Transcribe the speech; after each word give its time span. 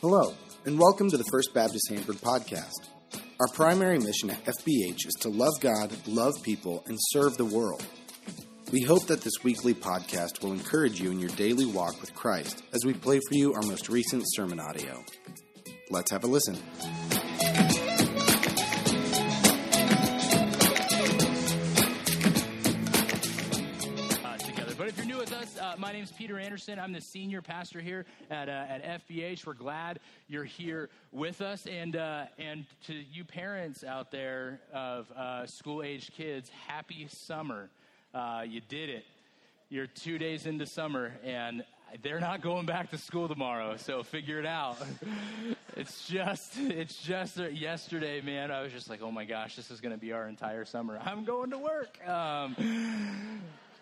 Hello, 0.00 0.34
and 0.64 0.78
welcome 0.78 1.08
to 1.10 1.16
the 1.16 1.24
First 1.30 1.54
Baptist 1.54 1.88
Hanford 1.88 2.16
podcast. 2.16 2.88
Our 3.40 3.46
primary 3.54 3.98
mission 3.98 4.30
at 4.30 4.44
FBH 4.44 5.06
is 5.06 5.14
to 5.20 5.28
love 5.28 5.54
God, 5.60 5.92
love 6.06 6.34
people, 6.42 6.82
and 6.86 6.98
serve 7.00 7.36
the 7.36 7.44
world. 7.44 7.84
We 8.72 8.82
hope 8.82 9.06
that 9.06 9.20
this 9.20 9.44
weekly 9.44 9.74
podcast 9.74 10.42
will 10.42 10.52
encourage 10.52 11.00
you 11.00 11.10
in 11.10 11.20
your 11.20 11.30
daily 11.30 11.66
walk 11.66 12.00
with 12.00 12.14
Christ 12.14 12.62
as 12.74 12.84
we 12.84 12.94
play 12.94 13.20
for 13.28 13.34
you 13.34 13.54
our 13.54 13.62
most 13.62 13.88
recent 13.88 14.24
sermon 14.26 14.58
audio. 14.58 15.04
Let's 15.90 16.10
have 16.10 16.24
a 16.24 16.26
listen. 16.26 16.56
Peter 26.10 26.38
Anderson. 26.38 26.78
I'm 26.78 26.92
the 26.92 27.00
senior 27.00 27.42
pastor 27.42 27.80
here 27.80 28.06
at, 28.30 28.48
uh, 28.48 28.64
at 28.68 29.06
FBH. 29.08 29.46
We're 29.46 29.54
glad 29.54 30.00
you're 30.26 30.44
here 30.44 30.88
with 31.12 31.40
us. 31.40 31.66
And, 31.66 31.94
uh, 31.96 32.24
and 32.38 32.64
to 32.86 32.94
you 32.94 33.24
parents 33.24 33.84
out 33.84 34.10
there 34.10 34.60
of 34.72 35.10
uh, 35.12 35.46
school 35.46 35.82
aged 35.82 36.12
kids, 36.14 36.50
happy 36.66 37.06
summer. 37.08 37.68
Uh, 38.14 38.42
you 38.46 38.60
did 38.68 38.88
it. 38.88 39.04
You're 39.68 39.86
two 39.86 40.18
days 40.18 40.46
into 40.46 40.66
summer, 40.66 41.12
and 41.24 41.64
they're 42.02 42.20
not 42.20 42.40
going 42.40 42.66
back 42.66 42.90
to 42.90 42.98
school 42.98 43.28
tomorrow, 43.28 43.76
so 43.76 44.02
figure 44.02 44.38
it 44.38 44.46
out. 44.46 44.76
it's 45.76 46.06
just, 46.08 46.58
it's 46.58 46.96
just 47.02 47.36
yesterday, 47.36 48.20
man. 48.20 48.50
I 48.50 48.62
was 48.62 48.72
just 48.72 48.90
like, 48.90 49.02
oh 49.02 49.10
my 49.10 49.24
gosh, 49.24 49.56
this 49.56 49.70
is 49.70 49.80
going 49.80 49.94
to 49.94 50.00
be 50.00 50.12
our 50.12 50.28
entire 50.28 50.64
summer. 50.64 50.98
I'm 51.04 51.24
going 51.24 51.50
to 51.50 51.58
work. 51.58 52.06
Um, 52.08 52.56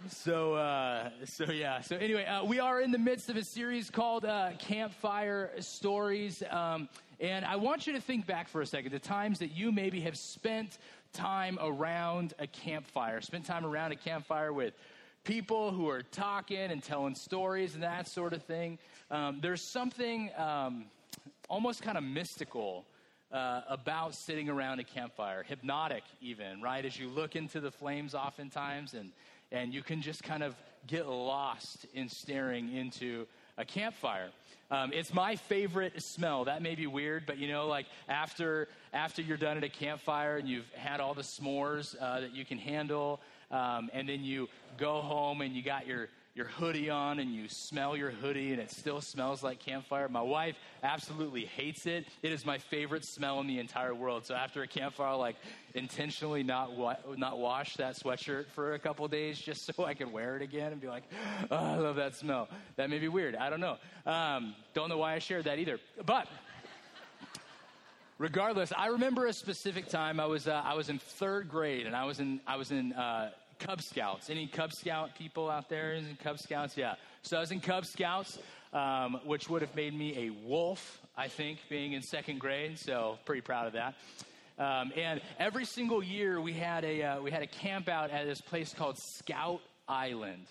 so, 0.08 0.54
uh, 0.54 1.10
so 1.24 1.44
yeah. 1.50 1.80
So 1.80 1.96
anyway, 1.96 2.24
uh, 2.24 2.44
we 2.44 2.58
are 2.58 2.80
in 2.80 2.90
the 2.90 2.98
midst 2.98 3.28
of 3.28 3.36
a 3.36 3.44
series 3.44 3.90
called 3.90 4.24
uh, 4.24 4.52
Campfire 4.58 5.50
Stories, 5.60 6.42
um, 6.50 6.88
and 7.20 7.44
I 7.44 7.56
want 7.56 7.86
you 7.86 7.92
to 7.92 8.00
think 8.00 8.26
back 8.26 8.48
for 8.48 8.62
a 8.62 8.66
second 8.66 8.92
the 8.92 8.98
times 8.98 9.38
that 9.40 9.52
you 9.52 9.70
maybe 9.70 10.00
have 10.00 10.16
spent 10.16 10.78
time 11.12 11.58
around 11.60 12.34
a 12.38 12.46
campfire, 12.46 13.20
spent 13.20 13.44
time 13.44 13.66
around 13.66 13.92
a 13.92 13.96
campfire 13.96 14.52
with 14.52 14.74
people 15.24 15.70
who 15.70 15.88
are 15.88 16.02
talking 16.02 16.70
and 16.70 16.82
telling 16.82 17.14
stories 17.14 17.74
and 17.74 17.82
that 17.82 18.08
sort 18.08 18.32
of 18.32 18.42
thing. 18.44 18.78
Um, 19.10 19.38
there's 19.42 19.62
something 19.62 20.30
um, 20.36 20.86
almost 21.48 21.82
kind 21.82 21.98
of 21.98 22.04
mystical 22.04 22.86
uh, 23.32 23.62
about 23.68 24.14
sitting 24.14 24.48
around 24.48 24.80
a 24.80 24.84
campfire, 24.84 25.42
hypnotic 25.42 26.02
even, 26.20 26.60
right? 26.62 26.84
As 26.84 26.98
you 26.98 27.08
look 27.08 27.36
into 27.36 27.60
the 27.60 27.70
flames, 27.70 28.14
oftentimes, 28.14 28.94
and 28.94 29.12
and 29.52 29.72
you 29.72 29.82
can 29.82 30.02
just 30.02 30.22
kind 30.22 30.42
of 30.42 30.54
get 30.86 31.06
lost 31.08 31.86
in 31.94 32.08
staring 32.08 32.72
into 32.72 33.26
a 33.58 33.64
campfire. 33.64 34.30
Um, 34.70 34.92
it's 34.92 35.12
my 35.12 35.34
favorite 35.34 36.00
smell. 36.00 36.44
That 36.44 36.62
may 36.62 36.76
be 36.76 36.86
weird, 36.86 37.24
but 37.26 37.38
you 37.38 37.48
know, 37.48 37.66
like 37.66 37.86
after 38.08 38.68
after 38.92 39.20
you're 39.20 39.36
done 39.36 39.56
at 39.56 39.64
a 39.64 39.68
campfire 39.68 40.36
and 40.36 40.48
you've 40.48 40.70
had 40.74 41.00
all 41.00 41.12
the 41.12 41.22
s'mores 41.22 41.96
uh, 42.00 42.20
that 42.20 42.34
you 42.34 42.44
can 42.44 42.58
handle, 42.58 43.20
um, 43.50 43.90
and 43.92 44.08
then 44.08 44.22
you 44.22 44.48
go 44.78 45.00
home 45.00 45.40
and 45.40 45.54
you 45.54 45.62
got 45.62 45.86
your 45.86 46.08
your 46.40 46.48
hoodie 46.48 46.88
on 46.88 47.18
and 47.18 47.34
you 47.34 47.46
smell 47.50 47.94
your 47.94 48.10
hoodie 48.10 48.52
and 48.52 48.62
it 48.62 48.70
still 48.70 49.02
smells 49.02 49.42
like 49.42 49.58
campfire. 49.58 50.08
My 50.08 50.22
wife 50.22 50.56
absolutely 50.82 51.44
hates 51.44 51.84
it. 51.84 52.06
It 52.22 52.32
is 52.32 52.46
my 52.46 52.56
favorite 52.56 53.04
smell 53.04 53.40
in 53.40 53.46
the 53.46 53.58
entire 53.58 53.94
world. 53.94 54.24
So 54.24 54.34
after 54.34 54.62
a 54.62 54.66
campfire, 54.66 55.08
I'll 55.08 55.18
like 55.18 55.36
intentionally 55.74 56.42
not 56.42 56.72
wa- 56.72 56.96
not 57.18 57.38
wash 57.38 57.76
that 57.76 57.94
sweatshirt 57.94 58.46
for 58.54 58.72
a 58.72 58.78
couple 58.78 59.06
days 59.06 59.38
just 59.38 59.66
so 59.66 59.84
I 59.84 59.92
can 59.92 60.12
wear 60.12 60.34
it 60.36 60.40
again 60.40 60.72
and 60.72 60.80
be 60.80 60.86
like, 60.86 61.02
oh, 61.50 61.56
I 61.56 61.76
love 61.76 61.96
that 61.96 62.16
smell. 62.16 62.48
That 62.76 62.88
may 62.88 63.00
be 63.00 63.08
weird. 63.08 63.36
I 63.36 63.50
don't 63.50 63.60
know. 63.60 63.76
Um, 64.06 64.54
don't 64.72 64.88
know 64.88 64.96
why 64.96 65.12
I 65.12 65.18
shared 65.18 65.44
that 65.44 65.58
either. 65.58 65.78
But 66.06 66.26
regardless, 68.16 68.72
I 68.74 68.86
remember 68.86 69.26
a 69.26 69.34
specific 69.34 69.88
time. 69.88 70.18
I 70.18 70.24
was 70.24 70.48
uh, 70.48 70.62
I 70.64 70.72
was 70.72 70.88
in 70.88 71.00
third 71.00 71.50
grade, 71.50 71.84
and 71.84 71.94
I 71.94 72.06
was 72.06 72.18
in 72.18 72.40
I 72.46 72.56
was 72.56 72.70
in 72.70 72.94
uh, 72.94 73.28
Cub 73.60 73.82
Scouts. 73.82 74.30
Any 74.30 74.46
Cub 74.46 74.72
Scout 74.72 75.14
people 75.14 75.50
out 75.50 75.68
there 75.68 75.92
in 75.92 76.16
Cub 76.22 76.38
Scouts? 76.38 76.76
Yeah. 76.76 76.94
So 77.22 77.36
I 77.36 77.40
was 77.40 77.52
in 77.52 77.60
Cub 77.60 77.84
Scouts, 77.84 78.38
um, 78.72 79.20
which 79.24 79.48
would 79.48 79.60
have 79.62 79.76
made 79.76 79.94
me 79.94 80.26
a 80.26 80.48
wolf, 80.48 81.00
I 81.16 81.28
think, 81.28 81.58
being 81.68 81.92
in 81.92 82.02
second 82.02 82.40
grade. 82.40 82.78
So 82.78 83.18
pretty 83.26 83.42
proud 83.42 83.66
of 83.66 83.74
that. 83.74 83.94
Um, 84.58 84.92
and 84.96 85.20
every 85.38 85.64
single 85.64 86.02
year 86.02 86.40
we 86.40 86.54
had 86.54 86.84
a 86.84 87.02
uh, 87.02 87.22
we 87.22 87.30
had 87.30 87.42
a 87.42 87.46
camp 87.46 87.88
out 87.88 88.10
at 88.10 88.26
this 88.26 88.40
place 88.40 88.74
called 88.74 88.98
Scout 88.98 89.60
Island. 89.88 90.46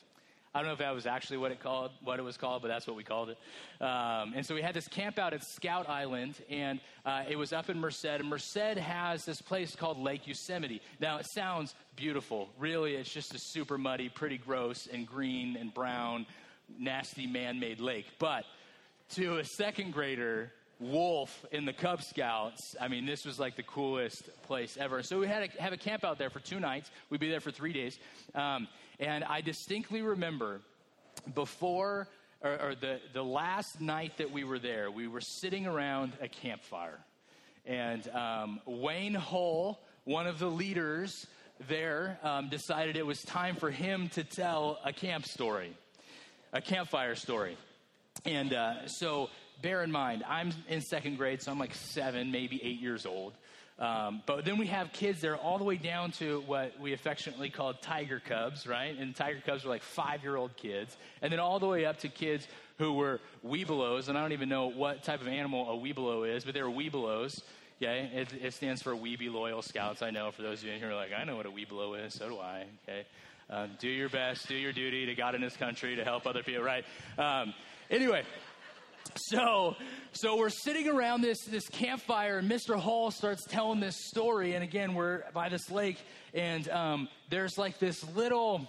I 0.54 0.60
don't 0.60 0.68
know 0.68 0.74
if 0.74 0.80
that 0.80 0.96
was 0.96 1.06
actually 1.06 1.38
what 1.38 1.52
it 1.52 1.60
called, 1.60 1.92
what 2.04 2.18
it 2.18 2.24
was 2.24 2.36
called, 2.36 2.64
but 2.64 2.70
that's 2.70 2.88
what 2.88 2.96
we 2.96 3.04
called 3.04 3.30
it. 3.30 3.38
Um, 3.84 4.34
and 4.36 4.44
so 4.44 4.56
we 4.56 4.64
had 4.64 4.74
this 4.74 4.88
camp 4.88 5.20
out 5.20 5.32
at 5.32 5.44
Scout 5.44 5.88
Island, 5.88 6.36
and 6.50 6.80
uh, 7.06 7.24
it 7.30 7.38
was 7.38 7.54
up 7.54 7.70
in 7.70 7.80
Merced. 7.80 8.06
And 8.06 8.28
Merced 8.28 8.58
has 8.80 9.26
this 9.26 9.44
place 9.44 9.76
called 9.76 10.00
Lake 10.00 10.28
Yosemite. 10.28 10.82
Now 11.00 11.18
it 11.18 11.28
sounds 11.32 11.76
beautiful. 11.96 12.50
Really, 12.58 12.96
it's 12.96 13.14
just 13.14 13.36
a 13.36 13.40
super 13.40 13.78
muddy, 13.78 14.10
pretty 14.10 14.40
gross, 14.40 14.88
and 14.92 15.06
green 15.06 15.56
and 15.56 15.72
brown, 15.72 16.26
nasty 16.80 17.28
man-made 17.28 17.80
lake. 17.80 18.08
But 18.18 18.44
to 19.12 19.38
a 19.38 19.46
second 19.46 19.94
grader, 19.94 20.52
wolf 20.80 21.46
in 21.52 21.66
the 21.66 21.74
Cub 21.74 22.02
Scouts. 22.02 22.76
I 22.80 22.88
mean, 22.88 23.06
this 23.06 23.26
was 23.26 23.40
like 23.40 23.56
the 23.56 23.64
coolest 23.64 24.30
place 24.44 24.78
ever. 24.80 25.04
So 25.04 25.20
we 25.20 25.28
had 25.28 25.52
to 25.52 25.62
have 25.62 25.74
a 25.74 25.78
camp 25.78 26.04
out 26.04 26.18
there 26.18 26.30
for 26.30 26.40
two 26.40 26.60
nights. 26.60 26.90
We'd 27.10 27.20
be 27.20 27.30
there 27.30 27.42
for 27.42 27.52
three 27.52 27.74
days. 27.74 28.00
Um, 28.34 28.68
and 29.00 29.24
I 29.24 29.42
distinctly 29.42 30.02
remember 30.02 30.62
before, 31.36 32.08
or, 32.42 32.62
or, 32.62 32.76
the, 32.76 33.00
the 33.14 33.24
last 33.24 33.82
night 33.82 34.18
that 34.18 34.32
we 34.32 34.44
were 34.44 34.60
there, 34.60 34.90
we 34.90 35.08
were 35.08 35.22
sitting 35.22 35.68
around 35.68 36.14
a 36.22 36.28
campfire. 36.28 37.00
And 37.66 38.08
um, 38.10 38.62
Wayne 38.66 39.16
Hull, 39.16 39.80
one 40.06 40.28
of 40.28 40.40
the 40.40 40.50
leaders 40.50 41.28
there, 41.68 42.18
um, 42.24 42.50
decided 42.50 42.96
it 42.96 43.06
was 43.06 43.22
time 43.24 43.56
for 43.56 43.70
him 43.70 44.08
to 44.10 44.24
tell 44.24 44.80
a 44.86 44.94
camp 44.94 45.26
story, 45.26 45.76
a 46.54 46.62
campfire 46.62 47.16
story. 47.16 47.58
And 48.26 48.54
uh, 48.54 48.88
so 48.88 49.30
bear 49.62 49.84
in 49.84 49.92
mind, 49.92 50.24
I'm 50.28 50.52
in 50.68 50.82
second 50.82 51.18
grade, 51.18 51.42
so 51.42 51.52
I'm 51.52 51.60
like 51.60 51.74
seven, 51.74 52.32
maybe 52.32 52.60
eight 52.64 52.80
years 52.80 53.06
old. 53.06 53.34
Um, 53.80 54.22
but 54.26 54.44
then 54.44 54.58
we 54.58 54.68
have 54.68 54.92
kids 54.92 55.22
that 55.22 55.30
are 55.30 55.38
all 55.38 55.58
the 55.58 55.64
way 55.64 55.78
down 55.78 56.12
to 56.14 56.44
what 56.46 56.78
we 56.82 56.92
affectionately 56.92 57.50
call 57.50 57.74
tiger 57.74 58.22
cubs, 58.24 58.68
right? 58.68 58.98
And 58.98 59.16
tiger 59.16 59.42
cubs 59.46 59.66
are 59.66 59.70
like 59.70 59.84
five 59.84 60.22
year 60.22 60.36
old 60.36 60.56
kids. 60.58 60.98
And 61.22 61.32
then 61.32 61.40
all 61.40 61.60
the 61.60 61.68
way 61.68 61.86
up 61.86 62.00
to 62.00 62.10
kids 62.10 62.46
who 62.78 62.94
were 62.94 63.22
webelos. 63.46 64.10
And 64.10 64.18
I 64.18 64.22
don't 64.22 64.34
even 64.34 64.50
know 64.50 64.68
what 64.68 65.04
type 65.04 65.22
of 65.22 65.30
animal 65.30 65.72
a 65.72 65.78
webelo 65.78 66.30
is, 66.30 66.44
but 66.44 66.54
they 66.54 66.62
were 66.62 66.70
webelos. 66.70 67.42
Okay, 67.82 68.10
it, 68.14 68.34
it 68.44 68.54
stands 68.54 68.82
for 68.82 68.94
We'll 68.94 69.18
Be 69.18 69.30
Loyal 69.30 69.62
Scouts. 69.62 70.02
I 70.02 70.10
know 70.10 70.32
for 70.32 70.42
those 70.42 70.60
of 70.60 70.66
you 70.66 70.74
in 70.74 70.80
here, 70.80 70.92
are 70.92 70.96
like, 70.96 71.12
I 71.18 71.24
know 71.24 71.38
what 71.38 71.46
a 71.46 71.50
webelo 71.50 72.06
is. 72.06 72.14
So 72.14 72.28
do 72.28 72.38
I. 72.38 72.66
Okay, 72.84 73.06
um, 73.50 73.72
do 73.80 73.88
your 73.88 74.10
best, 74.10 74.50
do 74.50 74.56
your 74.56 74.74
duty 74.74 75.06
to 75.06 75.16
God 75.16 75.34
in 75.34 75.40
this 75.40 75.56
country 75.56 75.96
to 75.96 76.04
help 76.04 76.28
other 76.28 76.44
people, 76.44 76.62
right? 76.62 76.84
Um, 77.18 77.54
anyway, 77.90 78.24
so 79.16 79.76
so 80.12 80.38
we're 80.38 80.50
sitting 80.50 80.88
around 80.88 81.22
this 81.22 81.40
this 81.46 81.68
campfire 81.70 82.40
and 82.40 82.50
mr 82.50 82.76
hall 82.76 83.12
starts 83.12 83.46
telling 83.46 83.80
this 83.80 83.96
story. 84.08 84.54
And 84.54 84.64
again 84.64 84.94
we're 84.94 85.24
by 85.34 85.50
this 85.50 85.70
lake 85.72 85.98
and 86.34 86.68
um, 86.70 87.10
there's 87.30 87.58
like 87.58 87.80
this 87.80 88.04
little 88.16 88.68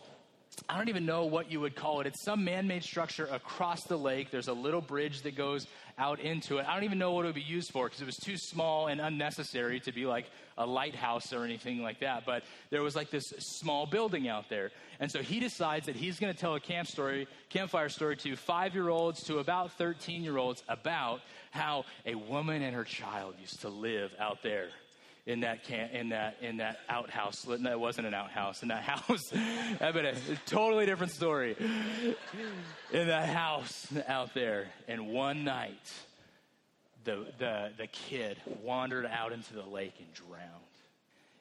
i 0.68 0.76
don't 0.76 0.88
even 0.88 1.06
know 1.06 1.24
what 1.24 1.50
you 1.50 1.60
would 1.60 1.74
call 1.74 2.00
it. 2.00 2.06
It's 2.06 2.22
some 2.22 2.44
man-made 2.44 2.84
structure 2.84 3.26
across 3.26 3.84
the 3.84 3.96
lake. 3.96 4.30
There's 4.30 4.48
a 4.48 4.52
little 4.52 4.80
bridge 4.80 5.22
that 5.22 5.36
goes 5.36 5.66
out 5.98 6.20
into 6.20 6.58
it. 6.58 6.66
I 6.66 6.74
don't 6.74 6.84
even 6.84 6.98
know 6.98 7.12
what 7.12 7.24
it 7.24 7.28
would 7.28 7.34
be 7.34 7.42
used 7.42 7.70
for 7.70 7.86
because 7.86 8.00
it 8.00 8.06
was 8.06 8.16
too 8.16 8.36
small 8.36 8.86
and 8.86 9.00
unnecessary 9.00 9.80
to 9.80 9.92
be 9.92 10.06
like 10.06 10.26
a 10.56 10.66
lighthouse 10.66 11.32
or 11.32 11.44
anything 11.44 11.82
like 11.82 12.00
that. 12.00 12.24
But 12.24 12.42
there 12.70 12.82
was 12.82 12.96
like 12.96 13.10
this 13.10 13.32
small 13.38 13.86
building 13.86 14.28
out 14.28 14.48
there. 14.48 14.70
And 14.98 15.10
so 15.10 15.20
he 15.22 15.40
decides 15.40 15.86
that 15.86 15.96
he's 15.96 16.18
going 16.18 16.32
to 16.32 16.38
tell 16.38 16.54
a 16.54 16.60
camp 16.60 16.88
story, 16.88 17.28
campfire 17.48 17.88
story 17.88 18.16
to 18.18 18.36
five 18.36 18.74
year 18.74 18.88
olds 18.88 19.22
to 19.24 19.38
about 19.38 19.72
13 19.72 20.22
year 20.22 20.38
olds 20.38 20.62
about 20.68 21.20
how 21.50 21.84
a 22.06 22.14
woman 22.14 22.62
and 22.62 22.74
her 22.74 22.84
child 22.84 23.34
used 23.40 23.60
to 23.60 23.68
live 23.68 24.14
out 24.18 24.42
there 24.42 24.68
in 25.30 25.40
that 25.40 25.64
camp, 25.64 25.92
in 25.92 26.10
that 26.10 26.36
in 26.42 26.58
that 26.58 26.78
outhouse. 26.88 27.42
That 27.42 27.78
wasn't 27.78 28.06
an 28.06 28.14
outhouse. 28.14 28.62
In 28.62 28.68
that 28.68 28.82
house, 28.82 29.32
a 29.32 30.38
totally 30.46 30.86
different 30.86 31.12
story. 31.12 31.56
In 32.92 33.06
that 33.06 33.28
house 33.28 33.86
out 34.08 34.34
there, 34.34 34.68
and 34.88 35.08
one 35.08 35.44
night, 35.44 35.92
the 37.04 37.26
the 37.38 37.70
the 37.78 37.86
kid 37.86 38.36
wandered 38.62 39.06
out 39.06 39.32
into 39.32 39.54
the 39.54 39.64
lake 39.64 39.94
and 39.98 40.12
drowned 40.14 40.70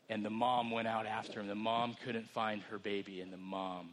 and 0.10 0.26
the 0.26 0.30
mom 0.30 0.72
went 0.72 0.88
out 0.88 1.06
after 1.06 1.40
him. 1.40 1.48
The 1.48 1.56
mom 1.56 1.96
couldn't 2.04 2.28
find 2.30 2.62
her 2.64 2.80
baby, 2.80 3.22
and 3.22 3.32
the 3.32 3.38
mom 3.38 3.92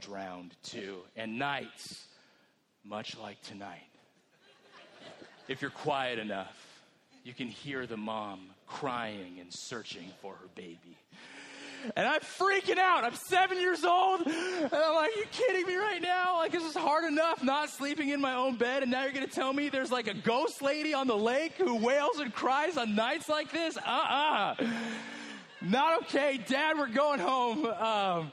drowned 0.00 0.54
too. 0.62 0.98
And 1.16 1.38
nights, 1.38 2.04
much 2.84 3.16
like 3.16 3.40
tonight, 3.42 3.86
if 5.48 5.62
you're 5.62 5.70
quiet 5.70 6.18
enough, 6.18 6.56
you 7.24 7.32
can 7.32 7.46
hear 7.46 7.86
the 7.86 7.96
mom 7.96 8.40
crying 8.72 9.38
and 9.40 9.52
searching 9.52 10.10
for 10.20 10.34
her 10.34 10.48
baby. 10.54 10.96
And 11.96 12.06
I'm 12.06 12.20
freaking 12.20 12.78
out. 12.78 13.04
I'm 13.04 13.14
seven 13.14 13.60
years 13.60 13.84
old. 13.84 14.22
And 14.26 14.72
I'm 14.72 14.94
like, 14.94 15.16
you 15.16 15.24
kidding 15.32 15.66
me 15.66 15.74
right 15.74 16.00
now? 16.00 16.36
Like, 16.36 16.52
this 16.52 16.62
is 16.62 16.76
hard 16.76 17.04
enough 17.04 17.42
not 17.42 17.70
sleeping 17.70 18.10
in 18.10 18.20
my 18.20 18.34
own 18.34 18.56
bed. 18.56 18.82
And 18.82 18.92
now 18.92 19.02
you're 19.02 19.12
going 19.12 19.26
to 19.26 19.32
tell 19.32 19.52
me 19.52 19.68
there's 19.68 19.90
like 19.90 20.06
a 20.06 20.14
ghost 20.14 20.62
lady 20.62 20.94
on 20.94 21.06
the 21.06 21.16
lake 21.16 21.54
who 21.54 21.76
wails 21.76 22.20
and 22.20 22.32
cries 22.32 22.76
on 22.76 22.94
nights 22.94 23.28
like 23.28 23.50
this? 23.50 23.76
Uh 23.76 23.90
uh 23.90 24.54
Not 25.60 26.02
okay. 26.02 26.40
Dad, 26.46 26.78
we're 26.78 26.88
going 26.88 27.20
home. 27.20 27.66
Um, 27.66 28.30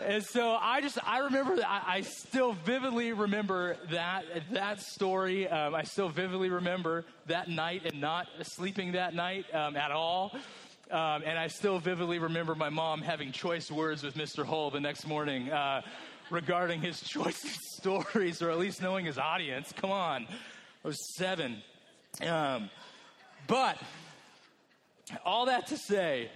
and 0.00 0.24
so 0.24 0.56
I 0.60 0.80
just, 0.80 0.98
I 1.06 1.18
remember, 1.18 1.62
I, 1.66 1.82
I 1.86 2.00
still 2.02 2.52
vividly 2.52 3.12
remember 3.12 3.76
that, 3.90 4.24
that 4.52 4.80
story. 4.80 5.48
Um, 5.48 5.74
I 5.74 5.82
still 5.84 6.08
vividly 6.08 6.50
remember 6.50 7.04
that 7.26 7.48
night 7.48 7.82
and 7.84 8.00
not 8.00 8.26
sleeping 8.42 8.92
that 8.92 9.14
night 9.14 9.46
um, 9.54 9.76
at 9.76 9.90
all. 9.90 10.32
Um, 10.90 11.22
and 11.24 11.38
I 11.38 11.46
still 11.46 11.78
vividly 11.78 12.18
remember 12.18 12.54
my 12.54 12.68
mom 12.68 13.00
having 13.02 13.30
choice 13.30 13.70
words 13.70 14.02
with 14.02 14.14
Mr. 14.14 14.44
Hull 14.44 14.70
the 14.70 14.80
next 14.80 15.06
morning 15.06 15.50
uh, 15.50 15.82
regarding 16.30 16.80
his 16.80 17.00
choice 17.08 17.40
stories, 17.76 18.42
or 18.42 18.50
at 18.50 18.58
least 18.58 18.82
knowing 18.82 19.06
his 19.06 19.18
audience. 19.18 19.72
Come 19.76 19.90
on, 19.90 20.26
I 20.84 20.88
was 20.88 20.98
seven. 21.16 21.62
Um, 22.26 22.70
but 23.46 23.78
all 25.24 25.46
that 25.46 25.68
to 25.68 25.76
say, 25.76 26.30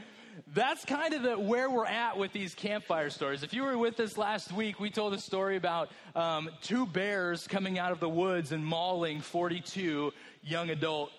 that's 0.52 0.84
kind 0.84 1.14
of 1.14 1.22
the, 1.22 1.38
where 1.38 1.70
we're 1.70 1.86
at 1.86 2.16
with 2.16 2.32
these 2.32 2.54
campfire 2.54 3.10
stories. 3.10 3.42
If 3.42 3.54
you 3.54 3.62
were 3.62 3.78
with 3.78 3.98
us 4.00 4.16
last 4.18 4.52
week, 4.52 4.80
we 4.80 4.90
told 4.90 5.14
a 5.14 5.18
story 5.18 5.56
about 5.56 5.90
um, 6.14 6.50
two 6.62 6.86
bears 6.86 7.46
coming 7.46 7.78
out 7.78 7.92
of 7.92 8.00
the 8.00 8.08
woods 8.08 8.52
and 8.52 8.64
mauling 8.64 9.20
42 9.20 10.12
young 10.42 10.70
adult 10.70 11.10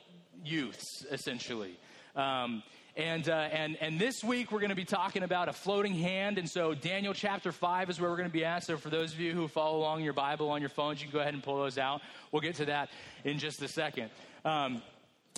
youths, 0.43 1.05
essentially. 1.11 1.77
Um, 2.15 2.63
and, 2.97 3.27
uh, 3.27 3.33
and, 3.51 3.77
and 3.81 3.99
this 3.99 4.23
week 4.23 4.51
we're 4.51 4.59
going 4.59 4.69
to 4.69 4.75
be 4.75 4.85
talking 4.85 5.23
about 5.23 5.49
a 5.49 5.53
floating 5.53 5.95
hand. 5.95 6.37
And 6.37 6.49
so 6.49 6.73
Daniel 6.73 7.13
chapter 7.13 7.51
5 7.51 7.89
is 7.89 7.99
where 7.99 8.09
we're 8.09 8.15
going 8.15 8.29
to 8.29 8.33
be 8.33 8.45
at. 8.45 8.63
So 8.63 8.77
for 8.77 8.89
those 8.89 9.13
of 9.13 9.19
you 9.19 9.33
who 9.33 9.49
follow 9.49 9.77
along 9.77 10.03
your 10.03 10.13
Bible 10.13 10.49
on 10.49 10.61
your 10.61 10.69
phones, 10.69 11.01
you 11.01 11.07
can 11.07 11.13
go 11.13 11.19
ahead 11.19 11.33
and 11.33 11.43
pull 11.43 11.57
those 11.57 11.77
out. 11.77 12.01
We'll 12.31 12.41
get 12.41 12.55
to 12.55 12.65
that 12.65 12.89
in 13.25 13.37
just 13.37 13.61
a 13.61 13.67
second. 13.67 14.11
Um, 14.45 14.81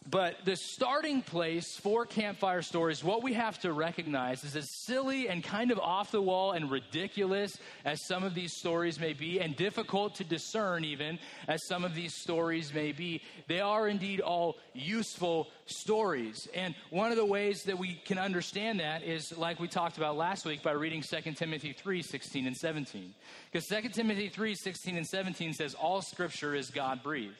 but 0.09 0.45
the 0.45 0.55
starting 0.55 1.21
place 1.21 1.75
for 1.75 2.05
campfire 2.05 2.61
stories, 2.61 3.03
what 3.03 3.23
we 3.23 3.33
have 3.33 3.59
to 3.59 3.73
recognize 3.73 4.45
is 4.45 4.55
as 4.55 4.69
silly 4.69 5.27
and 5.27 5.43
kind 5.43 5.69
of 5.69 5.79
off 5.79 6.11
the 6.11 6.21
wall 6.21 6.53
and 6.53 6.71
ridiculous 6.71 7.57
as 7.83 8.01
some 8.01 8.23
of 8.23 8.33
these 8.33 8.53
stories 8.53 9.01
may 9.01 9.11
be, 9.11 9.41
and 9.41 9.55
difficult 9.57 10.15
to 10.15 10.23
discern 10.23 10.85
even 10.85 11.19
as 11.49 11.67
some 11.67 11.83
of 11.83 11.93
these 11.93 12.13
stories 12.13 12.73
may 12.73 12.93
be, 12.93 13.21
they 13.47 13.59
are 13.59 13.89
indeed 13.89 14.21
all 14.21 14.55
useful 14.73 15.49
stories. 15.65 16.47
And 16.53 16.73
one 16.89 17.11
of 17.11 17.17
the 17.17 17.25
ways 17.25 17.63
that 17.63 17.77
we 17.77 17.95
can 18.05 18.17
understand 18.17 18.79
that 18.79 19.03
is 19.03 19.37
like 19.37 19.59
we 19.59 19.67
talked 19.67 19.97
about 19.97 20.15
last 20.15 20.45
week 20.45 20.63
by 20.63 20.71
reading 20.71 21.01
2 21.01 21.33
Timothy 21.33 21.73
3 21.73 22.01
16 22.01 22.47
and 22.47 22.55
17. 22.55 23.13
Because 23.51 23.67
2 23.67 23.89
Timothy 23.89 24.29
3 24.29 24.55
16 24.55 24.95
and 24.95 25.05
17 25.05 25.53
says, 25.53 25.73
All 25.73 26.01
scripture 26.01 26.55
is 26.55 26.69
God 26.69 27.03
breathed. 27.03 27.35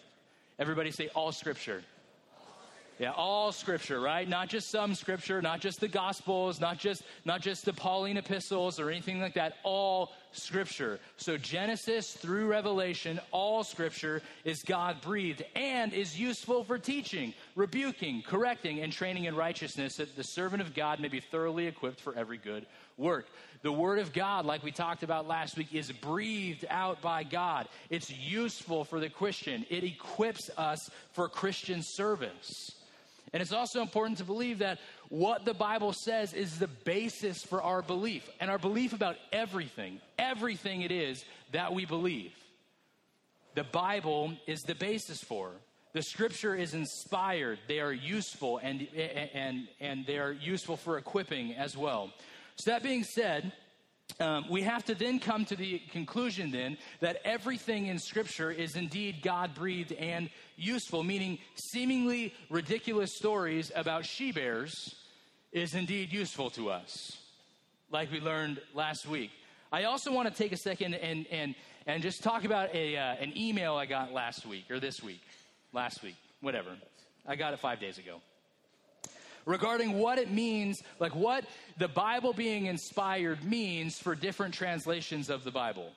Everybody 0.59 0.91
say, 0.91 1.07
All 1.15 1.31
scripture. 1.31 1.81
Yeah, 2.99 3.11
all 3.11 3.51
scripture, 3.51 3.99
right? 3.99 4.27
Not 4.27 4.49
just 4.49 4.71
some 4.71 4.95
scripture, 4.95 5.39
not 5.39 5.59
just 5.59 5.79
the 5.79 5.87
gospels, 5.87 6.59
not 6.59 6.79
just 6.79 7.03
not 7.25 7.41
just 7.41 7.63
the 7.63 7.73
Pauline 7.73 8.17
epistles 8.17 8.79
or 8.79 8.89
anything 8.89 9.21
like 9.21 9.35
that. 9.35 9.57
All 9.61 10.13
scripture. 10.31 10.99
So 11.17 11.37
Genesis 11.37 12.13
through 12.13 12.47
Revelation, 12.47 13.19
all 13.31 13.63
scripture 13.63 14.23
is 14.43 14.63
God 14.63 14.99
breathed 15.01 15.43
and 15.55 15.93
is 15.93 16.19
useful 16.19 16.63
for 16.63 16.79
teaching, 16.79 17.35
rebuking, 17.55 18.23
correcting, 18.23 18.79
and 18.79 18.91
training 18.91 19.25
in 19.25 19.35
righteousness 19.35 19.97
that 19.97 20.15
the 20.15 20.23
servant 20.23 20.63
of 20.63 20.73
God 20.73 20.99
may 20.99 21.07
be 21.07 21.19
thoroughly 21.19 21.67
equipped 21.67 22.01
for 22.01 22.15
every 22.15 22.37
good 22.37 22.65
work. 22.97 23.27
The 23.61 23.71
word 23.71 23.99
of 23.99 24.11
God, 24.11 24.45
like 24.45 24.63
we 24.63 24.71
talked 24.71 25.03
about 25.03 25.27
last 25.27 25.55
week, 25.55 25.73
is 25.73 25.91
breathed 25.91 26.65
out 26.67 26.99
by 27.01 27.23
God. 27.23 27.67
It's 27.91 28.09
useful 28.09 28.83
for 28.83 28.99
the 28.99 29.09
Christian. 29.09 29.67
It 29.69 29.83
equips 29.83 30.49
us 30.57 30.89
for 31.11 31.29
Christian 31.29 31.83
service. 31.83 32.71
And 33.33 33.41
it's 33.41 33.51
also 33.51 33.81
important 33.81 34.17
to 34.19 34.23
believe 34.23 34.59
that 34.59 34.79
what 35.09 35.45
the 35.45 35.53
Bible 35.53 35.93
says 35.93 36.33
is 36.33 36.59
the 36.59 36.67
basis 36.67 37.43
for 37.43 37.61
our 37.61 37.81
belief 37.81 38.29
and 38.39 38.49
our 38.49 38.57
belief 38.57 38.93
about 38.93 39.17
everything, 39.31 39.99
everything 40.17 40.81
it 40.81 40.91
is 40.91 41.25
that 41.51 41.73
we 41.73 41.85
believe. 41.85 42.31
The 43.55 43.63
Bible 43.63 44.33
is 44.45 44.61
the 44.61 44.75
basis 44.75 45.19
for. 45.21 45.51
The 45.93 46.03
scripture 46.03 46.55
is 46.55 46.73
inspired. 46.73 47.59
They 47.67 47.79
are 47.79 47.91
useful 47.91 48.59
and, 48.59 48.87
and, 49.33 49.67
and 49.79 50.05
they 50.05 50.19
are 50.19 50.31
useful 50.31 50.77
for 50.77 50.97
equipping 50.97 51.53
as 51.53 51.75
well. 51.75 52.13
So, 52.57 52.71
that 52.71 52.83
being 52.83 53.03
said, 53.03 53.51
um, 54.19 54.45
we 54.49 54.63
have 54.63 54.83
to 54.85 54.95
then 54.95 55.19
come 55.19 55.45
to 55.45 55.55
the 55.55 55.79
conclusion 55.91 56.51
then 56.51 56.77
that 57.01 57.19
everything 57.23 57.87
in 57.87 57.99
Scripture 57.99 58.51
is 58.51 58.75
indeed 58.75 59.21
God 59.21 59.53
breathed 59.53 59.91
and 59.91 60.29
useful, 60.55 61.03
meaning 61.03 61.37
seemingly 61.55 62.33
ridiculous 62.49 63.15
stories 63.15 63.71
about 63.75 64.05
she 64.05 64.31
bears 64.31 64.95
is 65.51 65.75
indeed 65.75 66.11
useful 66.11 66.49
to 66.51 66.69
us, 66.69 67.17
like 67.91 68.11
we 68.11 68.19
learned 68.19 68.59
last 68.73 69.07
week. 69.07 69.31
I 69.71 69.83
also 69.83 70.11
want 70.11 70.27
to 70.29 70.33
take 70.33 70.51
a 70.51 70.57
second 70.57 70.95
and, 70.95 71.27
and, 71.29 71.53
and 71.85 72.01
just 72.01 72.23
talk 72.23 72.43
about 72.43 72.73
a, 72.73 72.97
uh, 72.97 73.15
an 73.15 73.37
email 73.37 73.75
I 73.75 73.85
got 73.85 74.13
last 74.13 74.45
week, 74.45 74.71
or 74.71 74.79
this 74.79 75.03
week, 75.03 75.21
last 75.73 76.01
week, 76.01 76.15
whatever. 76.41 76.69
I 77.25 77.35
got 77.35 77.53
it 77.53 77.59
five 77.59 77.79
days 77.79 77.97
ago 77.97 78.21
regarding 79.47 79.93
what 79.93 80.19
it 80.19 80.29
means, 80.29 80.83
like 80.99 81.15
what 81.15 81.45
the 81.77 81.87
Bible 81.87 82.33
being 82.33 82.67
inspired 82.67 83.43
means 83.43 83.97
for 83.97 84.13
different 84.13 84.53
translations 84.53 85.31
of 85.31 85.43
the 85.43 85.51
Bible. 85.51 85.89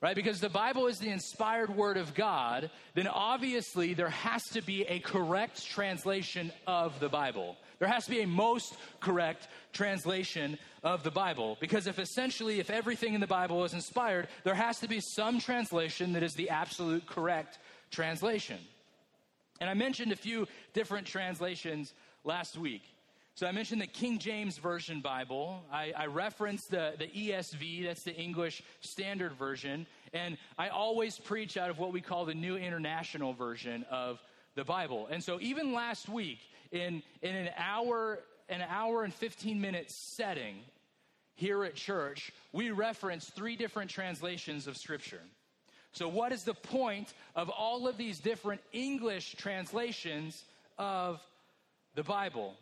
Right? 0.00 0.16
Because 0.16 0.40
the 0.40 0.48
Bible 0.48 0.88
is 0.88 0.98
the 0.98 1.10
inspired 1.10 1.76
word 1.76 1.96
of 1.96 2.14
God, 2.14 2.70
then 2.94 3.06
obviously 3.06 3.94
there 3.94 4.08
has 4.08 4.42
to 4.52 4.60
be 4.60 4.82
a 4.82 4.98
correct 4.98 5.64
translation 5.64 6.50
of 6.66 6.98
the 6.98 7.08
Bible. 7.08 7.56
There 7.78 7.86
has 7.86 8.04
to 8.06 8.10
be 8.10 8.22
a 8.22 8.26
most 8.26 8.76
correct 9.00 9.46
translation 9.72 10.58
of 10.82 11.04
the 11.04 11.12
Bible. 11.12 11.56
Because 11.60 11.86
if 11.86 12.00
essentially, 12.00 12.58
if 12.58 12.68
everything 12.68 13.14
in 13.14 13.20
the 13.20 13.28
Bible 13.28 13.64
is 13.64 13.74
inspired, 13.74 14.26
there 14.42 14.54
has 14.54 14.80
to 14.80 14.88
be 14.88 15.00
some 15.00 15.38
translation 15.38 16.14
that 16.14 16.24
is 16.24 16.34
the 16.34 16.50
absolute 16.50 17.06
correct 17.06 17.58
translation. 17.92 18.58
And 19.60 19.70
I 19.70 19.74
mentioned 19.74 20.10
a 20.10 20.16
few 20.16 20.48
different 20.74 21.06
translations 21.06 21.92
last 22.24 22.56
week. 22.56 22.82
So 23.34 23.46
I 23.46 23.52
mentioned 23.52 23.80
the 23.80 23.86
King 23.86 24.18
James 24.18 24.58
Version 24.58 25.00
Bible. 25.00 25.64
I, 25.72 25.92
I, 25.96 26.06
referenced 26.06 26.70
the, 26.70 26.92
the 26.98 27.06
ESV, 27.06 27.84
that's 27.86 28.02
the 28.02 28.14
English 28.14 28.62
Standard 28.80 29.32
Version. 29.32 29.86
And 30.12 30.36
I 30.58 30.68
always 30.68 31.18
preach 31.18 31.56
out 31.56 31.70
of 31.70 31.78
what 31.78 31.92
we 31.92 32.02
call 32.02 32.26
the 32.26 32.34
New 32.34 32.56
International 32.56 33.32
Version 33.32 33.86
of 33.90 34.20
the 34.54 34.64
Bible. 34.64 35.08
And 35.10 35.24
so 35.24 35.40
even 35.40 35.72
last 35.72 36.10
week, 36.10 36.40
in, 36.72 37.02
in 37.22 37.34
an 37.34 37.50
hour, 37.56 38.18
an 38.50 38.62
hour 38.68 39.02
and 39.02 39.14
15 39.14 39.58
minute 39.58 39.90
setting 39.90 40.56
here 41.34 41.64
at 41.64 41.74
church, 41.74 42.32
we 42.52 42.70
referenced 42.70 43.34
three 43.34 43.56
different 43.56 43.90
translations 43.90 44.66
of 44.66 44.76
Scripture. 44.76 45.22
So, 45.92 46.08
what 46.08 46.32
is 46.32 46.44
the 46.44 46.54
point 46.54 47.12
of 47.34 47.50
all 47.50 47.86
of 47.86 47.98
these 47.98 48.18
different 48.18 48.62
English 48.72 49.34
translations 49.36 50.44
of 50.78 51.20
the 51.94 52.02
Bible. 52.02 52.54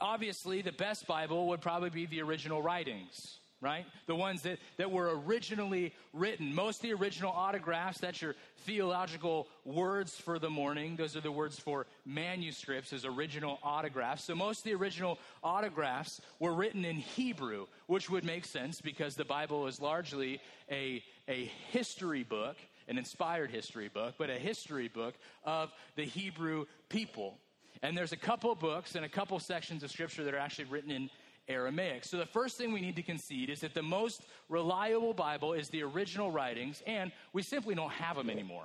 Obviously, 0.00 0.62
the 0.62 0.72
best 0.72 1.06
Bible 1.06 1.48
would 1.48 1.60
probably 1.60 1.90
be 1.90 2.06
the 2.06 2.20
original 2.20 2.60
writings, 2.60 3.38
right? 3.62 3.86
The 4.06 4.14
ones 4.14 4.42
that, 4.42 4.58
that 4.76 4.90
were 4.90 5.18
originally 5.24 5.94
written. 6.12 6.54
Most 6.54 6.78
of 6.78 6.82
the 6.82 6.92
original 6.92 7.32
autographs, 7.32 7.98
that's 7.98 8.20
your 8.20 8.34
theological 8.66 9.48
words 9.64 10.14
for 10.14 10.38
the 10.38 10.50
morning. 10.50 10.96
Those 10.96 11.16
are 11.16 11.22
the 11.22 11.32
words 11.32 11.58
for 11.58 11.86
manuscripts 12.04 12.92
as 12.92 13.06
original 13.06 13.58
autographs. 13.62 14.24
So 14.24 14.34
most 14.34 14.58
of 14.58 14.64
the 14.64 14.74
original 14.74 15.18
autographs 15.42 16.20
were 16.40 16.52
written 16.52 16.84
in 16.84 16.96
Hebrew, 16.96 17.66
which 17.86 18.10
would 18.10 18.24
make 18.24 18.44
sense 18.44 18.82
because 18.82 19.14
the 19.14 19.24
Bible 19.24 19.66
is 19.66 19.80
largely 19.80 20.40
a, 20.70 21.02
a 21.26 21.50
history 21.70 22.22
book, 22.22 22.56
an 22.86 22.98
inspired 22.98 23.50
history 23.50 23.88
book, 23.88 24.14
but 24.18 24.28
a 24.28 24.38
history 24.38 24.88
book 24.88 25.14
of 25.44 25.72
the 25.94 26.04
Hebrew 26.04 26.66
people. 26.90 27.38
And 27.82 27.96
there's 27.96 28.12
a 28.12 28.16
couple 28.16 28.54
books 28.54 28.94
and 28.94 29.04
a 29.04 29.08
couple 29.08 29.38
sections 29.38 29.82
of 29.82 29.90
scripture 29.90 30.24
that 30.24 30.34
are 30.34 30.38
actually 30.38 30.66
written 30.66 30.90
in 30.90 31.10
Aramaic. 31.48 32.04
So 32.04 32.16
the 32.16 32.26
first 32.26 32.56
thing 32.56 32.72
we 32.72 32.80
need 32.80 32.96
to 32.96 33.02
concede 33.02 33.50
is 33.50 33.60
that 33.60 33.74
the 33.74 33.82
most 33.82 34.22
reliable 34.48 35.14
Bible 35.14 35.52
is 35.52 35.68
the 35.68 35.82
original 35.82 36.30
writings, 36.30 36.82
and 36.86 37.12
we 37.32 37.42
simply 37.42 37.74
don't 37.74 37.92
have 37.92 38.16
them 38.16 38.30
anymore. 38.30 38.64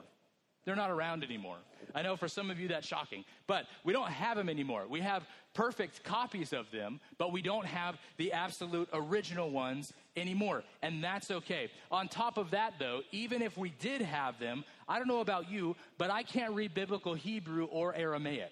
They're 0.64 0.76
not 0.76 0.92
around 0.92 1.24
anymore. 1.24 1.58
I 1.96 2.04
know 2.04 2.16
for 2.16 2.28
some 2.28 2.52
of 2.52 2.60
you 2.60 2.68
that's 2.68 2.88
shocking, 2.88 3.26
but 3.48 3.66
we 3.84 3.94
don't 3.94 4.12
have 4.12 4.38
them 4.38 4.48
anymore. 4.48 4.86
We 4.88 5.02
have 5.02 5.26
perfect 5.54 6.04
copies 6.04 6.54
of 6.54 6.70
them, 6.72 7.00
but 7.18 7.32
we 7.32 7.42
don't 7.42 7.66
have 7.66 7.98
the 8.18 8.32
absolute 8.32 8.88
original 8.94 9.50
ones 9.50 9.92
anymore. 10.16 10.64
And 10.84 11.04
that's 11.04 11.32
okay. 11.32 11.72
On 11.92 12.08
top 12.08 12.38
of 12.38 12.52
that, 12.52 12.76
though, 12.78 13.02
even 13.12 13.42
if 13.42 13.58
we 13.58 13.72
did 13.80 14.02
have 14.02 14.40
them, 14.40 14.64
I 14.88 15.00
don't 15.00 15.08
know 15.08 15.22
about 15.22 15.50
you, 15.50 15.76
but 15.98 16.12
I 16.12 16.22
can't 16.22 16.54
read 16.54 16.76
biblical 16.76 17.16
Hebrew 17.16 17.66
or 17.66 17.96
Aramaic. 17.96 18.52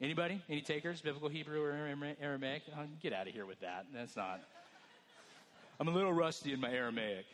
Anybody? 0.00 0.42
Any 0.48 0.62
takers? 0.62 1.02
Biblical 1.02 1.28
Hebrew 1.28 1.62
or 1.62 1.72
Aramaic? 2.20 2.62
Oh, 2.74 2.84
get 3.02 3.12
out 3.12 3.28
of 3.28 3.34
here 3.34 3.44
with 3.44 3.60
that. 3.60 3.86
That's 3.92 4.16
not. 4.16 4.40
I'm 5.78 5.88
a 5.88 5.90
little 5.90 6.12
rusty 6.12 6.52
in 6.52 6.60
my 6.60 6.70
Aramaic. 6.70 7.26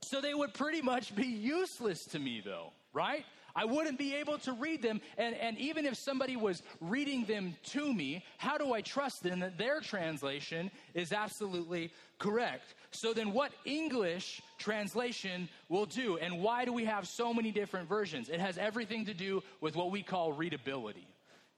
So 0.00 0.20
they 0.20 0.32
would 0.32 0.54
pretty 0.54 0.80
much 0.80 1.14
be 1.14 1.26
useless 1.26 2.06
to 2.06 2.18
me, 2.18 2.42
though, 2.44 2.72
right? 2.92 3.24
I 3.54 3.64
wouldn't 3.64 3.98
be 3.98 4.14
able 4.14 4.38
to 4.38 4.52
read 4.52 4.82
them. 4.82 5.00
And, 5.18 5.34
and 5.34 5.58
even 5.58 5.86
if 5.86 5.96
somebody 5.96 6.36
was 6.36 6.62
reading 6.80 7.24
them 7.24 7.54
to 7.64 7.92
me, 7.92 8.24
how 8.38 8.58
do 8.58 8.72
I 8.72 8.80
trust 8.80 9.22
them 9.22 9.40
that 9.40 9.58
their 9.58 9.80
translation 9.80 10.70
is 10.94 11.12
absolutely 11.12 11.92
correct? 12.18 12.74
So 12.90 13.12
then, 13.12 13.32
what 13.32 13.52
English 13.64 14.42
translation 14.58 15.48
will 15.68 15.86
do? 15.86 16.18
And 16.18 16.40
why 16.40 16.64
do 16.64 16.72
we 16.72 16.84
have 16.84 17.08
so 17.08 17.32
many 17.32 17.50
different 17.50 17.88
versions? 17.88 18.28
It 18.28 18.40
has 18.40 18.58
everything 18.58 19.06
to 19.06 19.14
do 19.14 19.42
with 19.60 19.76
what 19.76 19.90
we 19.90 20.02
call 20.02 20.32
readability. 20.32 21.06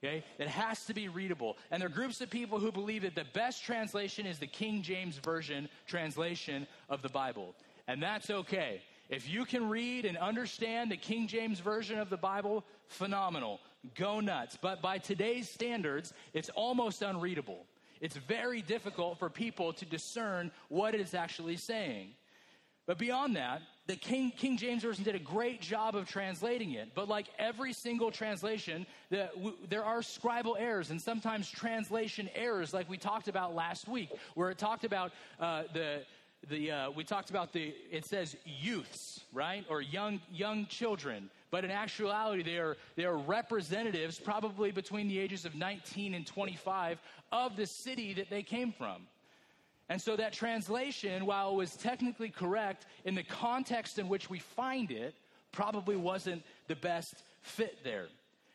Okay? 0.03 0.23
It 0.39 0.49
has 0.49 0.85
to 0.87 0.95
be 0.95 1.09
readable. 1.09 1.57
And 1.71 1.81
there 1.81 1.89
are 1.89 1.93
groups 1.93 2.21
of 2.21 2.29
people 2.29 2.59
who 2.59 2.71
believe 2.71 3.03
that 3.03 3.15
the 3.15 3.25
best 3.33 3.65
translation 3.65 4.27
is 4.27 4.39
the 4.39 4.47
King 4.47 4.83
James 4.83 5.17
Version 5.17 5.69
translation 5.87 6.67
of 6.91 7.01
the 7.01 7.09
Bible. 7.09 7.55
And 7.89 8.03
that's 8.03 8.31
okay. 8.31 8.83
If 9.15 9.29
you 9.31 9.45
can 9.45 9.69
read 9.69 10.07
and 10.07 10.17
understand 10.17 10.91
the 10.91 10.97
King 10.97 11.29
James 11.29 11.61
Version 11.61 12.01
of 12.01 12.11
the 12.11 12.17
Bible, 12.17 12.65
phenomenal. 12.89 13.61
Go 13.95 14.19
nuts. 14.19 14.59
But 14.61 14.83
by 14.83 14.99
today's 14.99 15.49
standards, 15.49 16.13
it's 16.33 16.51
almost 16.57 17.01
unreadable. 17.01 17.65
It's 18.01 18.17
very 18.17 18.61
difficult 18.61 19.21
for 19.21 19.31
people 19.31 19.73
to 19.75 19.85
discern 19.85 20.51
what 20.69 20.97
it 20.97 21.01
is 21.01 21.15
actually 21.15 21.59
saying. 21.59 22.09
But 22.87 22.99
beyond 22.99 23.37
that, 23.37 23.63
the 23.87 23.95
King, 23.95 24.33
King 24.37 24.57
James 24.57 24.83
Version 24.83 25.05
did 25.05 25.15
a 25.15 25.21
great 25.21 25.61
job 25.61 25.95
of 25.95 26.09
translating 26.09 26.73
it. 26.73 26.91
But 26.93 27.09
like 27.09 27.29
every 27.39 27.73
single 27.73 28.11
translation, 28.11 28.85
the, 29.11 29.31
w- 29.37 29.57
there 29.71 29.85
are 29.85 30.01
scribal 30.01 30.57
errors 30.59 30.91
and 30.91 31.01
sometimes 31.01 31.49
translation 31.49 32.29
errors, 32.35 32.75
like 32.75 32.91
we 32.91 32.97
talked 32.97 33.29
about 33.29 33.55
last 33.55 33.87
week, 33.87 34.11
where 34.35 34.51
it 34.51 34.59
talked 34.59 34.85
about 34.85 35.13
uh, 35.39 35.63
the 35.73 36.01
the 36.49 36.71
uh, 36.71 36.91
we 36.91 37.05
talked 37.05 37.31
about 37.31 37.53
the 37.53 37.75
it 37.91 38.05
says 38.07 38.37
youths 38.45 39.15
right? 39.35 39.65
Or 39.69 39.83
young 39.83 40.21
young 40.33 40.67
children. 40.67 41.29
But 41.51 41.65
in 41.65 41.71
actuality 41.71 42.43
they 42.43 42.59
are 42.59 42.77
they 42.97 43.05
are 43.05 43.17
representatives 43.17 44.19
probably 44.19 44.71
between 44.71 45.09
the 45.09 45.19
ages 45.19 45.45
of 45.45 45.55
19 45.55 46.15
and 46.15 46.27
25 46.27 46.99
of 47.33 47.57
the 47.57 47.67
city 47.67 48.15
that 48.15 48.31
they 48.31 48.43
came 48.43 48.73
from. 48.73 49.03
And 49.91 50.01
so 50.01 50.17
that 50.17 50.33
translation 50.33 51.27
while 51.27 51.51
it 51.51 51.57
was 51.57 51.77
technically 51.77 52.31
correct 52.31 52.87
in 53.05 53.15
the 53.15 53.23
context 53.23 53.99
in 53.99 54.09
which 54.09 54.31
we 54.31 54.39
find 54.39 54.91
it 54.91 55.15
probably 55.53 55.97
wasn't 55.97 56.43
the 56.69 56.77
best 56.77 57.23
fit 57.43 57.79
there. 57.85 58.07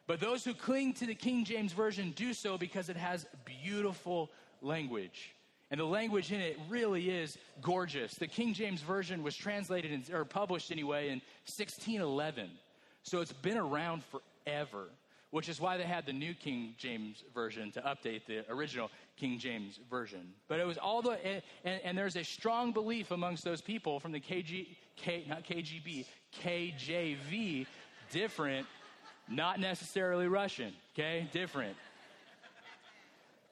But 0.08 0.20
those 0.20 0.44
who 0.44 0.56
cling 0.56 0.94
to 0.94 1.06
the 1.06 1.14
king 1.14 1.46
james 1.46 1.74
version 1.74 2.12
do 2.16 2.34
so 2.34 2.58
because 2.58 2.90
it 2.90 2.98
has 2.98 3.28
beautiful 3.46 4.32
language 4.62 5.36
and 5.72 5.80
the 5.80 5.86
language 5.86 6.32
in 6.32 6.42
it 6.42 6.58
really 6.68 7.10
is 7.10 7.38
gorgeous. 7.62 8.16
The 8.16 8.28
King 8.28 8.54
James 8.54 8.82
Version 8.82 9.22
was 9.22 9.36
translated 9.36 9.92
in, 9.92 10.16
or 10.16 10.26
published 10.26 10.72
anyway 10.72 11.10
in 11.10 11.22
1611. 11.46 12.50
So 13.04 13.22
it's 13.22 13.34
been 13.34 13.58
around 13.58 14.04
forever, 14.06 14.86
which 15.30 15.48
is 15.48 15.62
why 15.62 15.78
they 15.78 15.84
had 15.84 16.06
the 16.06 16.14
new 16.14 16.34
King 16.34 16.74
James 16.78 17.24
Version 17.36 17.72
to 17.74 17.82
update 17.82 18.26
the 18.26 18.44
original 18.52 18.90
King 19.16 19.38
James 19.38 19.80
Version. 19.90 20.34
But 20.48 20.60
it 20.60 20.66
was 20.66 20.78
all 20.78 21.04
the, 21.04 21.18
and, 21.64 21.82
and 21.84 21.98
there's 21.98 22.16
a 22.16 22.24
strong 22.24 22.72
belief 22.72 23.12
amongst 23.12 23.44
those 23.44 23.62
people 23.62 24.00
from 24.00 24.12
the 24.12 24.20
KG, 24.20 24.76
K, 24.96 25.26
not 25.28 25.44
KGB, 25.44 26.06
KJV, 26.44 27.68
different, 28.12 28.66
not 29.30 29.60
necessarily 29.60 30.28
Russian, 30.28 30.74
okay? 30.96 31.28
Different. 31.32 31.76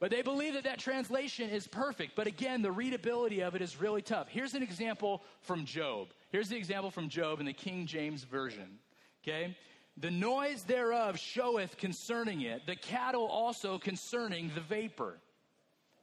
But 0.00 0.10
they 0.10 0.22
believe 0.22 0.54
that 0.54 0.64
that 0.64 0.78
translation 0.78 1.50
is 1.50 1.66
perfect. 1.66 2.14
But 2.14 2.26
again, 2.26 2.62
the 2.62 2.70
readability 2.70 3.40
of 3.40 3.56
it 3.56 3.62
is 3.62 3.80
really 3.80 4.02
tough. 4.02 4.28
Here's 4.28 4.54
an 4.54 4.62
example 4.62 5.22
from 5.40 5.64
Job. 5.64 6.08
Here's 6.30 6.48
the 6.48 6.56
example 6.56 6.90
from 6.90 7.08
Job 7.08 7.40
in 7.40 7.46
the 7.46 7.52
King 7.52 7.86
James 7.86 8.22
Version. 8.22 8.78
Okay? 9.24 9.56
The 10.00 10.10
noise 10.10 10.62
thereof 10.62 11.18
showeth 11.18 11.76
concerning 11.76 12.42
it, 12.42 12.66
the 12.66 12.76
cattle 12.76 13.26
also 13.26 13.78
concerning 13.78 14.52
the 14.54 14.60
vapor. 14.60 15.18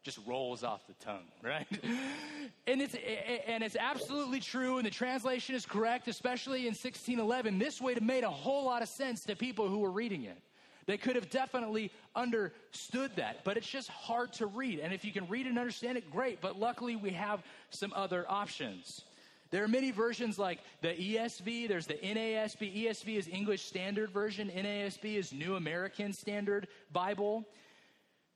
Just 0.03 0.19
rolls 0.27 0.63
off 0.63 0.85
the 0.85 0.93
tongue, 1.05 1.25
right? 1.43 1.65
and 2.67 2.81
it's 2.81 2.95
and 3.47 3.63
it's 3.63 3.77
absolutely 3.79 4.39
true, 4.39 4.77
and 4.77 4.85
the 4.85 4.91
translation 4.91 5.55
is 5.55 5.65
correct, 5.65 6.07
especially 6.07 6.61
in 6.61 6.73
1611. 6.73 7.57
This 7.57 7.81
would 7.81 7.95
have 7.95 8.03
made 8.03 8.23
a 8.23 8.29
whole 8.29 8.65
lot 8.65 8.83
of 8.83 8.89
sense 8.89 9.23
to 9.23 9.35
people 9.35 9.67
who 9.67 9.79
were 9.79 9.89
reading 9.89 10.23
it. 10.23 10.37
They 10.87 10.97
could 10.97 11.15
have 11.15 11.29
definitely 11.29 11.91
understood 12.15 13.11
that, 13.15 13.43
but 13.43 13.57
it's 13.57 13.67
just 13.67 13.89
hard 13.89 14.33
to 14.33 14.45
read. 14.45 14.79
And 14.79 14.93
if 14.93 15.03
you 15.03 15.11
can 15.11 15.27
read 15.27 15.47
and 15.47 15.57
understand 15.57 15.97
it, 15.97 16.11
great. 16.11 16.41
But 16.41 16.59
luckily, 16.59 16.95
we 16.95 17.11
have 17.11 17.43
some 17.71 17.91
other 17.95 18.25
options. 18.29 19.01
There 19.51 19.63
are 19.63 19.67
many 19.67 19.91
versions 19.91 20.37
like 20.37 20.59
the 20.81 20.89
ESV, 20.89 21.67
there's 21.67 21.87
the 21.87 21.95
NASB. 21.95 22.85
ESV 22.85 23.17
is 23.17 23.27
English 23.27 23.63
Standard 23.63 24.11
Version, 24.11 24.51
NASB 24.53 25.15
is 25.15 25.31
New 25.33 25.55
American 25.55 26.13
Standard 26.13 26.67
Bible. 26.91 27.45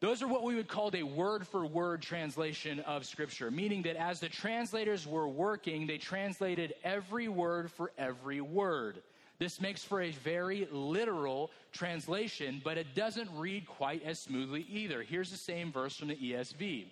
Those 0.02 0.24
are 0.24 0.28
what 0.28 0.44
we 0.44 0.56
would 0.56 0.70
call 0.70 0.92
a 0.94 1.04
word 1.04 1.46
for 1.46 1.66
word 1.66 2.02
translation 2.02 2.80
of 2.82 3.06
Scripture, 3.06 3.52
meaning 3.52 3.82
that 3.82 3.98
as 3.98 4.22
the 4.22 4.30
translators 4.30 5.06
were 5.06 5.28
working, 5.28 5.88
they 5.88 5.98
translated 5.98 6.74
every 6.86 7.28
word 7.28 7.70
for 7.70 7.92
every 7.98 8.40
word. 8.40 9.02
This 9.40 9.62
makes 9.62 9.84
for 9.84 10.02
a 10.02 10.12
very 10.12 10.68
literal 10.70 11.50
translation, 11.72 12.62
but 12.64 12.78
it 12.78 12.94
doesn't 12.94 13.30
read 13.36 13.66
quite 13.66 14.04
as 14.04 14.20
smoothly 14.20 14.66
either. 14.70 15.02
Here's 15.02 15.32
the 15.32 15.38
same 15.38 15.72
verse 15.72 15.96
from 15.96 16.10
the 16.10 16.18
ESV. 16.18 16.86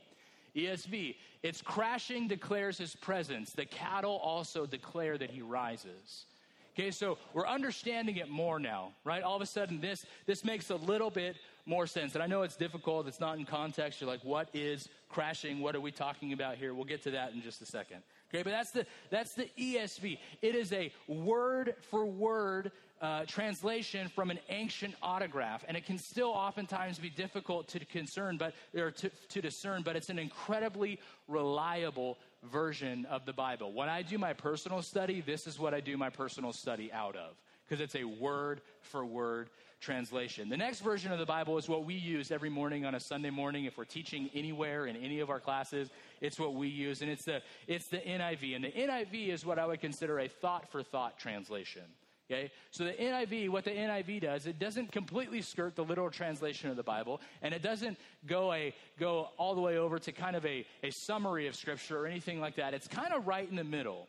ESV, 0.55 1.15
its 1.43 1.61
crashing 1.61 2.27
declares 2.27 2.77
his 2.77 2.95
presence. 2.95 3.51
The 3.51 3.65
cattle 3.65 4.19
also 4.23 4.65
declare 4.65 5.17
that 5.17 5.29
he 5.29 5.41
rises. 5.41 6.25
Okay, 6.73 6.89
so 6.91 7.17
we're 7.33 7.47
understanding 7.47 8.17
it 8.17 8.29
more 8.29 8.59
now, 8.59 8.91
right? 9.03 9.23
All 9.23 9.35
of 9.35 9.41
a 9.41 9.47
sudden, 9.47 9.81
this, 9.81 10.05
this 10.25 10.45
makes 10.45 10.69
a 10.69 10.75
little 10.75 11.09
bit 11.09 11.35
more 11.65 11.85
sense. 11.85 12.13
And 12.13 12.23
I 12.23 12.27
know 12.27 12.43
it's 12.43 12.55
difficult, 12.55 13.07
it's 13.07 13.19
not 13.19 13.37
in 13.37 13.45
context. 13.45 13.99
You're 13.99 14.09
like, 14.09 14.23
what 14.23 14.47
is 14.53 14.87
crashing? 15.09 15.59
What 15.59 15.75
are 15.75 15.81
we 15.81 15.91
talking 15.91 16.33
about 16.33 16.55
here? 16.55 16.73
We'll 16.73 16.85
get 16.85 17.03
to 17.03 17.11
that 17.11 17.33
in 17.33 17.41
just 17.41 17.61
a 17.61 17.65
second. 17.65 18.03
Okay, 18.29 18.43
but 18.43 18.51
that's 18.51 18.71
the 18.71 18.85
that's 19.09 19.33
the 19.33 19.49
ESV. 19.57 20.17
It 20.41 20.55
is 20.55 20.73
a 20.73 20.91
word 21.07 21.75
for 21.89 22.05
word 22.05 22.71
uh, 23.01 23.25
translation 23.25 24.09
from 24.09 24.31
an 24.31 24.39
ancient 24.49 24.95
autograph, 25.01 25.63
and 25.67 25.77
it 25.77 25.85
can 25.85 25.97
still 25.97 26.29
oftentimes 26.29 26.99
be 26.99 27.09
difficult 27.09 27.67
to 27.69 27.85
concern, 27.85 28.37
but 28.37 28.53
or 28.75 28.91
to, 28.91 29.09
to 29.29 29.41
discern. 29.41 29.81
But 29.81 29.95
it's 29.95 30.09
an 30.09 30.19
incredibly 30.19 30.99
reliable 31.27 32.17
version 32.43 33.05
of 33.05 33.25
the 33.25 33.33
Bible. 33.33 33.71
When 33.71 33.87
I 33.87 34.01
do 34.01 34.17
my 34.17 34.33
personal 34.33 34.81
study, 34.81 35.21
this 35.21 35.47
is 35.47 35.57
what 35.57 35.73
I 35.73 35.79
do 35.79 35.95
my 35.95 36.09
personal 36.09 36.51
study 36.51 36.91
out 36.91 37.15
of 37.15 37.35
because 37.67 37.81
it's 37.81 37.95
a 37.95 38.03
word 38.03 38.61
for 38.81 39.05
word 39.05 39.49
translation. 39.79 40.49
The 40.49 40.57
next 40.57 40.79
version 40.79 41.11
of 41.11 41.19
the 41.19 41.25
Bible 41.25 41.57
is 41.57 41.69
what 41.69 41.85
we 41.85 41.93
use 41.93 42.31
every 42.31 42.49
morning 42.49 42.85
on 42.85 42.95
a 42.95 42.99
Sunday 42.99 43.29
morning 43.29 43.65
if 43.65 43.77
we're 43.77 43.85
teaching 43.85 44.29
anywhere 44.33 44.87
in 44.87 44.95
any 44.95 45.19
of 45.19 45.29
our 45.29 45.39
classes. 45.39 45.89
It's 46.21 46.39
what 46.39 46.55
we 46.55 46.67
use, 46.67 47.01
and 47.01 47.11
it's 47.11 47.25
the, 47.25 47.41
it's 47.67 47.87
the 47.87 47.97
NIV. 47.97 48.55
And 48.55 48.63
the 48.63 48.71
NIV 48.71 49.29
is 49.29 49.45
what 49.45 49.59
I 49.59 49.65
would 49.65 49.79
consider 49.79 50.19
a 50.19 50.27
thought 50.27 50.71
for 50.71 50.81
thought 50.81 51.19
translation. 51.19 51.83
Okay? 52.29 52.51
So 52.71 52.83
the 52.83 52.93
NIV, 52.93 53.49
what 53.49 53.63
the 53.63 53.71
NIV 53.71 54.21
does, 54.21 54.47
it 54.47 54.59
doesn't 54.59 54.91
completely 54.91 55.41
skirt 55.41 55.75
the 55.75 55.83
literal 55.83 56.09
translation 56.09 56.69
of 56.69 56.75
the 56.75 56.83
Bible, 56.83 57.21
and 57.41 57.53
it 57.53 57.61
doesn't 57.61 57.97
go 58.25 58.51
a 58.53 58.73
go 58.99 59.29
all 59.37 59.55
the 59.55 59.61
way 59.61 59.77
over 59.77 59.97
to 59.99 60.11
kind 60.11 60.35
of 60.35 60.45
a, 60.45 60.65
a 60.83 60.91
summary 60.91 61.47
of 61.47 61.55
scripture 61.55 61.99
or 61.99 62.07
anything 62.07 62.41
like 62.41 62.55
that. 62.55 62.73
It's 62.73 62.87
kind 62.87 63.13
of 63.13 63.27
right 63.27 63.49
in 63.49 63.55
the 63.55 63.63
middle. 63.63 64.07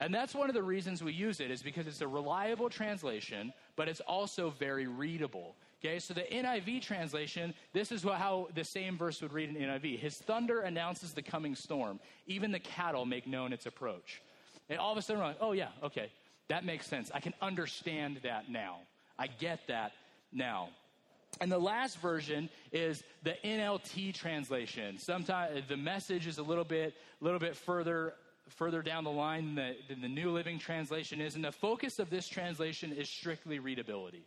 And 0.00 0.14
that's 0.14 0.34
one 0.34 0.48
of 0.48 0.54
the 0.54 0.62
reasons 0.62 1.02
we 1.02 1.12
use 1.12 1.40
it 1.40 1.50
is 1.50 1.60
because 1.60 1.86
it's 1.88 2.00
a 2.00 2.08
reliable 2.08 2.70
translation, 2.70 3.52
but 3.74 3.88
it's 3.88 4.00
also 4.00 4.50
very 4.50 4.86
readable. 4.86 5.56
Okay, 5.84 5.98
so 5.98 6.14
the 6.14 6.22
NIV 6.22 6.82
translation, 6.82 7.54
this 7.72 7.92
is 7.92 8.02
how 8.02 8.48
the 8.54 8.64
same 8.64 8.96
verse 8.96 9.20
would 9.22 9.32
read 9.32 9.48
in 9.48 9.56
NIV. 9.56 9.98
His 9.98 10.16
thunder 10.16 10.60
announces 10.60 11.12
the 11.12 11.22
coming 11.22 11.54
storm. 11.54 12.00
Even 12.26 12.52
the 12.52 12.58
cattle 12.58 13.06
make 13.06 13.26
known 13.26 13.52
its 13.52 13.66
approach. 13.66 14.20
And 14.68 14.78
all 14.78 14.92
of 14.92 14.98
a 14.98 15.02
sudden, 15.02 15.20
we're 15.20 15.28
like, 15.28 15.38
oh, 15.40 15.52
yeah, 15.52 15.68
okay, 15.82 16.10
that 16.48 16.64
makes 16.64 16.86
sense. 16.86 17.10
I 17.14 17.20
can 17.20 17.34
understand 17.40 18.20
that 18.22 18.50
now. 18.50 18.78
I 19.18 19.26
get 19.26 19.60
that 19.68 19.92
now. 20.32 20.68
And 21.40 21.50
the 21.50 21.58
last 21.58 21.98
version 21.98 22.48
is 22.72 23.04
the 23.22 23.36
NLT 23.44 24.14
translation. 24.14 24.98
Sometimes 24.98 25.62
the 25.68 25.76
message 25.76 26.26
is 26.26 26.38
a 26.38 26.42
little 26.42 26.64
bit, 26.64 26.94
little 27.20 27.38
bit 27.38 27.54
further 27.54 28.14
further 28.48 28.82
down 28.82 29.04
the 29.04 29.10
line 29.10 29.54
than 29.54 29.74
the, 29.88 29.94
the 29.94 30.08
New 30.08 30.30
Living 30.30 30.58
Translation 30.58 31.20
is. 31.20 31.34
And 31.34 31.44
the 31.44 31.52
focus 31.52 31.98
of 31.98 32.10
this 32.10 32.28
translation 32.28 32.92
is 32.92 33.08
strictly 33.08 33.58
readability. 33.58 34.22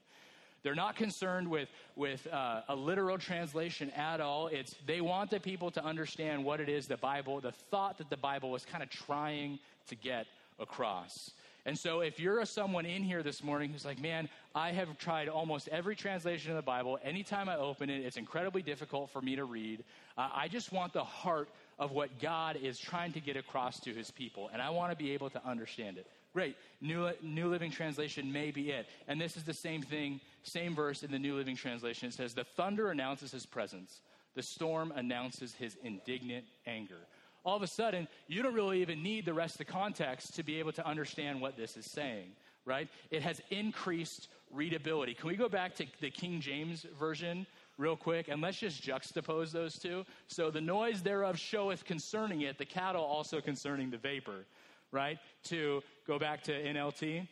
They're 0.63 0.75
not 0.75 0.95
concerned 0.95 1.49
with, 1.49 1.69
with 1.95 2.27
uh, 2.31 2.61
a 2.69 2.75
literal 2.75 3.17
translation 3.17 3.89
at 3.91 4.21
all. 4.21 4.47
It's, 4.47 4.75
they 4.85 5.01
want 5.01 5.31
the 5.31 5.39
people 5.39 5.71
to 5.71 5.83
understand 5.83 6.45
what 6.45 6.59
it 6.59 6.69
is 6.69 6.87
the 6.87 6.97
Bible, 6.97 7.41
the 7.41 7.51
thought 7.51 7.97
that 7.97 8.09
the 8.09 8.17
Bible 8.17 8.51
was 8.51 8.63
kind 8.63 8.83
of 8.83 8.89
trying 8.89 9.59
to 9.87 9.95
get 9.95 10.27
across. 10.59 11.31
And 11.65 11.77
so, 11.77 12.01
if 12.01 12.19
you're 12.19 12.39
a, 12.39 12.45
someone 12.45 12.87
in 12.87 13.03
here 13.03 13.21
this 13.21 13.43
morning 13.43 13.71
who's 13.71 13.85
like, 13.85 13.99
man, 13.99 14.29
I 14.55 14.71
have 14.71 14.97
tried 14.97 15.29
almost 15.29 15.67
every 15.67 15.95
translation 15.95 16.49
of 16.51 16.57
the 16.57 16.63
Bible. 16.63 16.97
Anytime 17.03 17.49
I 17.49 17.57
open 17.57 17.89
it, 17.89 18.03
it's 18.03 18.17
incredibly 18.17 18.63
difficult 18.63 19.11
for 19.11 19.21
me 19.21 19.35
to 19.35 19.45
read. 19.45 19.83
Uh, 20.17 20.29
I 20.33 20.47
just 20.47 20.71
want 20.71 20.91
the 20.91 21.03
heart 21.03 21.49
of 21.79 21.91
what 21.91 22.19
God 22.19 22.57
is 22.61 22.79
trying 22.79 23.13
to 23.13 23.19
get 23.19 23.37
across 23.37 23.79
to 23.81 23.93
his 23.93 24.11
people, 24.11 24.49
and 24.53 24.61
I 24.61 24.69
want 24.69 24.91
to 24.91 24.97
be 24.97 25.11
able 25.11 25.29
to 25.31 25.45
understand 25.45 25.97
it. 25.97 26.07
Great. 26.33 26.55
New, 26.79 27.11
New 27.21 27.49
Living 27.49 27.71
Translation 27.71 28.31
may 28.31 28.51
be 28.51 28.71
it. 28.71 28.87
And 29.07 29.19
this 29.19 29.35
is 29.35 29.43
the 29.43 29.53
same 29.53 29.81
thing, 29.81 30.21
same 30.43 30.73
verse 30.73 31.03
in 31.03 31.11
the 31.11 31.19
New 31.19 31.35
Living 31.35 31.57
Translation. 31.57 32.07
It 32.07 32.13
says, 32.13 32.33
The 32.33 32.45
thunder 32.45 32.89
announces 32.89 33.31
his 33.31 33.45
presence, 33.45 34.01
the 34.35 34.43
storm 34.43 34.93
announces 34.95 35.53
his 35.53 35.77
indignant 35.83 36.45
anger 36.65 37.07
all 37.43 37.57
of 37.57 37.63
a 37.63 37.67
sudden, 37.67 38.07
you 38.27 38.43
don't 38.43 38.53
really 38.53 38.81
even 38.81 39.01
need 39.01 39.25
the 39.25 39.33
rest 39.33 39.55
of 39.55 39.65
the 39.65 39.71
context 39.71 40.35
to 40.35 40.43
be 40.43 40.59
able 40.59 40.71
to 40.73 40.87
understand 40.87 41.41
what 41.41 41.57
this 41.57 41.75
is 41.75 41.85
saying, 41.85 42.31
right? 42.65 42.87
It 43.09 43.23
has 43.23 43.41
increased 43.49 44.27
readability. 44.51 45.13
Can 45.13 45.27
we 45.27 45.35
go 45.35 45.49
back 45.49 45.75
to 45.75 45.85
the 46.01 46.11
King 46.11 46.39
James 46.39 46.85
Version 46.99 47.47
real 47.81 47.97
quick 47.97 48.27
and 48.29 48.41
let's 48.41 48.57
just 48.57 48.81
juxtapose 48.81 49.51
those 49.51 49.77
two? 49.77 50.05
So, 50.27 50.51
the 50.51 50.61
noise 50.61 51.01
thereof 51.01 51.37
showeth 51.37 51.83
concerning 51.83 52.41
it, 52.41 52.57
the 52.57 52.65
cattle 52.65 53.03
also 53.03 53.41
concerning 53.41 53.89
the 53.89 53.97
vapor, 53.97 54.45
right? 54.91 55.17
To 55.45 55.81
go 56.07 56.17
back 56.19 56.43
to 56.43 56.51
NLT. 56.51 57.27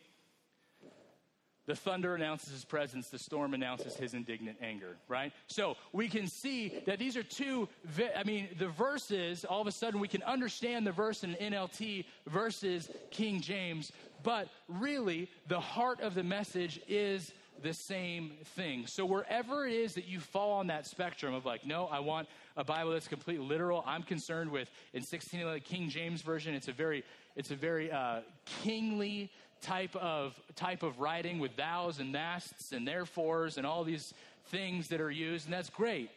The 1.70 1.76
thunder 1.76 2.16
announces 2.16 2.52
his 2.52 2.64
presence, 2.64 3.10
the 3.10 3.18
storm 3.18 3.54
announces 3.54 3.94
his 3.94 4.14
indignant 4.14 4.58
anger, 4.60 4.96
right? 5.06 5.32
So 5.46 5.76
we 5.92 6.08
can 6.08 6.26
see 6.26 6.82
that 6.84 6.98
these 6.98 7.16
are 7.16 7.22
two, 7.22 7.68
I 8.16 8.24
mean, 8.24 8.48
the 8.58 8.66
verses, 8.66 9.44
all 9.44 9.60
of 9.60 9.68
a 9.68 9.72
sudden 9.72 10.00
we 10.00 10.08
can 10.08 10.24
understand 10.24 10.84
the 10.84 10.90
verse 10.90 11.22
in 11.22 11.34
NLT 11.34 12.06
versus 12.26 12.88
King 13.12 13.40
James, 13.40 13.92
but 14.24 14.48
really 14.66 15.30
the 15.46 15.60
heart 15.60 16.00
of 16.00 16.14
the 16.14 16.24
message 16.24 16.80
is 16.88 17.32
the 17.62 17.72
same 17.72 18.32
thing. 18.56 18.86
So 18.86 19.04
wherever 19.04 19.66
it 19.66 19.74
is 19.74 19.94
that 19.94 20.06
you 20.06 20.20
fall 20.20 20.52
on 20.52 20.68
that 20.68 20.86
spectrum 20.86 21.34
of 21.34 21.44
like, 21.44 21.66
no, 21.66 21.86
I 21.86 22.00
want 22.00 22.28
a 22.56 22.64
Bible 22.64 22.92
that's 22.92 23.08
completely 23.08 23.46
literal. 23.46 23.84
I'm 23.86 24.02
concerned 24.02 24.50
with 24.50 24.70
in 24.92 25.02
16 25.02 25.60
King 25.60 25.88
James 25.88 26.22
version. 26.22 26.54
It's 26.54 26.68
a 26.68 26.72
very, 26.72 27.04
it's 27.36 27.50
a 27.50 27.56
very 27.56 27.90
uh, 27.90 28.20
kingly 28.62 29.30
type 29.60 29.94
of 29.96 30.40
type 30.56 30.82
of 30.82 31.00
writing 31.00 31.38
with 31.38 31.52
thous 31.56 31.98
and 31.98 32.14
thats 32.14 32.72
and 32.72 32.86
therefores 32.86 33.58
and 33.58 33.66
all 33.66 33.84
these 33.84 34.14
things 34.46 34.88
that 34.88 35.00
are 35.00 35.10
used, 35.10 35.46
and 35.46 35.54
that's 35.54 35.70
great. 35.70 36.10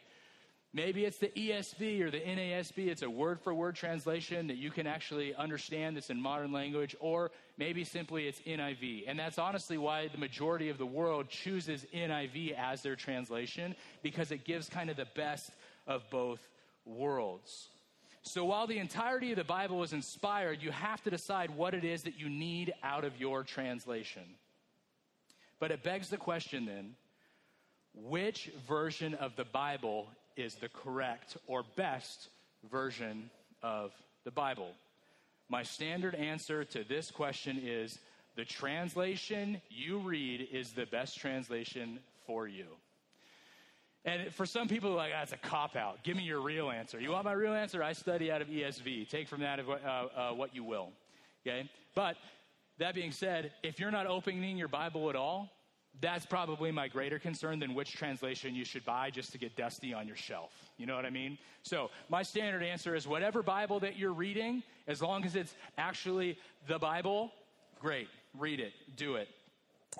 Maybe 0.76 1.04
it's 1.04 1.18
the 1.18 1.28
ESV 1.28 2.00
or 2.00 2.10
the 2.10 2.18
NASB. 2.18 2.88
It's 2.88 3.02
a 3.02 3.08
word 3.08 3.40
for 3.40 3.54
word 3.54 3.76
translation 3.76 4.48
that 4.48 4.56
you 4.56 4.72
can 4.72 4.88
actually 4.88 5.32
understand 5.32 5.96
that's 5.96 6.10
in 6.10 6.20
modern 6.20 6.50
language, 6.50 6.96
or 6.98 7.30
maybe 7.56 7.84
simply 7.84 8.26
it's 8.26 8.40
NIV. 8.40 9.04
And 9.06 9.16
that's 9.16 9.38
honestly 9.38 9.78
why 9.78 10.08
the 10.08 10.18
majority 10.18 10.70
of 10.70 10.78
the 10.78 10.84
world 10.84 11.28
chooses 11.28 11.86
NIV 11.94 12.58
as 12.58 12.82
their 12.82 12.96
translation, 12.96 13.76
because 14.02 14.32
it 14.32 14.42
gives 14.44 14.68
kind 14.68 14.90
of 14.90 14.96
the 14.96 15.06
best 15.14 15.50
of 15.86 16.02
both 16.10 16.40
worlds. 16.84 17.68
So 18.22 18.44
while 18.44 18.66
the 18.66 18.78
entirety 18.78 19.30
of 19.30 19.36
the 19.36 19.44
Bible 19.44 19.84
is 19.84 19.92
inspired, 19.92 20.60
you 20.60 20.72
have 20.72 21.00
to 21.04 21.10
decide 21.10 21.50
what 21.50 21.74
it 21.74 21.84
is 21.84 22.02
that 22.02 22.18
you 22.18 22.28
need 22.28 22.74
out 22.82 23.04
of 23.04 23.20
your 23.20 23.44
translation. 23.44 24.24
But 25.60 25.70
it 25.70 25.84
begs 25.84 26.08
the 26.08 26.16
question 26.16 26.66
then 26.66 26.96
which 27.94 28.50
version 28.66 29.14
of 29.14 29.36
the 29.36 29.44
Bible 29.44 30.08
is 30.36 30.54
the 30.56 30.68
correct 30.68 31.36
or 31.46 31.64
best 31.76 32.28
version 32.70 33.30
of 33.62 33.92
the 34.24 34.30
Bible? 34.30 34.70
My 35.48 35.62
standard 35.62 36.14
answer 36.14 36.64
to 36.64 36.84
this 36.84 37.10
question 37.10 37.60
is 37.62 37.98
the 38.36 38.44
translation 38.44 39.60
you 39.68 39.98
read 39.98 40.48
is 40.50 40.72
the 40.72 40.86
best 40.86 41.18
translation 41.18 42.00
for 42.26 42.48
you. 42.48 42.66
And 44.04 44.34
for 44.34 44.44
some 44.44 44.68
people, 44.68 44.92
like, 44.92 45.12
that's 45.12 45.32
a 45.32 45.36
cop 45.36 45.76
out. 45.76 46.02
Give 46.02 46.16
me 46.16 46.24
your 46.24 46.40
real 46.40 46.70
answer. 46.70 47.00
You 47.00 47.10
want 47.10 47.24
my 47.24 47.32
real 47.32 47.54
answer? 47.54 47.82
I 47.82 47.94
study 47.94 48.30
out 48.30 48.42
of 48.42 48.48
ESV. 48.48 49.08
Take 49.08 49.28
from 49.28 49.40
that 49.40 49.60
uh, 49.60 49.88
uh, 49.88 50.30
what 50.32 50.54
you 50.54 50.62
will. 50.62 50.90
Okay? 51.46 51.70
But 51.94 52.16
that 52.78 52.94
being 52.94 53.12
said, 53.12 53.52
if 53.62 53.78
you're 53.78 53.90
not 53.90 54.06
opening 54.06 54.58
your 54.58 54.68
Bible 54.68 55.08
at 55.08 55.16
all, 55.16 55.50
that's 56.00 56.26
probably 56.26 56.72
my 56.72 56.88
greater 56.88 57.18
concern 57.18 57.58
than 57.58 57.74
which 57.74 57.92
translation 57.92 58.54
you 58.54 58.64
should 58.64 58.84
buy 58.84 59.10
just 59.10 59.32
to 59.32 59.38
get 59.38 59.56
dusty 59.56 59.94
on 59.94 60.06
your 60.06 60.16
shelf. 60.16 60.52
You 60.76 60.86
know 60.86 60.96
what 60.96 61.06
I 61.06 61.10
mean? 61.10 61.38
So, 61.62 61.90
my 62.08 62.22
standard 62.22 62.62
answer 62.62 62.94
is 62.94 63.06
whatever 63.06 63.42
Bible 63.42 63.80
that 63.80 63.96
you're 63.96 64.12
reading, 64.12 64.62
as 64.86 65.00
long 65.00 65.24
as 65.24 65.36
it's 65.36 65.54
actually 65.78 66.38
the 66.66 66.78
Bible, 66.78 67.32
great. 67.80 68.08
Read 68.36 68.60
it, 68.60 68.72
do 68.96 69.14
it. 69.14 69.28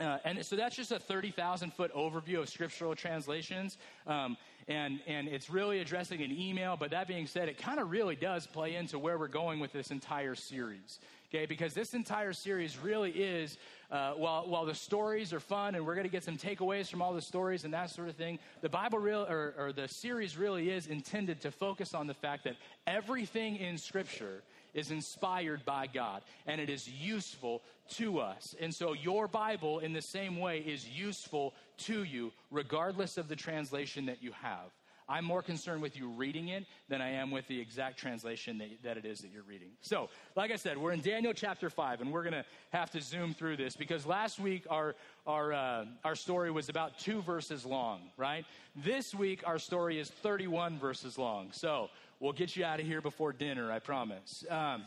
Uh, 0.01 0.19
and 0.25 0.45
so 0.45 0.57
that's 0.57 0.75
just 0.75 0.91
a 0.91 0.99
30,000 0.99 1.73
foot 1.73 1.95
overview 1.95 2.41
of 2.41 2.49
scriptural 2.49 2.97
translations. 2.97 3.79
Um, 4.07 4.37
and, 4.67 5.01
and 5.07 5.29
it's 5.29 5.51
really 5.51 5.81
addressing 5.81 6.23
an 6.23 6.33
email. 6.33 6.77
But 6.77 6.91
that 6.91 7.07
being 7.07 7.27
said, 7.27 7.49
it 7.49 7.59
kind 7.59 7.79
of 7.79 7.91
really 7.91 8.17
does 8.17 8.47
play 8.47 8.75
into 8.75 8.99
where 8.99 9.19
we're 9.19 9.29
going 9.29 9.61
with 9.61 9.73
this 9.73 9.91
entire 9.91 10.35
series. 10.35 10.99
Okay, 11.35 11.47
because 11.47 11.75
this 11.75 11.95
entire 11.95 12.33
series 12.33 12.79
really 12.79 13.11
is, 13.11 13.59
uh, 13.91 14.13
while, 14.13 14.47
while 14.47 14.65
the 14.65 14.75
stories 14.75 15.33
are 15.33 15.41
fun 15.41 15.75
and 15.75 15.85
we're 15.85 15.97
going 15.97 16.07
to 16.07 16.13
get 16.13 16.23
some 16.23 16.37
takeaways 16.37 16.89
from 16.89 17.03
all 17.03 17.13
the 17.13 17.21
stories 17.21 17.65
and 17.65 17.75
that 17.75 17.91
sort 17.91 18.09
of 18.09 18.15
thing, 18.15 18.39
the 18.61 18.69
Bible 18.69 19.01
real, 19.01 19.27
or, 19.29 19.53
or 19.59 19.73
the 19.73 19.89
series 19.89 20.39
really 20.39 20.71
is 20.71 20.87
intended 20.87 21.41
to 21.41 21.51
focus 21.51 21.93
on 21.93 22.07
the 22.07 22.15
fact 22.15 22.45
that 22.45 22.55
everything 22.87 23.57
in 23.57 23.79
Scripture 23.79 24.43
is 24.75 24.93
inspired 24.93 25.65
by 25.65 25.89
God 25.89 26.23
and 26.47 26.61
it 26.61 26.71
is 26.71 26.89
useful 26.89 27.63
to 27.95 28.21
us. 28.21 28.55
And 28.61 28.73
so 28.73 28.93
your 28.93 29.27
Bible, 29.27 29.81
in 29.81 29.93
the 29.93 30.03
same 30.03 30.39
way, 30.39 30.61
is 30.61 30.89
useful 30.89 31.53
to 31.79 32.05
you, 32.05 32.31
regardless 32.53 33.19
of 33.19 33.27
the 33.27 33.35
translation 33.35 34.07
that 34.07 34.23
you 34.23 34.31
have. 34.41 34.71
I'm 35.09 35.25
more 35.25 35.43
concerned 35.43 35.83
with 35.83 35.97
you 35.97 36.09
reading 36.09 36.49
it 36.49 36.65
than 36.89 37.03
I 37.03 37.11
am 37.11 37.31
with 37.31 37.47
the 37.47 37.61
exact 37.61 37.99
translation 37.99 38.57
that, 38.59 38.83
that 38.83 38.97
it 38.97 39.05
is 39.05 39.21
that 39.21 39.31
you're 39.31 39.43
reading. 39.43 39.69
So, 39.83 40.09
like 40.35 40.51
I 40.51 40.57
said, 40.57 40.79
we're 40.79 40.93
in 40.93 41.03
Daniel 41.03 41.35
chapter 41.35 41.69
5, 41.69 42.01
and 42.01 42.11
we're 42.11 42.23
going 42.23 42.33
to 42.33 42.45
have 42.73 42.91
to 42.93 43.03
zoom 43.03 43.35
through 43.35 43.59
this 43.59 43.77
because 43.77 44.07
last 44.07 44.39
week 44.39 44.65
our, 44.71 44.95
our, 45.27 45.53
uh, 45.53 45.85
our 46.05 46.15
story 46.15 46.51
was 46.51 46.71
about 46.71 46.99
two 46.99 47.21
verses 47.21 47.67
long, 47.67 48.01
right? 48.17 48.47
This 48.77 49.15
week 49.15 49.43
our 49.47 49.59
story 49.59 49.99
is 49.99 50.09
31 50.09 50.79
verses 50.79 51.19
long. 51.19 51.49
So, 51.53 51.91
we'll 52.19 52.33
get 52.33 52.57
you 52.57 52.65
out 52.65 52.81
of 52.81 52.87
here 52.87 53.03
before 53.03 53.33
dinner, 53.35 53.71
I 53.71 53.81
promise. 53.81 54.45
Um, 54.49 54.85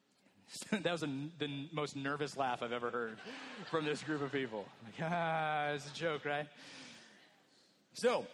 that 0.70 0.90
was 0.90 1.02
a, 1.02 1.10
the 1.38 1.68
most 1.70 1.96
nervous 1.96 2.36
laugh 2.36 2.62
I've 2.62 2.72
ever 2.72 2.90
heard 2.90 3.18
from 3.70 3.84
this 3.84 4.02
group 4.02 4.22
of 4.22 4.32
people. 4.32 4.64
Like, 4.84 4.94
ah, 5.12 5.68
it's 5.68 5.90
a 5.90 5.94
joke, 5.94 6.24
right? 6.24 6.46
So, 7.92 8.26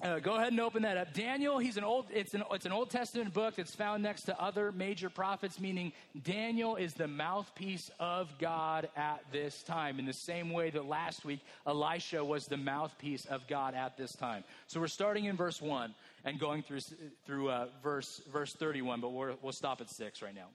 uh, 0.00 0.18
go 0.18 0.36
ahead 0.36 0.52
and 0.52 0.60
open 0.60 0.82
that 0.82 0.96
up. 0.96 1.12
Daniel, 1.12 1.58
he's 1.58 1.76
an 1.76 1.84
old, 1.84 2.06
it's 2.12 2.34
an, 2.34 2.42
it's 2.50 2.66
an 2.66 2.72
Old 2.72 2.90
Testament 2.90 3.32
book 3.34 3.56
that's 3.56 3.74
found 3.74 4.02
next 4.02 4.22
to 4.22 4.40
other 4.40 4.72
major 4.72 5.10
prophets, 5.10 5.60
meaning 5.60 5.92
Daniel 6.24 6.76
is 6.76 6.94
the 6.94 7.06
mouthpiece 7.06 7.90
of 8.00 8.30
God 8.38 8.88
at 8.96 9.20
this 9.32 9.62
time, 9.62 9.98
in 9.98 10.06
the 10.06 10.12
same 10.12 10.50
way 10.50 10.70
that 10.70 10.86
last 10.86 11.24
week 11.24 11.40
Elisha 11.66 12.24
was 12.24 12.46
the 12.46 12.56
mouthpiece 12.56 13.26
of 13.26 13.46
God 13.46 13.74
at 13.74 13.96
this 13.96 14.14
time. 14.14 14.44
So 14.66 14.80
we're 14.80 14.88
starting 14.88 15.26
in 15.26 15.36
verse 15.36 15.60
1 15.60 15.94
and 16.24 16.38
going 16.40 16.62
through, 16.62 16.80
through 17.26 17.50
uh, 17.50 17.66
verse, 17.82 18.22
verse 18.32 18.54
31, 18.54 19.00
but 19.00 19.10
we 19.10 19.26
will 19.42 19.52
stop 19.52 19.80
at 19.80 19.90
6 19.90 20.22
right 20.22 20.34
now. 20.34 20.48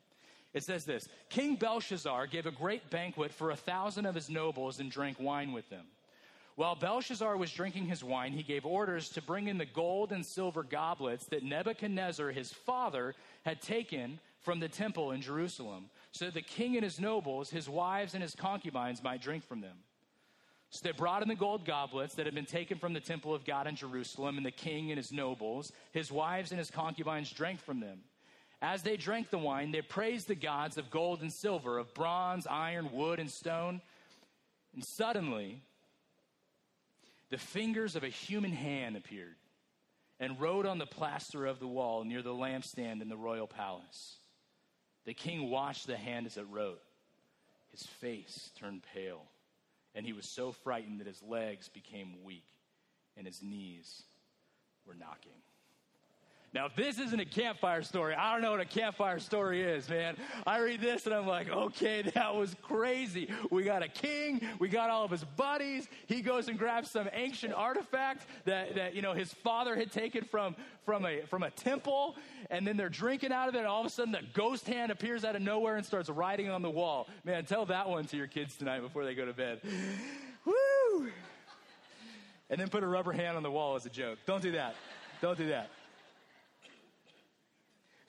It 0.53 0.63
says 0.63 0.85
this 0.85 1.07
King 1.29 1.55
Belshazzar 1.55 2.27
gave 2.27 2.47
a 2.47 2.51
great 2.51 2.89
banquet 2.89 3.31
for 3.31 3.51
a 3.51 3.55
thousand 3.55 4.05
of 4.07 4.15
his 4.15 4.29
nobles 4.29 4.79
and 4.79 4.89
drank 4.89 5.19
wine 5.19 5.51
with 5.51 5.69
them. 5.69 5.85
While 6.57 6.73
Belshazzar 6.73 7.37
was 7.37 7.51
drinking 7.51 7.85
his 7.85 8.03
wine, 8.03 8.33
he 8.33 8.41
gave 8.41 8.65
orders 8.65 9.09
to 9.09 9.21
bring 9.21 9.47
in 9.47 9.59
the 9.59 9.65
gold 9.65 10.11
and 10.11 10.25
silver 10.25 10.63
goblets 10.63 11.25
that 11.25 11.43
Nebuchadnezzar, 11.43 12.31
his 12.31 12.51
father, 12.51 13.13
had 13.45 13.61
taken 13.61 14.19
from 14.39 14.59
the 14.59 14.67
temple 14.67 15.11
in 15.11 15.21
Jerusalem, 15.21 15.91
so 16.13 16.25
that 16.25 16.33
the 16.33 16.41
king 16.41 16.75
and 16.75 16.83
his 16.83 16.99
nobles, 16.99 17.51
his 17.51 17.69
wives, 17.69 18.15
and 18.15 18.23
his 18.23 18.33
concubines 18.33 19.03
might 19.03 19.21
drink 19.21 19.43
from 19.43 19.61
them. 19.61 19.77
So 20.71 20.79
they 20.81 20.93
brought 20.93 21.21
in 21.21 21.27
the 21.27 21.35
gold 21.35 21.63
goblets 21.63 22.15
that 22.15 22.25
had 22.25 22.33
been 22.33 22.45
taken 22.45 22.79
from 22.79 22.93
the 22.93 22.99
temple 22.99 23.35
of 23.35 23.45
God 23.45 23.67
in 23.67 23.75
Jerusalem, 23.75 24.37
and 24.37 24.45
the 24.45 24.49
king 24.49 24.89
and 24.89 24.97
his 24.97 25.11
nobles, 25.11 25.71
his 25.91 26.11
wives, 26.11 26.49
and 26.49 26.57
his 26.57 26.71
concubines 26.71 27.31
drank 27.31 27.59
from 27.61 27.81
them. 27.81 27.99
As 28.63 28.81
they 28.81 28.97
drank 28.97 29.29
the 29.29 29.37
wine, 29.37 29.71
they 29.71 29.83
praised 29.83 30.27
the 30.27 30.33
gods 30.33 30.79
of 30.79 30.89
gold 30.89 31.21
and 31.21 31.31
silver, 31.31 31.77
of 31.77 31.93
bronze, 31.93 32.47
iron, 32.47 32.91
wood, 32.91 33.19
and 33.19 33.29
stone. 33.29 33.79
And 34.73 34.83
suddenly, 34.83 35.61
the 37.29 37.37
fingers 37.37 37.95
of 37.95 38.03
a 38.03 38.09
human 38.09 38.51
hand 38.51 38.95
appeared 38.95 39.35
and 40.19 40.39
wrote 40.39 40.65
on 40.65 40.77
the 40.77 40.85
plaster 40.85 41.45
of 41.45 41.59
the 41.59 41.67
wall 41.67 42.03
near 42.03 42.21
the 42.21 42.33
lampstand 42.33 43.01
in 43.01 43.09
the 43.09 43.17
royal 43.17 43.47
palace. 43.47 44.17
The 45.05 45.13
king 45.13 45.49
watched 45.49 45.87
the 45.87 45.97
hand 45.97 46.25
as 46.25 46.37
it 46.37 46.45
wrote. 46.49 46.81
His 47.71 47.83
face 47.83 48.51
turned 48.59 48.83
pale, 48.93 49.23
and 49.93 50.05
he 50.05 50.13
was 50.13 50.27
so 50.27 50.51
frightened 50.51 50.99
that 50.99 51.07
his 51.07 51.21
legs 51.21 51.69
became 51.69 52.23
weak 52.23 52.47
and 53.15 53.25
his 53.25 53.41
knees 53.41 54.03
were 54.85 54.95
knocking. 54.95 55.41
Now, 56.53 56.65
if 56.65 56.75
this 56.75 56.97
isn't 56.97 57.19
a 57.19 57.25
campfire 57.25 57.81
story, 57.81 58.15
I 58.15 58.31
don't 58.31 58.41
know 58.41 58.51
what 58.51 58.61
a 58.61 58.65
campfire 58.65 59.19
story 59.19 59.61
is, 59.61 59.89
man. 59.89 60.15
I 60.45 60.59
read 60.59 60.79
this 60.79 61.05
and 61.05 61.13
I'm 61.13 61.27
like, 61.27 61.49
okay, 61.49 62.03
that 62.13 62.33
was 62.33 62.55
crazy. 62.61 63.29
We 63.51 63.63
got 63.63 63.83
a 63.83 63.89
king, 63.89 64.41
we 64.57 64.69
got 64.69 64.89
all 64.89 65.03
of 65.03 65.11
his 65.11 65.23
buddies. 65.23 65.89
He 66.05 66.21
goes 66.21 66.47
and 66.47 66.57
grabs 66.57 66.89
some 66.89 67.09
ancient 67.11 67.53
artifact 67.53 68.27
that, 68.45 68.75
that 68.75 68.95
you 68.95 69.01
know 69.01 69.13
his 69.13 69.33
father 69.33 69.75
had 69.75 69.91
taken 69.91 70.23
from, 70.23 70.55
from 70.85 71.05
a 71.05 71.21
from 71.23 71.43
a 71.43 71.49
temple, 71.51 72.15
and 72.49 72.65
then 72.65 72.77
they're 72.77 72.87
drinking 72.87 73.33
out 73.33 73.49
of 73.49 73.55
it, 73.55 73.59
and 73.59 73.67
all 73.67 73.81
of 73.81 73.85
a 73.85 73.89
sudden 73.89 74.13
the 74.13 74.23
ghost 74.33 74.67
hand 74.67 74.89
appears 74.89 75.25
out 75.25 75.35
of 75.35 75.41
nowhere 75.41 75.75
and 75.75 75.85
starts 75.85 76.09
writing 76.09 76.49
on 76.49 76.61
the 76.61 76.69
wall. 76.69 77.07
Man, 77.25 77.43
tell 77.45 77.65
that 77.65 77.89
one 77.89 78.05
to 78.05 78.17
your 78.17 78.27
kids 78.27 78.55
tonight 78.55 78.79
before 78.79 79.03
they 79.03 79.15
go 79.15 79.25
to 79.25 79.33
bed. 79.33 79.59
Woo! 80.45 81.09
And 82.49 82.59
then 82.59 82.69
put 82.69 82.83
a 82.83 82.87
rubber 82.87 83.11
hand 83.11 83.35
on 83.35 83.43
the 83.43 83.51
wall 83.51 83.75
as 83.75 83.85
a 83.85 83.89
joke. 83.89 84.19
Don't 84.25 84.41
do 84.41 84.53
that. 84.53 84.75
Don't 85.21 85.37
do 85.37 85.49
that. 85.49 85.69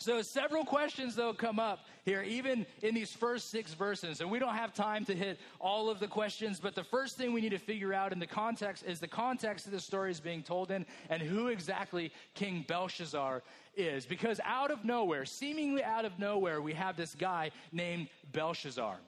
So, 0.01 0.23
several 0.23 0.65
questions, 0.65 1.17
though, 1.17 1.33
come 1.33 1.59
up 1.59 1.81
here, 2.05 2.23
even 2.23 2.65
in 2.83 2.95
these 2.95 3.13
first 3.13 3.51
six 3.51 3.75
verses. 3.75 4.21
And 4.21 4.31
we 4.31 4.39
don't 4.39 4.55
have 4.55 4.73
time 4.73 5.05
to 5.07 5.15
hit 5.15 5.41
all 5.59 5.91
of 5.91 5.99
the 5.99 6.07
questions, 6.07 6.61
but 6.61 6.77
the 6.77 6.85
first 6.85 7.17
thing 7.17 7.33
we 7.33 7.41
need 7.41 7.51
to 7.51 7.59
figure 7.59 7.93
out 7.93 8.13
in 8.13 8.21
the 8.21 8.27
context 8.27 8.85
is 8.87 9.01
the 9.01 9.09
context 9.09 9.67
of 9.67 9.73
the 9.73 9.81
story 9.81 10.13
is 10.13 10.21
being 10.21 10.45
told 10.45 10.71
in 10.71 10.87
and 11.11 11.21
who 11.21 11.49
exactly 11.49 12.13
King 12.35 12.65
Belshazzar 12.69 13.43
is. 13.77 14.07
Because 14.07 14.41
out 14.45 14.71
of 14.71 14.85
nowhere, 14.85 15.25
seemingly 15.25 15.83
out 15.83 16.05
of 16.05 16.17
nowhere, 16.17 16.63
we 16.63 16.75
have 16.75 16.97
this 16.97 17.17
guy 17.17 17.51
named 17.73 18.07
Belshazzar. 18.33 18.99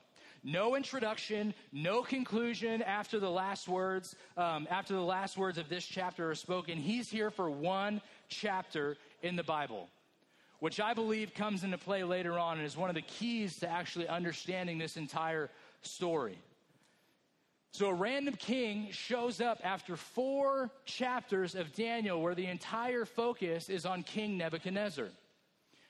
No 0.43 0.75
introduction, 0.75 1.53
no 1.71 2.01
conclusion 2.01 2.81
after 2.81 3.17
the 3.17 3.31
last 3.31 3.69
words. 3.69 4.17
Um, 4.35 4.67
after 4.69 4.93
the 4.93 4.99
last 4.99 5.37
words 5.37 5.57
of 5.57 5.69
this 5.69 5.85
chapter 5.85 6.29
are 6.29 6.35
spoken, 6.35 6.77
he's 6.77 7.09
here 7.09 7.31
for 7.31 7.49
one 7.49 8.01
chapter 8.27 8.97
in 9.23 9.37
the 9.37 9.43
Bible 9.43 9.87
which 10.61 10.79
I 10.79 10.93
believe 10.93 11.33
comes 11.33 11.63
into 11.63 11.79
play 11.79 12.03
later 12.03 12.37
on 12.37 12.59
and 12.59 12.65
is 12.67 12.77
one 12.77 12.89
of 12.89 12.95
the 12.95 13.01
keys 13.01 13.57
to 13.57 13.67
actually 13.67 14.07
understanding 14.07 14.77
this 14.77 14.95
entire 14.95 15.49
story. 15.81 16.37
So, 17.71 17.87
a 17.87 17.93
random 17.93 18.35
king 18.35 18.89
shows 18.91 19.41
up 19.41 19.59
after 19.63 19.97
four 19.97 20.69
chapters 20.85 21.55
of 21.55 21.73
Daniel 21.73 22.21
where 22.21 22.35
the 22.35 22.45
entire 22.45 23.05
focus 23.05 23.69
is 23.69 23.87
on 23.87 24.03
King 24.03 24.37
Nebuchadnezzar. 24.37 25.07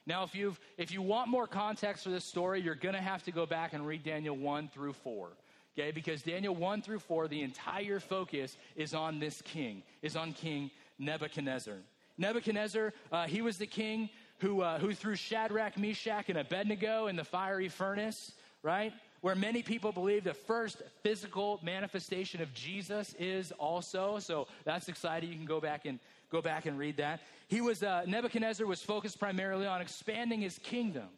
Now, 0.05 0.23
if, 0.23 0.33
you've, 0.33 0.57
if 0.77 0.91
you 0.91 1.01
want 1.01 1.27
more 1.27 1.47
context 1.47 2.05
for 2.05 2.09
this 2.09 2.23
story, 2.23 2.61
you're 2.61 2.73
going 2.73 2.95
to 2.95 3.01
have 3.01 3.23
to 3.23 3.31
go 3.31 3.45
back 3.45 3.73
and 3.73 3.85
read 3.85 4.03
Daniel 4.03 4.37
1 4.37 4.69
through 4.69 4.93
4. 4.93 5.29
Okay, 5.77 5.91
because 5.91 6.21
Daniel 6.21 6.55
1 6.55 6.81
through 6.81 6.99
4, 6.99 7.27
the 7.27 7.41
entire 7.41 7.99
focus 7.99 8.55
is 8.77 8.93
on 8.93 9.19
this 9.19 9.41
king, 9.41 9.83
is 10.01 10.15
on 10.15 10.31
King 10.31 10.71
Nebuchadnezzar. 10.97 11.75
Nebuchadnezzar, 12.17 12.93
uh, 13.11 13.25
he 13.25 13.41
was 13.41 13.57
the 13.57 13.65
king 13.65 14.09
who, 14.41 14.61
uh, 14.61 14.79
who 14.79 14.93
threw 14.93 15.15
Shadrach, 15.15 15.77
Meshach, 15.77 16.29
and 16.29 16.37
Abednego 16.37 17.07
in 17.07 17.15
the 17.15 17.23
fiery 17.23 17.69
furnace, 17.69 18.31
right? 18.63 18.91
Where 19.21 19.35
many 19.35 19.61
people 19.61 19.91
believe 19.91 20.23
the 20.23 20.33
first 20.33 20.81
physical 21.03 21.59
manifestation 21.63 22.41
of 22.41 22.51
Jesus 22.53 23.13
is 23.19 23.51
also. 23.53 24.17
So 24.19 24.47
that's 24.65 24.89
exciting. 24.89 25.29
You 25.29 25.35
can 25.35 25.45
go 25.45 25.61
back 25.61 25.85
and 25.85 25.99
go 26.31 26.41
back 26.41 26.65
and 26.65 26.77
read 26.79 26.97
that. 26.97 27.21
He 27.47 27.61
was 27.61 27.83
uh, 27.83 28.03
Nebuchadnezzar 28.07 28.65
was 28.65 28.81
focused 28.81 29.19
primarily 29.19 29.67
on 29.67 29.79
expanding 29.79 30.41
his 30.41 30.57
kingdom, 30.57 31.09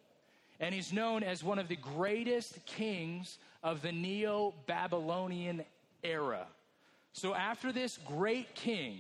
and 0.60 0.76
he's 0.76 0.92
known 0.92 1.24
as 1.24 1.44
one 1.44 1.60
of 1.60 1.68
the 1.70 1.78
greatest 1.78 2.66
kings 2.66 3.38
of 3.62 3.82
the 3.82 3.92
Neo-Babylonian 3.92 5.64
era. 6.04 6.46
So 7.14 7.34
after 7.34 7.72
this 7.72 8.00
great 8.06 8.54
king, 8.56 9.00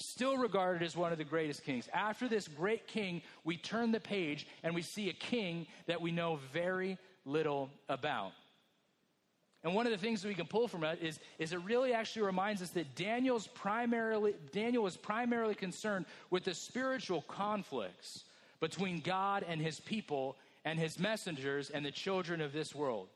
still 0.00 0.36
regarded 0.36 0.82
as 0.82 0.96
one 0.96 1.12
of 1.12 1.18
the 1.18 1.24
greatest 1.24 1.64
kings. 1.64 1.88
After 1.92 2.28
this 2.28 2.48
great 2.48 2.86
king, 2.86 3.22
we 3.44 3.56
turn 3.56 3.92
the 3.92 4.00
page 4.00 4.46
and 4.62 4.74
we 4.74 4.82
see 4.82 5.08
a 5.08 5.14
king 5.14 5.66
that 5.86 6.00
we 6.00 6.10
know 6.10 6.38
very 6.52 6.98
little 7.24 7.70
about. 7.88 8.32
And 9.62 9.74
one 9.74 9.86
of 9.86 9.92
the 9.92 9.98
things 9.98 10.22
that 10.22 10.28
we 10.28 10.34
can 10.34 10.46
pull 10.46 10.68
from 10.68 10.84
it 10.84 11.00
is, 11.02 11.18
is 11.38 11.52
it 11.52 11.60
really 11.64 11.92
actually 11.92 12.22
reminds 12.22 12.62
us 12.62 12.70
that 12.70 12.94
Daniel's 12.94 13.46
primarily, 13.46 14.34
Daniel 14.52 14.82
was 14.82 14.96
primarily 14.96 15.54
concerned 15.54 16.06
with 16.30 16.44
the 16.44 16.54
spiritual 16.54 17.22
conflicts 17.22 18.24
between 18.58 19.00
God 19.00 19.44
and 19.46 19.60
his 19.60 19.78
people 19.78 20.36
and 20.64 20.78
his 20.78 20.98
messengers 20.98 21.68
and 21.68 21.84
the 21.84 21.90
children 21.90 22.40
of 22.40 22.52
this 22.52 22.74
world. 22.74 23.08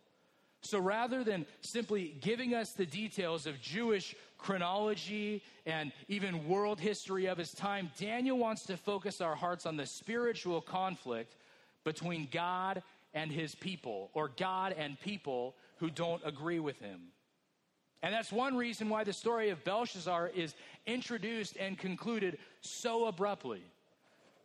So 0.65 0.79
rather 0.79 1.23
than 1.23 1.45
simply 1.61 2.17
giving 2.23 2.55
us 2.55 2.73
the 2.73 2.87
details 2.87 3.47
of 3.47 3.61
Jewish 3.61 4.17
chronology 4.39 5.43
and 5.67 5.93
even 6.09 6.49
world 6.49 6.81
history 6.81 7.27
of 7.27 7.37
his 7.37 7.53
time, 7.53 7.91
Daniel 7.99 8.39
wants 8.39 8.65
to 8.67 8.79
focus 8.79 9.21
our 9.21 9.35
hearts 9.35 9.67
on 9.67 9.77
the 9.77 9.85
spiritual 9.85 10.63
conflict 10.63 11.37
between 11.85 12.29
God 12.33 12.83
and 13.13 13.31
his 13.31 13.55
people, 13.55 14.11
or 14.15 14.31
God 14.37 14.75
and 14.77 14.99
people 15.01 15.55
who 15.77 15.91
don't 15.91 16.23
agree 16.25 16.61
with 16.61 16.79
him. 16.81 17.03
And 18.03 18.13
that's 18.13 18.33
one 18.33 18.57
reason 18.57 18.89
why 18.89 19.05
the 19.05 19.13
story 19.13 19.51
of 19.51 19.63
Belshazzar 19.65 20.31
is 20.35 20.55
introduced 20.87 21.57
and 21.59 21.79
concluded 21.79 22.39
so 22.63 23.05
abruptly. 23.05 23.63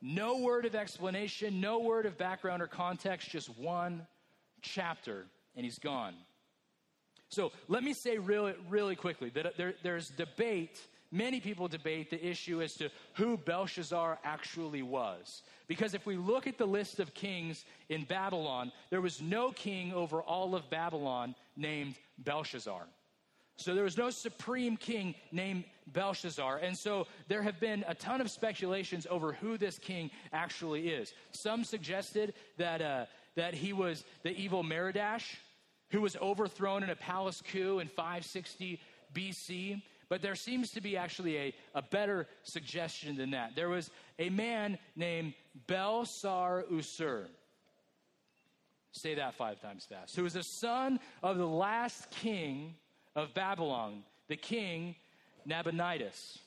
No 0.02 0.40
word 0.40 0.66
of 0.66 0.76
explanation, 0.76 1.62
no 1.62 1.80
word 1.80 2.06
of 2.06 2.18
background 2.18 2.62
or 2.62 2.68
context, 2.68 3.30
just 3.30 3.50
one 3.58 4.06
chapter, 4.62 5.26
and 5.60 5.66
he's 5.66 5.78
gone. 5.78 6.14
So 7.28 7.52
let 7.68 7.84
me 7.84 7.92
say 7.92 8.18
really, 8.18 8.54
really 8.70 8.96
quickly 8.96 9.30
that 9.32 9.58
there, 9.58 9.74
there's 9.84 10.10
debate. 10.10 10.80
Many 11.12 11.42
people 11.42 11.68
debate 11.68 12.10
the 12.10 12.26
issue 12.26 12.62
as 12.62 12.76
to 12.76 12.90
who 13.16 13.36
Belshazzar 13.36 14.20
actually 14.24 14.84
was. 14.84 15.42
Because 15.68 15.94
if 15.94 16.06
we 16.06 16.16
look 16.16 16.48
at 16.48 16.58
the 16.58 16.66
list 16.66 17.02
of 17.02 17.14
kings 17.14 17.66
in 17.90 18.06
Babylon, 18.06 18.72
there 18.90 19.02
was 19.02 19.22
no 19.22 19.52
king 19.52 19.92
over 19.92 20.22
all 20.22 20.56
of 20.56 20.70
Babylon 20.70 21.36
named 21.58 21.96
Belshazzar. 22.20 22.86
So 23.58 23.76
there 23.76 23.84
was 23.84 23.98
no 23.98 24.12
supreme 24.12 24.78
king 24.78 25.14
named 25.34 25.66
Belshazzar. 25.88 26.60
And 26.60 26.78
so 26.78 27.06
there 27.28 27.42
have 27.42 27.60
been 27.60 27.84
a 27.86 27.96
ton 27.96 28.22
of 28.22 28.32
speculations 28.32 29.06
over 29.10 29.34
who 29.34 29.58
this 29.58 29.78
king 29.78 30.10
actually 30.32 30.88
is. 30.88 31.14
Some 31.32 31.66
suggested 31.66 32.34
that, 32.56 32.82
uh, 32.82 33.08
that 33.36 33.54
he 33.54 33.74
was 33.74 34.06
the 34.24 34.32
evil 34.32 34.64
Merodach, 34.64 35.24
who 35.90 36.02
was 36.02 36.16
overthrown 36.18 36.84
in 36.84 36.90
a 36.90 36.96
palace 36.96 37.42
coup 37.52 37.80
in 37.80 37.88
560 37.88 38.80
BC. 39.14 39.82
But 40.08 40.22
there 40.22 40.36
seems 40.36 40.72
to 40.72 40.82
be 40.82 40.98
actually 40.98 41.38
a, 41.38 41.54
a 41.76 41.82
better 41.82 42.28
suggestion 42.44 43.16
than 43.16 43.32
that. 43.32 43.56
There 43.56 43.70
was 43.70 43.92
a 44.18 44.30
man 44.30 44.78
named 44.96 45.34
Belsar 45.68 46.64
Usur. 46.72 47.26
Say 48.92 49.16
that 49.16 49.36
five 49.36 49.62
times 49.62 49.86
fast. 49.86 50.16
Who 50.16 50.24
was 50.24 50.34
the 50.34 50.44
son 50.44 51.00
of 51.22 51.38
the 51.38 51.48
last 51.48 52.10
king 52.10 52.74
of 53.16 53.34
Babylon, 53.34 54.04
the 54.28 54.36
king 54.36 54.96
Nabonidus. 55.46 56.40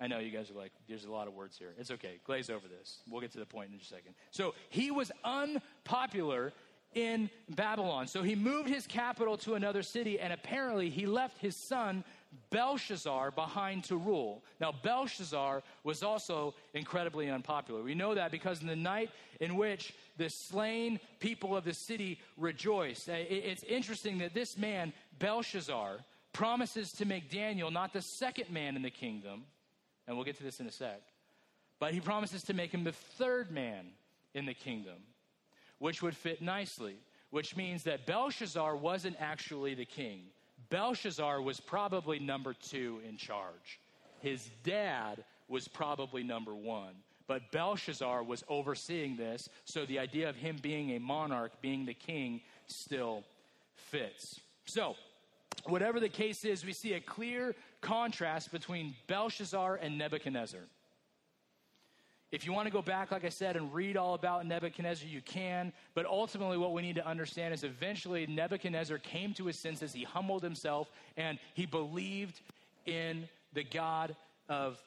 I 0.00 0.06
know 0.06 0.18
you 0.18 0.30
guys 0.30 0.50
are 0.50 0.54
like, 0.54 0.72
there's 0.88 1.04
a 1.04 1.12
lot 1.12 1.28
of 1.28 1.34
words 1.34 1.56
here. 1.56 1.74
It's 1.78 1.90
okay. 1.92 2.18
Glaze 2.24 2.50
over 2.50 2.66
this. 2.66 2.98
We'll 3.08 3.20
get 3.20 3.32
to 3.32 3.38
the 3.38 3.46
point 3.46 3.70
in 3.72 3.78
just 3.78 3.92
a 3.92 3.94
second. 3.94 4.14
So 4.30 4.54
he 4.68 4.90
was 4.90 5.12
unpopular 5.24 6.52
in 6.94 7.30
Babylon. 7.50 8.06
So 8.06 8.22
he 8.22 8.34
moved 8.34 8.68
his 8.68 8.86
capital 8.86 9.36
to 9.38 9.54
another 9.54 9.82
city, 9.82 10.18
and 10.20 10.32
apparently 10.32 10.90
he 10.90 11.06
left 11.06 11.38
his 11.38 11.56
son 11.56 12.04
Belshazzar 12.50 13.30
behind 13.32 13.84
to 13.84 13.96
rule. 13.96 14.42
Now, 14.60 14.72
Belshazzar 14.82 15.62
was 15.84 16.02
also 16.02 16.54
incredibly 16.74 17.28
unpopular. 17.28 17.82
We 17.82 17.94
know 17.94 18.14
that 18.14 18.30
because 18.30 18.62
in 18.62 18.66
the 18.66 18.76
night 18.76 19.10
in 19.40 19.56
which 19.56 19.94
the 20.16 20.30
slain 20.30 20.98
people 21.20 21.56
of 21.56 21.64
the 21.64 21.74
city 21.74 22.20
rejoiced, 22.38 23.08
uh, 23.08 23.12
it's 23.12 23.62
interesting 23.64 24.18
that 24.18 24.34
this 24.34 24.56
man, 24.56 24.92
Belshazzar, 25.18 25.98
promises 26.32 26.92
to 26.92 27.04
make 27.04 27.30
Daniel 27.30 27.70
not 27.70 27.92
the 27.92 28.02
second 28.02 28.50
man 28.50 28.76
in 28.76 28.82
the 28.82 28.90
kingdom, 28.90 29.44
and 30.06 30.16
we'll 30.16 30.24
get 30.24 30.36
to 30.38 30.42
this 30.42 30.60
in 30.60 30.66
a 30.66 30.72
sec, 30.72 31.02
but 31.78 31.92
he 31.92 32.00
promises 32.00 32.42
to 32.44 32.54
make 32.54 32.72
him 32.72 32.84
the 32.84 32.92
third 32.92 33.50
man 33.50 33.86
in 34.34 34.46
the 34.46 34.54
kingdom 34.54 34.96
which 35.82 36.00
would 36.00 36.16
fit 36.16 36.40
nicely, 36.40 36.94
which 37.30 37.56
means 37.56 37.82
that 37.82 38.06
Belshazzar 38.06 38.76
wasn't 38.76 39.16
actually 39.18 39.74
the 39.74 39.84
king. 39.84 40.20
Belshazzar 40.70 41.42
was 41.42 41.58
probably 41.58 42.20
number 42.20 42.54
two 42.54 43.00
in 43.08 43.16
charge. 43.16 43.80
His 44.20 44.48
dad 44.62 45.24
was 45.48 45.66
probably 45.66 46.22
number 46.22 46.54
one. 46.54 46.94
But 47.26 47.50
Belshazzar 47.50 48.22
was 48.22 48.44
overseeing 48.48 49.16
this, 49.16 49.48
so 49.64 49.84
the 49.84 49.98
idea 49.98 50.28
of 50.28 50.36
him 50.36 50.56
being 50.62 50.90
a 50.90 51.00
monarch, 51.00 51.50
being 51.60 51.84
the 51.84 51.94
king, 51.94 52.42
still 52.68 53.24
fits. 53.74 54.40
So, 54.66 54.94
whatever 55.66 55.98
the 55.98 56.08
case 56.08 56.44
is, 56.44 56.64
we 56.64 56.74
see 56.74 56.92
a 56.92 57.00
clear 57.00 57.56
contrast 57.80 58.52
between 58.52 58.94
Belshazzar 59.08 59.80
and 59.82 59.98
Nebuchadnezzar. 59.98 60.60
If 62.32 62.46
you 62.46 62.52
want 62.54 62.66
to 62.66 62.72
go 62.72 62.80
back, 62.80 63.12
like 63.12 63.26
I 63.26 63.28
said, 63.28 63.56
and 63.56 63.72
read 63.74 63.98
all 63.98 64.14
about 64.14 64.46
Nebuchadnezzar, 64.46 65.06
you 65.06 65.20
can. 65.20 65.70
But 65.92 66.06
ultimately, 66.06 66.56
what 66.56 66.72
we 66.72 66.80
need 66.80 66.96
to 66.96 67.06
understand 67.06 67.52
is 67.52 67.62
eventually 67.62 68.26
Nebuchadnezzar 68.26 68.98
came 68.98 69.34
to 69.34 69.46
his 69.46 69.58
senses. 69.58 69.92
He 69.92 70.02
humbled 70.02 70.42
himself 70.42 70.90
and 71.18 71.38
he 71.52 71.66
believed 71.66 72.40
in 72.86 73.28
the 73.52 73.62
God 73.62 74.16
of, 74.48 74.82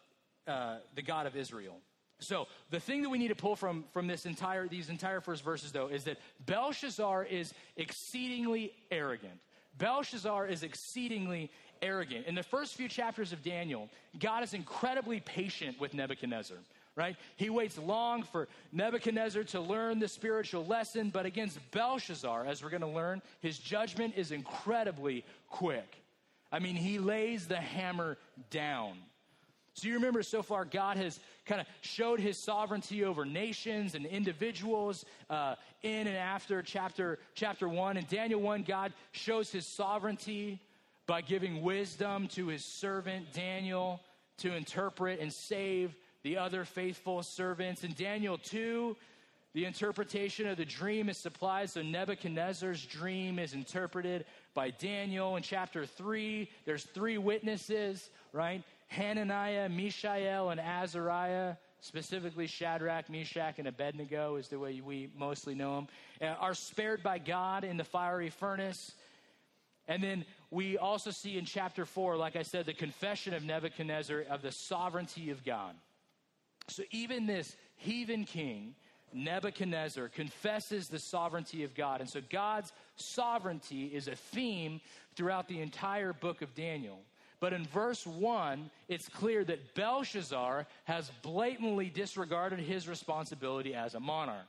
uh, 0.47 0.77
the 0.95 1.03
God 1.03 1.27
of 1.27 1.36
Israel. 1.36 1.77
So 2.19 2.47
the 2.71 2.79
thing 2.79 3.03
that 3.03 3.10
we 3.10 3.19
need 3.19 3.27
to 3.27 3.36
pull 3.36 3.55
from 3.55 3.84
from 3.91 4.08
this 4.08 4.25
entire 4.25 4.67
these 4.67 4.89
entire 4.89 5.19
first 5.19 5.43
verses 5.43 5.71
though 5.73 5.88
is 5.88 6.05
that 6.05 6.17
Belshazzar 6.45 7.25
is 7.25 7.53
exceedingly 7.75 8.73
arrogant. 8.89 9.39
Belshazzar 9.77 10.47
is 10.47 10.63
exceedingly 10.63 11.51
arrogant. 11.81 12.25
In 12.25 12.34
the 12.34 12.43
first 12.43 12.75
few 12.75 12.88
chapters 12.88 13.34
of 13.34 13.43
Daniel, 13.43 13.89
God 14.17 14.43
is 14.43 14.53
incredibly 14.53 15.19
patient 15.19 15.79
with 15.79 15.93
Nebuchadnezzar, 15.93 16.58
right? 16.95 17.15
He 17.36 17.49
waits 17.49 17.77
long 17.77 18.23
for 18.23 18.47
Nebuchadnezzar 18.71 19.43
to 19.45 19.60
learn 19.60 19.99
the 19.99 20.08
spiritual 20.08 20.65
lesson, 20.65 21.10
but 21.10 21.25
against 21.25 21.60
Belshazzar, 21.71 22.45
as 22.45 22.63
we're 22.63 22.69
going 22.69 22.81
to 22.81 22.88
learn, 22.88 23.21
his 23.41 23.58
judgment 23.58 24.13
is 24.15 24.31
incredibly 24.31 25.25
quick. 25.49 26.01
I 26.51 26.60
mean, 26.60 26.75
he 26.75 26.99
lays 26.99 27.47
the 27.47 27.58
hammer 27.58 28.17
down. 28.49 28.97
So 29.73 29.89
you 29.89 29.95
remember 29.95 30.23
so 30.23 30.41
far, 30.41 30.63
God 30.63 30.95
has 30.95 31.19
kind 31.45 31.60
of 31.60 31.67
showed 31.81 32.21
his 32.21 32.38
sovereignty 32.38 33.03
over 33.03 33.25
nations 33.25 33.93
and 33.93 34.05
individuals 34.05 35.03
uh, 35.29 35.55
in 35.84 36.08
and 36.08 36.15
after 36.15 36.62
chapter, 36.62 37.19
chapter 37.34 37.67
1. 37.67 37.97
In 37.97 38.05
Daniel 38.10 38.39
1, 38.39 38.63
God 38.63 38.93
shows 39.12 39.51
his 39.51 39.67
sovereignty 39.67 40.62
by 41.08 41.19
giving 41.19 41.62
wisdom 41.62 42.29
to 42.29 42.47
his 42.47 42.63
servant 42.63 43.34
Daniel 43.34 43.99
to 44.38 44.53
interpret 44.53 45.19
and 45.19 45.31
save 45.31 45.93
the 46.25 46.38
other 46.39 46.65
faithful 46.65 47.21
servants. 47.21 47.83
In 47.83 47.93
Daniel 47.93 48.39
2, 48.39 48.97
the 49.53 49.65
interpretation 49.65 50.47
of 50.47 50.57
the 50.57 50.65
dream 50.65 51.07
is 51.07 51.19
supplied, 51.19 51.69
so 51.69 51.83
Nebuchadnezzar's 51.83 52.83
dream 52.83 53.38
is 53.38 53.53
interpreted 53.53 54.25
by 54.55 54.71
Daniel. 54.71 55.35
In 55.35 55.43
chapter 55.43 55.85
3, 55.85 56.49
there's 56.65 56.83
three 56.83 57.19
witnesses, 57.19 58.09
right? 58.33 58.63
Hananiah, 58.88 59.69
Mishael, 59.69 60.49
and 60.49 60.59
Azariah, 60.59 61.57
specifically 61.79 62.47
Shadrach, 62.47 63.07
Meshach, 63.07 63.59
and 63.59 63.67
Abednego 63.67 64.38
is 64.38 64.47
the 64.47 64.57
way 64.57 64.81
we 64.83 65.11
mostly 65.15 65.53
know 65.53 65.75
them, 65.75 65.88
are 66.39 66.55
spared 66.55 67.03
by 67.03 67.19
God 67.19 67.63
in 67.63 67.77
the 67.77 67.83
fiery 67.83 68.31
furnace. 68.31 68.93
And 69.88 70.01
then 70.01 70.25
we 70.49 70.79
also 70.79 71.11
see 71.11 71.38
in 71.38 71.45
chapter 71.45 71.85
4, 71.85 72.17
like 72.17 72.35
I 72.35 72.41
said, 72.41 72.65
the 72.65 72.73
confession 72.73 73.35
of 73.35 73.43
Nebuchadnezzar 73.43 74.21
of 74.27 74.41
the 74.41 74.51
sovereignty 74.51 75.29
of 75.29 75.45
God. 75.45 75.75
So 76.67 76.84
even 76.91 77.25
this 77.25 77.56
heathen 77.78 78.25
king, 78.25 78.75
Nebuchadnezzar, 79.13 80.10
confesses 80.10 80.89
the 80.89 80.99
sovereignty 80.99 81.63
of 81.63 81.75
God. 81.75 82.01
And 82.01 82.10
so 82.10 82.21
God's 82.30 82.73
sovereignty 82.95 83.86
is 83.86 84.08
a 84.08 84.15
theme 84.15 84.82
throughout 85.15 85.47
the 85.47 85.62
entire 85.62 86.13
book 86.13 86.41
of 86.41 86.54
Daniel. 86.56 86.99
But 87.39 87.54
in 87.54 87.65
verse 87.65 88.08
1, 88.08 88.69
it's 88.88 89.08
clear 89.08 89.43
that 89.43 89.75
Belshazzar 89.75 90.65
has 90.86 91.12
blatantly 91.21 91.89
disregarded 91.89 92.60
his 92.60 92.88
responsibility 92.88 93.75
as 93.75 93.93
a 93.93 93.99
monarch. 93.99 94.47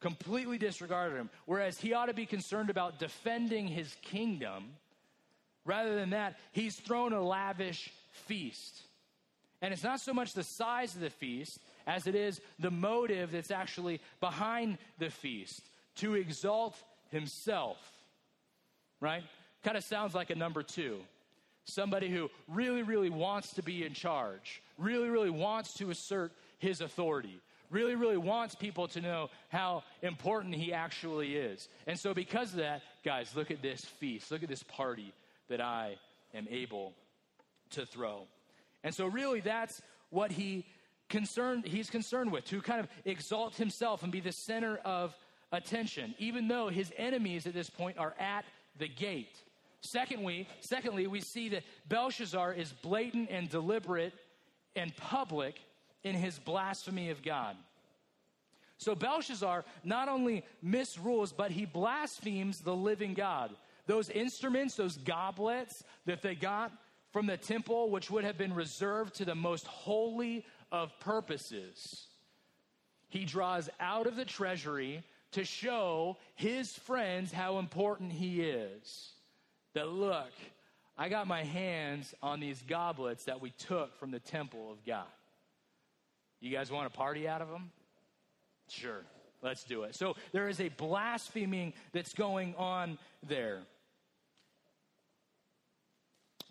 Completely 0.00 0.58
disregarded 0.58 1.16
him. 1.16 1.30
Whereas 1.46 1.80
he 1.80 1.94
ought 1.94 2.06
to 2.06 2.14
be 2.14 2.26
concerned 2.26 2.70
about 2.70 2.98
defending 2.98 3.66
his 3.66 3.96
kingdom. 4.02 4.74
Rather 5.64 5.94
than 5.94 6.10
that, 6.10 6.36
he's 6.52 6.76
thrown 6.76 7.12
a 7.12 7.22
lavish 7.22 7.90
feast. 8.10 8.82
And 9.64 9.72
it's 9.72 9.82
not 9.82 9.98
so 9.98 10.12
much 10.12 10.34
the 10.34 10.42
size 10.42 10.94
of 10.94 11.00
the 11.00 11.08
feast 11.08 11.58
as 11.86 12.06
it 12.06 12.14
is 12.14 12.38
the 12.58 12.70
motive 12.70 13.32
that's 13.32 13.50
actually 13.50 13.98
behind 14.20 14.76
the 14.98 15.08
feast 15.08 15.62
to 15.96 16.16
exalt 16.16 16.76
himself. 17.10 17.78
Right? 19.00 19.22
Kind 19.62 19.78
of 19.78 19.82
sounds 19.82 20.14
like 20.14 20.28
a 20.28 20.34
number 20.34 20.62
two 20.62 20.98
somebody 21.64 22.10
who 22.10 22.30
really, 22.46 22.82
really 22.82 23.08
wants 23.08 23.54
to 23.54 23.62
be 23.62 23.86
in 23.86 23.94
charge, 23.94 24.60
really, 24.76 25.08
really 25.08 25.30
wants 25.30 25.72
to 25.72 25.88
assert 25.88 26.30
his 26.58 26.82
authority, 26.82 27.40
really, 27.70 27.94
really 27.94 28.18
wants 28.18 28.54
people 28.54 28.86
to 28.88 29.00
know 29.00 29.30
how 29.48 29.82
important 30.02 30.54
he 30.54 30.74
actually 30.74 31.36
is. 31.36 31.70
And 31.86 31.98
so, 31.98 32.12
because 32.12 32.50
of 32.50 32.58
that, 32.58 32.82
guys, 33.02 33.34
look 33.34 33.50
at 33.50 33.62
this 33.62 33.82
feast, 33.82 34.30
look 34.30 34.42
at 34.42 34.48
this 34.50 34.62
party 34.62 35.14
that 35.48 35.62
I 35.62 35.96
am 36.34 36.46
able 36.50 36.92
to 37.70 37.86
throw. 37.86 38.26
And 38.84 38.94
so, 38.94 39.06
really, 39.06 39.40
that's 39.40 39.82
what 40.10 40.30
he 40.30 40.66
concerned 41.08 41.66
he's 41.66 41.90
concerned 41.90 42.30
with 42.30 42.44
to 42.46 42.62
kind 42.62 42.80
of 42.80 42.88
exalt 43.04 43.56
himself 43.56 44.02
and 44.04 44.12
be 44.12 44.20
the 44.20 44.32
center 44.32 44.78
of 44.86 45.14
attention 45.52 46.14
even 46.18 46.48
though 46.48 46.68
his 46.68 46.90
enemies 46.96 47.46
at 47.46 47.52
this 47.52 47.68
point 47.68 47.98
are 47.98 48.14
at 48.18 48.46
the 48.78 48.88
gate 48.88 49.42
Secondly, 49.84 50.48
secondly, 50.60 51.06
we 51.06 51.20
see 51.20 51.50
that 51.50 51.62
Belshazzar 51.90 52.54
is 52.54 52.72
blatant 52.72 53.28
and 53.30 53.50
deliberate 53.50 54.14
and 54.74 54.96
public 54.96 55.60
in 56.02 56.14
his 56.14 56.38
blasphemy 56.38 57.10
of 57.10 57.22
God. 57.22 57.54
So 58.78 58.94
Belshazzar 58.94 59.66
not 59.84 60.08
only 60.08 60.42
misrules, 60.64 61.34
but 61.36 61.50
he 61.50 61.66
blasphemes 61.66 62.60
the 62.60 62.74
living 62.74 63.12
God. 63.12 63.54
Those 63.86 64.08
instruments, 64.08 64.74
those 64.74 64.96
goblets 64.96 65.84
that 66.06 66.22
they 66.22 66.34
got 66.34 66.72
from 67.14 67.26
the 67.26 67.36
temple, 67.36 67.90
which 67.90 68.10
would 68.10 68.24
have 68.24 68.36
been 68.36 68.52
reserved 68.52 69.14
to 69.14 69.24
the 69.24 69.36
most 69.36 69.68
holy 69.68 70.44
of 70.72 70.98
purposes, 70.98 72.08
he 73.08 73.24
draws 73.24 73.70
out 73.78 74.08
of 74.08 74.16
the 74.16 74.24
treasury 74.24 75.00
to 75.30 75.44
show 75.44 76.16
his 76.34 76.72
friends 76.72 77.30
how 77.30 77.58
important 77.58 78.10
he 78.10 78.40
is 78.40 79.12
that 79.74 79.88
look, 79.90 80.32
I 80.98 81.08
got 81.08 81.28
my 81.28 81.44
hands 81.44 82.12
on 82.20 82.40
these 82.40 82.60
goblets 82.66 83.26
that 83.26 83.40
we 83.40 83.50
took 83.50 83.96
from 83.96 84.10
the 84.10 84.18
temple 84.18 84.72
of 84.72 84.84
God. 84.84 85.06
You 86.40 86.50
guys 86.50 86.68
want 86.68 86.88
a 86.88 86.90
party 86.90 87.28
out 87.28 87.40
of 87.40 87.48
them? 87.48 87.70
Sure, 88.68 89.04
let's 89.40 89.62
do 89.62 89.84
it. 89.84 89.94
So 89.94 90.16
there 90.32 90.48
is 90.48 90.60
a 90.60 90.68
blaspheming 90.68 91.74
that's 91.92 92.12
going 92.12 92.56
on 92.56 92.98
there. 93.22 93.60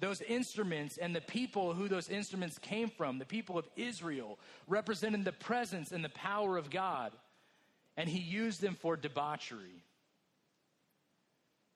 Those 0.03 0.21
instruments 0.21 0.97
and 0.97 1.15
the 1.15 1.21
people 1.21 1.73
who 1.73 1.87
those 1.87 2.09
instruments 2.09 2.57
came 2.57 2.89
from, 2.89 3.19
the 3.19 3.25
people 3.25 3.57
of 3.57 3.69
Israel, 3.77 4.37
represented 4.67 5.23
the 5.23 5.31
presence 5.31 5.93
and 5.93 6.03
the 6.03 6.09
power 6.09 6.57
of 6.57 6.69
God, 6.69 7.13
and 7.95 8.09
he 8.09 8.19
used 8.19 8.59
them 8.59 8.75
for 8.75 8.97
debauchery. 8.97 9.81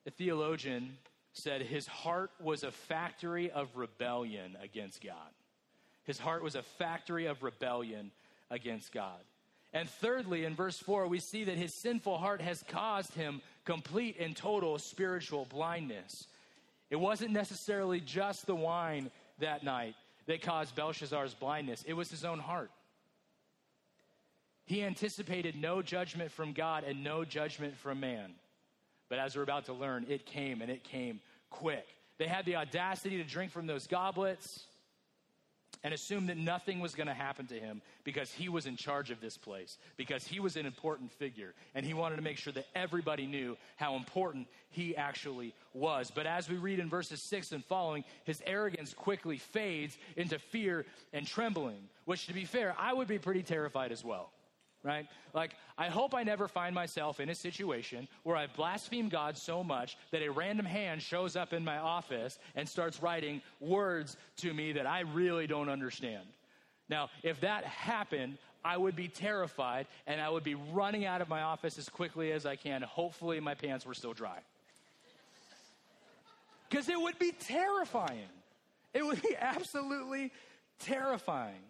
The 0.03 0.11
theologian 0.11 0.97
said 1.31 1.61
his 1.61 1.87
heart 1.87 2.31
was 2.41 2.63
a 2.63 2.71
factory 2.71 3.49
of 3.49 3.77
rebellion 3.77 4.57
against 4.61 5.01
God. 5.01 5.31
His 6.03 6.19
heart 6.19 6.43
was 6.43 6.55
a 6.55 6.63
factory 6.63 7.27
of 7.27 7.43
rebellion 7.43 8.11
against 8.51 8.91
God. 8.91 9.21
And 9.71 9.89
thirdly, 9.89 10.43
in 10.43 10.53
verse 10.53 10.77
4, 10.77 11.07
we 11.07 11.21
see 11.21 11.45
that 11.45 11.55
his 11.55 11.73
sinful 11.73 12.17
heart 12.17 12.41
has 12.41 12.61
caused 12.67 13.13
him 13.13 13.41
complete 13.63 14.17
and 14.19 14.35
total 14.35 14.77
spiritual 14.79 15.47
blindness. 15.49 16.27
It 16.89 16.95
wasn't 16.95 17.31
necessarily 17.31 17.99
just 17.99 18.45
the 18.45 18.55
wine 18.55 19.11
that 19.39 19.63
night 19.63 19.95
that 20.27 20.41
caused 20.41 20.75
Belshazzar's 20.75 21.33
blindness, 21.33 21.83
it 21.87 21.93
was 21.93 22.09
his 22.09 22.25
own 22.25 22.39
heart. 22.39 22.71
He 24.65 24.83
anticipated 24.83 25.55
no 25.55 25.81
judgment 25.81 26.29
from 26.29 26.51
God 26.51 26.83
and 26.83 27.01
no 27.01 27.23
judgment 27.23 27.77
from 27.77 28.01
man. 28.01 28.33
But 29.09 29.19
as 29.19 29.35
we're 29.35 29.43
about 29.43 29.65
to 29.65 29.73
learn, 29.73 30.05
it 30.09 30.25
came 30.25 30.61
and 30.61 30.69
it 30.69 30.83
came 30.83 31.21
quick. 31.49 31.85
They 32.17 32.27
had 32.27 32.45
the 32.45 32.57
audacity 32.57 33.17
to 33.17 33.23
drink 33.23 33.53
from 33.53 33.67
those 33.67 33.87
goblets 33.87 34.65
and 35.83 35.93
assume 35.93 36.27
that 36.27 36.37
nothing 36.37 36.79
was 36.79 36.95
going 36.95 37.07
to 37.07 37.13
happen 37.13 37.47
to 37.47 37.59
him 37.59 37.81
because 38.03 38.31
he 38.31 38.49
was 38.49 38.65
in 38.65 38.75
charge 38.75 39.11
of 39.11 39.19
this 39.19 39.37
place, 39.37 39.77
because 39.97 40.25
he 40.25 40.39
was 40.39 40.55
an 40.55 40.65
important 40.65 41.11
figure, 41.11 41.53
and 41.75 41.85
he 41.85 41.93
wanted 41.93 42.15
to 42.15 42.21
make 42.21 42.37
sure 42.37 42.53
that 42.53 42.67
everybody 42.75 43.25
knew 43.25 43.57
how 43.75 43.95
important 43.95 44.47
he 44.69 44.95
actually 44.95 45.53
was. 45.73 46.11
But 46.11 46.25
as 46.25 46.49
we 46.49 46.57
read 46.57 46.79
in 46.79 46.89
verses 46.89 47.21
6 47.21 47.51
and 47.51 47.63
following, 47.65 48.03
his 48.25 48.41
arrogance 48.45 48.93
quickly 48.93 49.37
fades 49.37 49.97
into 50.15 50.39
fear 50.39 50.85
and 51.13 51.25
trembling, 51.25 51.89
which, 52.05 52.27
to 52.27 52.33
be 52.33 52.45
fair, 52.45 52.75
I 52.77 52.93
would 52.93 53.07
be 53.07 53.19
pretty 53.19 53.43
terrified 53.43 53.91
as 53.91 54.03
well 54.03 54.31
right? 54.83 55.05
Like, 55.33 55.55
I 55.77 55.87
hope 55.87 56.13
I 56.13 56.23
never 56.23 56.47
find 56.47 56.73
myself 56.73 57.19
in 57.19 57.29
a 57.29 57.35
situation 57.35 58.07
where 58.23 58.35
I 58.35 58.47
blaspheme 58.47 59.09
God 59.09 59.37
so 59.37 59.63
much 59.63 59.97
that 60.11 60.21
a 60.21 60.31
random 60.31 60.65
hand 60.65 61.01
shows 61.01 61.35
up 61.35 61.53
in 61.53 61.63
my 61.63 61.77
office 61.77 62.39
and 62.55 62.67
starts 62.67 63.01
writing 63.01 63.41
words 63.59 64.17
to 64.37 64.53
me 64.53 64.73
that 64.73 64.87
I 64.87 65.01
really 65.01 65.47
don't 65.47 65.69
understand. 65.69 66.23
Now, 66.89 67.09
if 67.23 67.41
that 67.41 67.65
happened, 67.65 68.37
I 68.63 68.77
would 68.77 68.95
be 68.95 69.07
terrified 69.07 69.87
and 70.05 70.21
I 70.21 70.29
would 70.29 70.43
be 70.43 70.55
running 70.55 71.05
out 71.05 71.21
of 71.21 71.29
my 71.29 71.41
office 71.41 71.77
as 71.77 71.89
quickly 71.89 72.31
as 72.31 72.45
I 72.45 72.55
can. 72.55 72.81
Hopefully, 72.81 73.39
my 73.39 73.55
pants 73.55 73.85
were 73.85 73.93
still 73.93 74.13
dry. 74.13 74.39
Because 76.69 76.89
it 76.89 76.99
would 76.99 77.17
be 77.17 77.31
terrifying. 77.31 78.27
It 78.93 79.05
would 79.05 79.21
be 79.21 79.35
absolutely 79.39 80.31
terrifying. 80.79 81.61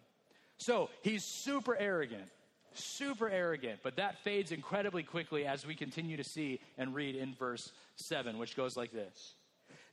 So 0.58 0.90
he's 1.02 1.24
super 1.24 1.76
arrogant 1.76 2.28
super 2.74 3.28
arrogant, 3.28 3.80
but 3.82 3.96
that 3.96 4.18
fades 4.24 4.52
incredibly 4.52 5.02
quickly 5.02 5.46
as 5.46 5.66
we 5.66 5.74
continue 5.74 6.16
to 6.16 6.24
see 6.24 6.60
and 6.76 6.94
read 6.94 7.14
in 7.14 7.34
verse 7.34 7.72
7, 7.96 8.38
which 8.38 8.56
goes 8.56 8.76
like 8.76 8.92
this 8.92 9.34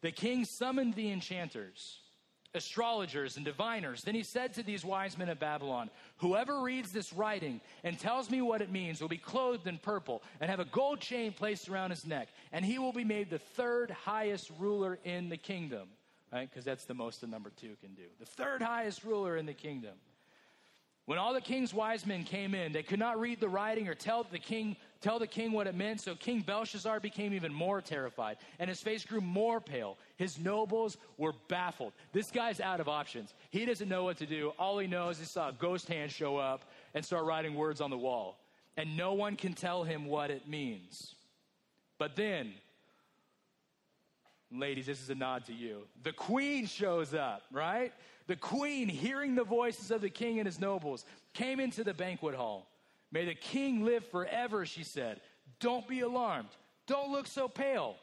The 0.02 0.12
king 0.12 0.46
summoned 0.46 0.96
the 0.96 1.12
enchanters, 1.12 2.00
astrologers 2.54 3.36
and 3.36 3.46
diviners. 3.46 4.04
Then 4.04 4.16
he 4.16 4.24
said 4.24 4.54
to 4.54 4.64
these 4.64 4.86
wise 4.86 5.18
men 5.18 5.30
of 5.30 5.40
Babylon, 5.40 5.90
Whoever 6.18 6.62
reads 6.62 6.92
this 6.92 7.14
writing 7.14 7.62
and 7.84 8.00
tells 8.00 8.30
me 8.30 8.42
what 8.42 8.62
it 8.62 8.72
means 8.72 9.02
will 9.02 9.10
be 9.10 9.18
clothed 9.18 9.68
in 9.68 9.78
purple 9.78 10.24
and 10.40 10.50
have 10.50 10.60
a 10.60 10.66
gold 10.66 11.00
chain 11.00 11.34
placed 11.34 11.70
around 11.70 11.92
his 11.92 12.06
neck, 12.06 12.30
and 12.52 12.66
he 12.66 12.80
will 12.80 12.94
be 12.94 13.04
made 13.04 13.30
the 13.30 13.40
third 13.40 13.92
highest 13.92 14.52
ruler 14.58 15.00
in 15.04 15.30
the 15.30 15.38
kingdom. 15.38 15.90
Right? 16.32 16.50
Because 16.50 16.66
that's 16.66 16.86
the 16.86 16.94
most 16.94 17.22
the 17.22 17.28
number 17.28 17.52
two 17.56 17.76
can 17.82 17.94
do. 17.94 18.04
The 18.20 18.26
third 18.26 18.62
highest 18.62 19.04
ruler 19.04 19.38
in 19.38 19.46
the 19.46 19.54
kingdom. 19.54 19.94
When 21.06 21.20
all 21.20 21.34
the 21.34 21.42
king's 21.42 21.72
wise 21.72 22.06
men 22.06 22.24
came 22.24 22.56
in, 22.56 22.72
they 22.72 22.82
could 22.82 22.98
not 22.98 23.20
read 23.20 23.40
the 23.40 23.48
writing 23.48 23.88
or 23.88 23.94
tell 23.94 24.24
the 24.24 24.40
king 24.40 24.76
tell 25.02 25.20
the 25.20 25.28
king 25.28 25.52
what 25.52 25.68
it 25.68 25.76
meant. 25.76 26.02
So 26.02 26.16
King 26.16 26.42
Belshazzar 26.42 27.00
became 27.00 27.32
even 27.32 27.54
more 27.54 27.80
terrified, 27.80 28.38
and 28.58 28.68
his 28.68 28.82
face 28.82 29.06
grew 29.06 29.22
more 29.22 29.62
pale. 29.62 29.98
His 30.18 30.40
nobles 30.40 30.98
were 31.18 31.34
baffled. 31.48 31.94
This 32.12 32.32
guy's 32.32 32.60
out 32.60 32.80
of 32.80 32.90
options. 32.90 33.36
He 33.52 33.66
doesn't 33.66 33.88
know 33.88 34.04
what 34.04 34.18
to 34.18 34.26
do. 34.26 34.52
All 34.58 34.80
he 34.80 34.88
knows 34.88 35.20
is 35.20 35.30
saw 35.30 35.50
a 35.50 35.54
ghost 35.54 35.88
hand 35.88 36.12
show 36.12 36.38
up 36.38 36.64
and 36.96 37.06
start 37.06 37.26
writing 37.26 37.54
words 37.54 37.82
on 37.82 37.92
the 37.92 37.98
wall, 37.98 38.40
and 38.78 38.98
no 38.98 39.14
one 39.14 39.36
can 39.36 39.54
tell 39.54 39.84
him 39.84 40.08
what 40.08 40.32
it 40.32 40.48
means. 40.48 41.14
But 42.00 42.16
then, 42.16 42.54
ladies, 44.52 44.88
this 44.88 45.04
is 45.04 45.12
a 45.12 45.16
nod 45.16 45.46
to 45.46 45.54
you. 45.54 45.84
The 46.02 46.14
queen 46.14 46.66
shows 46.66 47.14
up, 47.14 47.44
right? 47.52 47.94
The 48.28 48.36
queen, 48.36 48.90
hearing 48.90 49.36
the 49.36 49.44
voices 49.44 49.92
of 49.92 50.02
the 50.02 50.10
king 50.10 50.40
and 50.40 50.46
his 50.46 50.60
nobles, 50.60 51.06
came 51.34 51.60
into 51.60 51.84
the 51.84 51.94
banquet 51.94 52.36
hall. 52.36 52.68
May 53.12 53.26
the 53.26 53.36
king 53.36 53.86
live 53.86 54.06
forever, 54.08 54.66
she 54.66 54.84
said. 54.84 55.22
Don't 55.60 55.88
be 55.88 56.02
alarmed. 56.02 56.50
Don't 56.88 57.12
look 57.12 57.28
so 57.28 57.48
pale. 57.48 57.98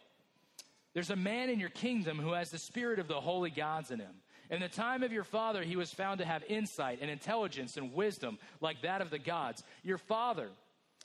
There's 0.95 1.11
a 1.11 1.17
man 1.17 1.49
in 1.49 1.59
your 1.59 1.71
kingdom 1.71 2.19
who 2.19 2.33
has 2.33 2.51
the 2.51 2.59
spirit 2.59 2.99
of 2.99 3.09
the 3.09 3.21
holy 3.21 3.51
gods 3.51 3.91
in 3.91 3.99
him. 3.99 4.15
In 4.51 4.61
the 4.61 4.69
time 4.69 5.03
of 5.03 5.13
your 5.13 5.25
father, 5.25 5.63
he 5.63 5.77
was 5.77 5.93
found 5.93 6.19
to 6.19 6.27
have 6.27 6.45
insight 6.45 6.99
and 7.01 7.11
intelligence 7.11 7.77
and 7.77 7.95
wisdom 7.95 8.39
like 8.61 8.83
that 8.83 9.01
of 9.01 9.11
the 9.11 9.19
gods. 9.19 9.65
Your 9.83 9.97
father, 9.97 10.49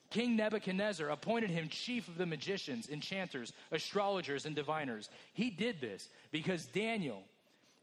King 0.09 0.35
Nebuchadnezzar, 0.35 1.09
appointed 1.09 1.49
him 1.49 1.69
chief 1.69 2.07
of 2.09 2.17
the 2.17 2.25
magicians, 2.25 2.89
enchanters, 2.89 3.53
astrologers, 3.71 4.45
and 4.45 4.55
diviners. 4.55 5.09
He 5.33 5.49
did 5.49 5.79
this 5.79 6.09
because 6.31 6.65
Daniel, 6.65 7.23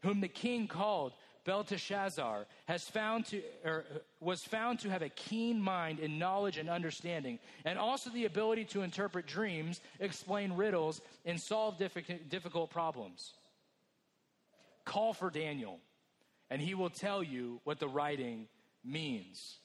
whom 0.01 0.21
the 0.21 0.27
king 0.27 0.67
called 0.67 1.13
Belteshazzar 1.45 2.47
has 2.65 2.83
found 2.83 3.27
to, 3.27 3.41
or 3.63 3.85
was 4.19 4.43
found 4.43 4.79
to 4.79 4.89
have 4.89 5.03
a 5.03 5.09
keen 5.09 5.61
mind 5.61 5.99
in 5.99 6.19
knowledge 6.19 6.57
and 6.57 6.69
understanding, 6.69 7.39
and 7.63 7.79
also 7.79 8.09
the 8.09 8.25
ability 8.25 8.65
to 8.65 8.81
interpret 8.81 9.27
dreams, 9.27 9.79
explain 9.99 10.53
riddles, 10.53 11.01
and 11.23 11.39
solve 11.39 11.77
difficult 11.77 12.71
problems. 12.71 13.33
Call 14.83 15.13
for 15.13 15.29
Daniel, 15.29 15.79
and 16.49 16.61
he 16.61 16.73
will 16.73 16.89
tell 16.89 17.23
you 17.23 17.61
what 17.63 17.79
the 17.79 17.87
writing 17.87 18.47
means. 18.83 19.57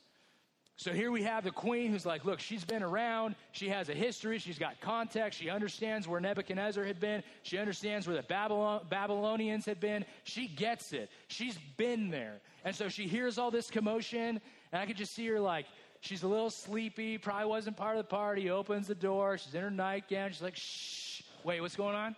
So 0.81 0.95
here 0.95 1.11
we 1.11 1.23
have 1.25 1.45
the 1.45 1.51
queen 1.51 1.91
who's 1.91 2.07
like, 2.07 2.25
look, 2.25 2.41
she's 2.41 2.65
been 2.65 2.83
around. 2.83 3.35
She 3.53 3.69
has 3.69 3.91
a 3.91 3.95
history. 3.95 4.39
She's 4.39 4.59
got 4.59 4.81
context. 4.81 5.39
She 5.39 5.51
understands 5.51 6.09
where 6.09 6.23
Nebuchadnezzar 6.23 6.85
had 6.85 6.99
been. 6.99 7.23
She 7.43 7.59
understands 7.59 8.07
where 8.07 8.17
the 8.17 8.23
Babylon, 8.23 8.87
Babylonians 8.89 9.67
had 9.67 9.79
been. 9.79 10.07
She 10.25 10.49
gets 10.49 10.95
it. 10.95 11.11
She's 11.29 11.59
been 11.77 12.09
there. 12.09 12.41
And 12.65 12.75
so 12.75 12.89
she 12.89 13.07
hears 13.07 13.37
all 13.37 13.51
this 13.51 13.71
commotion, 13.71 14.41
and 14.73 14.83
I 14.83 14.87
could 14.87 14.97
just 14.97 15.15
see 15.15 15.27
her 15.27 15.39
like, 15.39 15.67
she's 16.01 16.23
a 16.23 16.27
little 16.29 16.49
sleepy, 16.49 17.19
probably 17.19 17.45
wasn't 17.45 17.77
part 17.77 17.99
of 17.99 18.05
the 18.05 18.09
party, 18.09 18.49
opens 18.49 18.87
the 18.87 18.95
door. 18.95 19.37
She's 19.37 19.55
in 19.55 19.61
her 19.61 19.71
nightgown. 19.71 20.33
She's 20.33 20.41
like, 20.41 20.57
shh, 20.57 21.21
wait, 21.45 21.61
what's 21.61 21.77
going 21.77 21.95
on? 21.95 22.17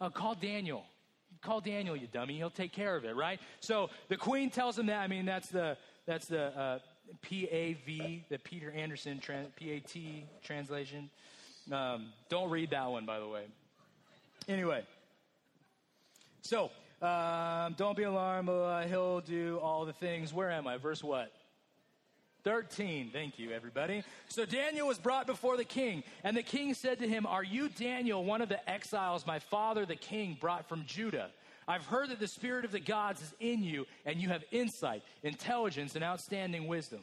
Oh, 0.00 0.10
call 0.10 0.36
Daniel. 0.36 0.84
Call 1.42 1.60
Daniel, 1.60 1.96
you 1.96 2.06
dummy. 2.06 2.36
He'll 2.36 2.50
take 2.50 2.70
care 2.70 2.94
of 2.94 3.04
it, 3.04 3.16
right? 3.16 3.40
So 3.58 3.90
the 4.08 4.16
queen 4.16 4.48
tells 4.48 4.78
him 4.78 4.86
that. 4.86 5.00
I 5.00 5.08
mean, 5.08 5.24
that's 5.24 5.48
the, 5.48 5.76
that's 6.06 6.26
the, 6.26 6.56
uh, 6.56 6.78
PAV, 7.22 8.22
the 8.28 8.38
Peter 8.42 8.70
Anderson 8.70 9.20
PAT 9.20 9.96
translation. 10.42 11.10
Um, 11.70 12.06
don't 12.28 12.50
read 12.50 12.70
that 12.70 12.90
one, 12.90 13.06
by 13.06 13.18
the 13.18 13.28
way. 13.28 13.44
Anyway, 14.48 14.82
so 16.42 16.70
um, 17.02 17.74
don't 17.76 17.96
be 17.96 18.02
alarmed. 18.02 18.48
Uh, 18.48 18.82
he'll 18.82 19.20
do 19.20 19.58
all 19.62 19.84
the 19.84 19.92
things. 19.92 20.32
Where 20.32 20.50
am 20.50 20.66
I? 20.66 20.76
Verse 20.76 21.02
what? 21.04 21.32
13. 22.44 23.10
Thank 23.12 23.38
you, 23.38 23.50
everybody. 23.52 24.02
So 24.28 24.44
Daniel 24.46 24.86
was 24.86 24.98
brought 24.98 25.26
before 25.26 25.56
the 25.56 25.64
king, 25.64 26.02
and 26.24 26.36
the 26.36 26.42
king 26.42 26.74
said 26.74 26.98
to 27.00 27.08
him, 27.08 27.26
Are 27.26 27.44
you 27.44 27.68
Daniel, 27.68 28.24
one 28.24 28.40
of 28.40 28.48
the 28.48 28.68
exiles 28.68 29.26
my 29.26 29.38
father 29.38 29.84
the 29.84 29.96
king 29.96 30.36
brought 30.40 30.68
from 30.68 30.84
Judah? 30.86 31.30
I've 31.68 31.86
heard 31.86 32.10
that 32.10 32.18
the 32.18 32.26
Spirit 32.26 32.64
of 32.64 32.72
the 32.72 32.80
gods 32.80 33.22
is 33.22 33.34
in 33.38 33.62
you, 33.62 33.86
and 34.04 34.20
you 34.20 34.28
have 34.28 34.42
insight, 34.50 35.02
intelligence, 35.22 35.94
and 35.94 36.04
outstanding 36.04 36.66
wisdom. 36.66 37.00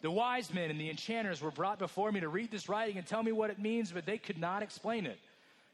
The 0.00 0.10
wise 0.10 0.52
men 0.52 0.70
and 0.70 0.80
the 0.80 0.90
enchanters 0.90 1.40
were 1.40 1.52
brought 1.52 1.78
before 1.78 2.10
me 2.10 2.20
to 2.20 2.28
read 2.28 2.50
this 2.50 2.68
writing 2.68 2.98
and 2.98 3.06
tell 3.06 3.22
me 3.22 3.30
what 3.30 3.50
it 3.50 3.60
means, 3.60 3.92
but 3.92 4.04
they 4.04 4.18
could 4.18 4.38
not 4.38 4.62
explain 4.62 5.06
it. 5.06 5.18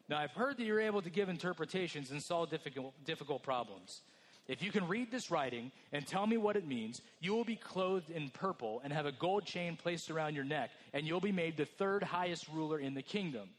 Now, 0.09 0.19
I've 0.19 0.33
heard 0.33 0.57
that 0.57 0.65
you're 0.65 0.81
able 0.81 1.03
to 1.03 1.11
give 1.11 1.29
interpretations 1.29 2.11
and 2.11 2.23
solve 2.23 2.51
difficult, 2.51 2.93
difficult 3.05 3.43
problems. 3.43 4.03
If 4.47 4.63
you 4.63 4.73
can 4.73 4.89
read 4.89 5.11
this 5.11 5.31
writing 5.31 5.71
and 5.93 6.07
tell 6.07 6.27
me 6.27 6.39
what 6.39 6.57
it 6.57 6.67
means, 6.67 7.03
you 7.21 7.35
will 7.35 7.45
be 7.45 7.57
clothed 7.57 8.11
in 8.11 8.31
purple 8.31 8.81
and 8.83 8.93
have 8.93 9.05
a 9.05 9.13
gold 9.13 9.45
chain 9.45 9.77
placed 9.77 10.11
around 10.11 10.35
your 10.35 10.45
neck, 10.45 10.71
and 10.95 11.07
you'll 11.07 11.21
be 11.21 11.33
made 11.33 11.57
the 11.57 11.67
third 11.67 12.03
highest 12.03 12.49
ruler 12.49 12.79
in 12.79 12.95
the 12.95 13.03
kingdom. 13.03 13.51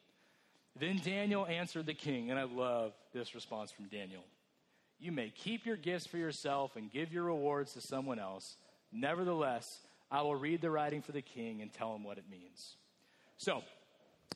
Then 0.79 0.99
Daniel 1.03 1.45
answered 1.45 1.85
the 1.85 1.93
king, 1.93 2.31
and 2.31 2.39
I 2.39 2.43
love 2.43 2.93
this 3.13 3.35
response 3.35 3.71
from 3.71 3.85
Daniel. 3.85 4.23
You 4.99 5.11
may 5.11 5.29
keep 5.29 5.65
your 5.65 5.77
gifts 5.77 6.05
for 6.05 6.17
yourself 6.17 6.75
and 6.75 6.91
give 6.91 7.13
your 7.13 7.23
rewards 7.23 7.73
to 7.73 7.81
someone 7.81 8.19
else. 8.19 8.57
Nevertheless, 8.91 9.79
I 10.11 10.21
will 10.21 10.35
read 10.35 10.61
the 10.61 10.69
writing 10.69 11.01
for 11.01 11.11
the 11.11 11.21
king 11.21 11.61
and 11.61 11.71
tell 11.71 11.95
him 11.95 12.03
what 12.03 12.17
it 12.17 12.25
means. 12.29 12.75
So, 13.37 13.63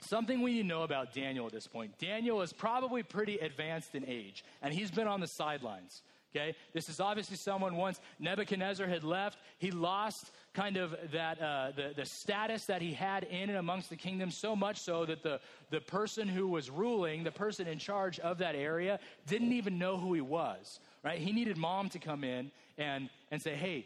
something 0.01 0.41
we 0.41 0.63
know 0.63 0.83
about 0.83 1.13
Daniel 1.13 1.45
at 1.45 1.51
this 1.51 1.67
point 1.67 1.97
Daniel 1.99 2.41
is 2.41 2.53
probably 2.53 3.03
pretty 3.03 3.39
advanced 3.39 3.95
in 3.95 4.05
age, 4.07 4.45
and 4.61 4.73
he's 4.73 4.91
been 4.91 5.07
on 5.07 5.19
the 5.19 5.27
sidelines. 5.27 6.01
Okay, 6.35 6.55
this 6.73 6.89
is 6.89 6.99
obviously 6.99 7.37
someone 7.37 7.75
once 7.75 7.99
Nebuchadnezzar 8.19 8.87
had 8.87 9.03
left, 9.03 9.37
he 9.59 9.69
lost 9.69 10.31
kind 10.53 10.77
of 10.77 10.95
that 11.11 11.41
uh, 11.41 11.71
the, 11.75 11.93
the 11.95 12.05
status 12.05 12.65
that 12.65 12.81
he 12.81 12.93
had 12.93 13.23
in 13.25 13.49
and 13.49 13.57
amongst 13.57 13.89
the 13.89 13.95
kingdom 13.95 14.29
so 14.29 14.55
much 14.55 14.79
so 14.79 15.05
that 15.05 15.23
the, 15.23 15.39
the 15.71 15.81
person 15.81 16.27
who 16.27 16.47
was 16.47 16.69
ruling 16.69 17.23
the 17.23 17.31
person 17.31 17.67
in 17.67 17.79
charge 17.79 18.19
of 18.19 18.37
that 18.37 18.55
area 18.55 18.99
didn't 19.27 19.51
even 19.51 19.79
know 19.79 19.97
who 19.97 20.13
he 20.13 20.21
was 20.21 20.79
right? 21.03 21.19
He 21.19 21.31
needed 21.31 21.57
mom 21.57 21.89
to 21.89 21.99
come 21.99 22.23
in 22.23 22.51
and 22.77 23.09
and 23.31 23.41
say 23.41 23.55
hey 23.55 23.85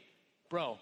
bro 0.50 0.78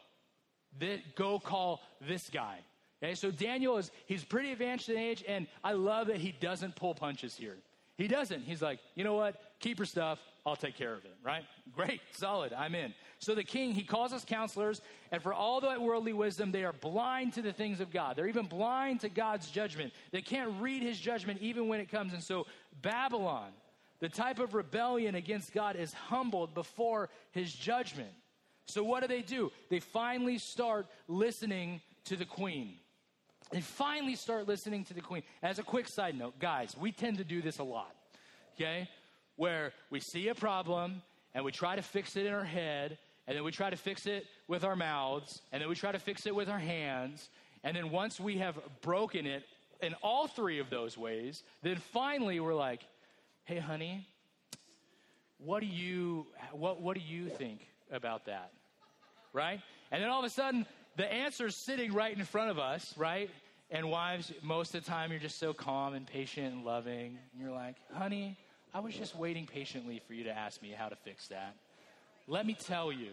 th- 0.80 1.02
go 1.16 1.40
call 1.40 1.82
this 2.02 2.30
guy. 2.30 2.60
Okay 3.04 3.16
so 3.16 3.30
daniel 3.30 3.78
is 3.78 3.92
he's 4.08 4.24
pretty 4.24 4.52
advanced 4.52 4.90
in 4.90 4.98
age 4.98 5.24
and 5.28 5.48
i 5.64 5.74
love 5.74 6.08
that 6.08 6.18
he 6.18 6.34
doesn't 6.40 6.76
pull 6.76 6.96
punches 6.96 7.36
here. 7.36 7.58
He 7.98 8.08
doesn't. 8.08 8.42
He's 8.42 8.62
like 8.62 8.80
you 8.96 9.04
know 9.04 9.16
what? 9.16 9.42
Keep 9.60 9.80
your 9.80 9.86
stuff 9.86 10.20
I'll 10.46 10.56
take 10.56 10.78
care 10.78 10.94
of 10.94 11.04
it, 11.06 11.16
right? 11.24 11.44
Great, 11.76 12.02
solid, 12.12 12.54
I'm 12.54 12.76
in. 12.76 12.94
So 13.18 13.34
the 13.34 13.44
king, 13.44 13.74
he 13.74 13.84
calls 13.84 14.14
us 14.14 14.24
counselors, 14.24 14.82
and 15.12 15.22
for 15.22 15.34
all 15.34 15.60
that 15.62 15.82
worldly 15.82 16.14
wisdom, 16.14 16.52
they 16.52 16.64
are 16.64 16.74
blind 16.74 17.34
to 17.34 17.42
the 17.42 17.52
things 17.52 17.80
of 17.80 17.92
God. 17.92 18.16
They're 18.16 18.28
even 18.28 18.46
blind 18.46 19.00
to 19.00 19.10
God's 19.10 19.50
judgment. 19.50 19.92
They 20.12 20.22
can't 20.22 20.62
read 20.62 20.84
his 20.84 21.00
judgment 21.00 21.42
even 21.42 21.68
when 21.68 21.80
it 21.80 21.90
comes. 21.90 22.14
And 22.14 22.22
so 22.22 22.46
Babylon, 22.84 23.52
the 24.00 24.10
type 24.10 24.38
of 24.38 24.54
rebellion 24.54 25.16
against 25.16 25.52
God, 25.52 25.76
is 25.76 25.94
humbled 25.94 26.54
before 26.54 27.10
his 27.32 27.52
judgment. 27.52 28.12
So 28.68 28.84
what 28.84 29.02
do 29.02 29.08
they 29.08 29.22
do? 29.22 29.52
They 29.70 29.80
finally 29.80 30.38
start 30.38 30.86
listening 31.08 31.82
to 32.06 32.16
the 32.16 32.26
queen. 32.26 32.76
They 33.52 33.62
finally 33.62 34.16
start 34.16 34.48
listening 34.48 34.84
to 34.86 34.94
the 34.94 35.02
queen. 35.02 35.24
As 35.42 35.58
a 35.58 35.64
quick 35.64 35.88
side 35.88 36.18
note, 36.18 36.38
guys, 36.40 36.76
we 36.78 36.92
tend 36.92 37.18
to 37.18 37.24
do 37.24 37.42
this 37.42 37.58
a 37.58 37.64
lot. 37.64 37.96
Okay? 38.56 38.88
Where 39.36 39.74
we 39.90 40.00
see 40.00 40.28
a 40.30 40.36
problem 40.36 41.02
and 41.34 41.44
we 41.44 41.52
try 41.52 41.76
to 41.76 41.82
fix 41.82 42.16
it 42.16 42.26
in 42.26 42.34
our 42.34 42.46
head, 42.46 42.98
and 43.28 43.36
then 43.36 43.44
we 43.44 43.52
try 43.52 43.70
to 43.70 43.76
fix 43.76 44.06
it 44.06 44.26
with 44.48 44.64
our 44.64 44.76
mouths, 44.76 45.42
and 45.52 45.62
then 45.62 45.68
we 45.68 45.76
try 45.76 45.92
to 45.92 46.00
fix 46.00 46.26
it 46.26 46.34
with 46.34 46.48
our 46.48 46.60
hands. 46.60 47.30
And 47.64 47.76
then 47.76 47.92
once 47.92 48.20
we 48.20 48.38
have 48.38 48.58
broken 48.82 49.26
it 49.26 49.44
in 49.82 49.96
all 50.02 50.28
three 50.28 50.60
of 50.60 50.70
those 50.70 50.98
ways, 50.98 51.44
then 51.62 51.78
finally 51.78 52.40
we're 52.40 52.56
like, 52.56 52.82
hey, 53.44 53.60
honey, 53.60 54.08
what 55.38 55.60
do 55.60 55.66
you, 55.66 56.28
what, 56.54 56.82
what 56.82 56.96
do 56.96 57.02
you 57.02 57.28
think 57.30 57.68
about 57.92 58.26
that? 58.26 58.52
Right? 59.34 59.60
And 59.92 60.02
then 60.02 60.10
all 60.10 60.20
of 60.20 60.26
a 60.26 60.30
sudden, 60.30 60.66
the 60.96 61.12
answer's 61.12 61.56
sitting 61.56 61.92
right 61.92 62.18
in 62.18 62.24
front 62.24 62.52
of 62.52 62.60
us, 62.60 62.94
right? 62.98 63.30
And 63.70 63.90
wives, 63.90 64.32
most 64.42 64.74
of 64.76 64.86
the 64.86 64.90
time, 64.90 65.12
you're 65.12 65.20
just 65.20 65.40
so 65.40 65.54
calm 65.54 65.94
and 65.94 66.08
patient 66.08 66.54
and 66.54 66.64
loving. 66.64 67.18
And 67.34 67.42
you're 67.42 67.52
like, 67.52 67.76
honey, 67.94 68.38
I 68.76 68.80
was 68.80 68.94
just 68.94 69.16
waiting 69.16 69.48
patiently 69.48 70.02
for 70.06 70.14
you 70.14 70.26
to 70.26 70.38
ask 70.38 70.62
me 70.62 70.74
how 70.78 70.90
to 70.90 70.98
fix 70.98 71.30
that. 71.30 71.56
Let 72.28 72.46
me 72.46 72.58
tell 72.60 72.92
you 72.92 73.12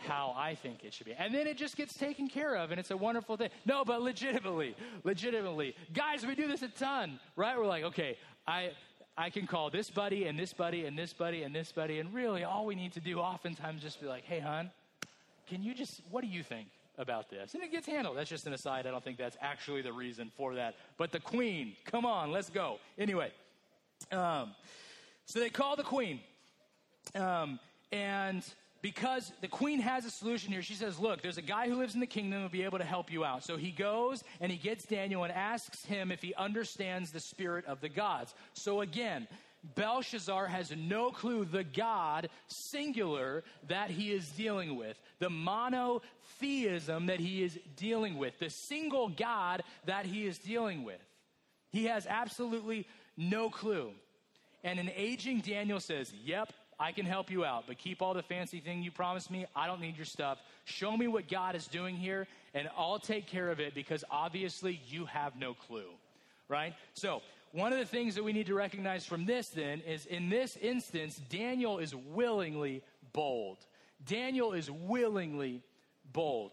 how 0.00 0.34
I 0.36 0.54
think 0.54 0.84
it 0.84 0.92
should 0.92 1.06
be. 1.06 1.14
And 1.14 1.34
then 1.34 1.46
it 1.46 1.56
just 1.56 1.74
gets 1.74 1.94
taken 1.94 2.28
care 2.28 2.54
of 2.54 2.70
and 2.70 2.78
it's 2.78 2.90
a 2.90 2.96
wonderful 2.98 3.38
thing. 3.38 3.48
No, 3.64 3.82
but 3.82 4.02
legitimately, 4.02 4.76
legitimately. 5.04 5.74
Guys, 5.94 6.26
we 6.26 6.34
do 6.34 6.48
this 6.48 6.60
a 6.60 6.68
ton, 6.68 7.18
right? 7.34 7.56
We're 7.56 7.64
like, 7.64 7.84
okay, 7.84 8.18
I 8.46 8.72
I 9.16 9.30
can 9.30 9.46
call 9.46 9.70
this 9.70 9.88
buddy 9.88 10.26
and 10.26 10.38
this 10.38 10.52
buddy 10.52 10.84
and 10.84 10.98
this 10.98 11.14
buddy 11.14 11.42
and 11.42 11.54
this 11.54 11.72
buddy, 11.72 11.98
and 11.98 12.12
really 12.12 12.44
all 12.44 12.66
we 12.66 12.74
need 12.74 12.92
to 12.92 13.00
do 13.00 13.18
oftentimes 13.18 13.80
just 13.80 14.02
be 14.02 14.06
like, 14.06 14.24
hey, 14.24 14.40
hon, 14.40 14.70
can 15.48 15.62
you 15.62 15.72
just, 15.72 16.02
what 16.10 16.20
do 16.20 16.26
you 16.26 16.42
think 16.42 16.68
about 16.98 17.30
this? 17.30 17.54
And 17.54 17.62
it 17.62 17.72
gets 17.72 17.86
handled. 17.86 18.18
That's 18.18 18.28
just 18.28 18.46
an 18.46 18.52
aside. 18.52 18.86
I 18.86 18.90
don't 18.90 19.02
think 19.02 19.16
that's 19.16 19.38
actually 19.40 19.80
the 19.80 19.94
reason 19.94 20.30
for 20.36 20.56
that. 20.56 20.74
But 20.98 21.10
the 21.10 21.20
queen, 21.20 21.74
come 21.86 22.04
on, 22.04 22.30
let's 22.30 22.50
go. 22.50 22.78
Anyway, 22.98 23.32
um, 24.12 24.54
so 25.26 25.40
they 25.40 25.50
call 25.50 25.76
the 25.76 25.82
queen. 25.82 26.20
Um, 27.14 27.58
and 27.92 28.44
because 28.82 29.32
the 29.40 29.48
queen 29.48 29.80
has 29.80 30.04
a 30.04 30.10
solution 30.10 30.52
here, 30.52 30.62
she 30.62 30.74
says, 30.74 30.98
Look, 30.98 31.22
there's 31.22 31.38
a 31.38 31.42
guy 31.42 31.68
who 31.68 31.76
lives 31.76 31.94
in 31.94 32.00
the 32.00 32.06
kingdom 32.06 32.40
who'll 32.40 32.48
be 32.48 32.62
able 32.62 32.78
to 32.78 32.84
help 32.84 33.12
you 33.12 33.24
out. 33.24 33.42
So 33.42 33.56
he 33.56 33.70
goes 33.70 34.22
and 34.40 34.52
he 34.52 34.58
gets 34.58 34.84
Daniel 34.84 35.24
and 35.24 35.32
asks 35.32 35.84
him 35.84 36.12
if 36.12 36.22
he 36.22 36.34
understands 36.34 37.10
the 37.10 37.20
spirit 37.20 37.64
of 37.66 37.80
the 37.80 37.88
gods. 37.88 38.34
So 38.52 38.82
again, 38.82 39.26
Belshazzar 39.74 40.46
has 40.46 40.72
no 40.76 41.10
clue 41.10 41.44
the 41.44 41.64
God, 41.64 42.28
singular, 42.46 43.42
that 43.68 43.90
he 43.90 44.12
is 44.12 44.28
dealing 44.30 44.76
with, 44.76 44.96
the 45.18 45.30
monotheism 45.30 47.06
that 47.06 47.18
he 47.18 47.42
is 47.42 47.58
dealing 47.76 48.16
with, 48.16 48.38
the 48.38 48.50
single 48.50 49.08
God 49.08 49.64
that 49.86 50.06
he 50.06 50.26
is 50.26 50.38
dealing 50.38 50.84
with. 50.84 51.00
He 51.72 51.86
has 51.86 52.06
absolutely 52.06 52.86
no 53.16 53.50
clue. 53.50 53.90
And 54.64 54.78
an 54.78 54.90
aging 54.96 55.40
Daniel 55.40 55.80
says, 55.80 56.12
Yep, 56.24 56.52
I 56.78 56.92
can 56.92 57.06
help 57.06 57.30
you 57.30 57.44
out, 57.44 57.64
but 57.66 57.78
keep 57.78 58.02
all 58.02 58.12
the 58.12 58.22
fancy 58.22 58.60
thing 58.60 58.82
you 58.82 58.90
promised 58.90 59.30
me. 59.30 59.46
I 59.54 59.66
don't 59.66 59.80
need 59.80 59.96
your 59.96 60.06
stuff. 60.06 60.38
Show 60.64 60.96
me 60.96 61.08
what 61.08 61.28
God 61.28 61.54
is 61.56 61.66
doing 61.66 61.96
here, 61.96 62.26
and 62.52 62.68
I'll 62.76 62.98
take 62.98 63.26
care 63.26 63.50
of 63.50 63.60
it 63.60 63.74
because 63.74 64.04
obviously 64.10 64.80
you 64.88 65.06
have 65.06 65.36
no 65.36 65.54
clue, 65.54 65.88
right? 66.48 66.74
So, 66.94 67.22
one 67.52 67.72
of 67.72 67.78
the 67.78 67.86
things 67.86 68.14
that 68.16 68.24
we 68.24 68.34
need 68.34 68.46
to 68.46 68.54
recognize 68.54 69.06
from 69.06 69.24
this 69.24 69.48
then 69.48 69.80
is 69.86 70.04
in 70.06 70.28
this 70.28 70.58
instance, 70.58 71.20
Daniel 71.30 71.78
is 71.78 71.94
willingly 71.94 72.82
bold. 73.14 73.58
Daniel 74.04 74.52
is 74.52 74.70
willingly 74.70 75.62
bold. 76.12 76.52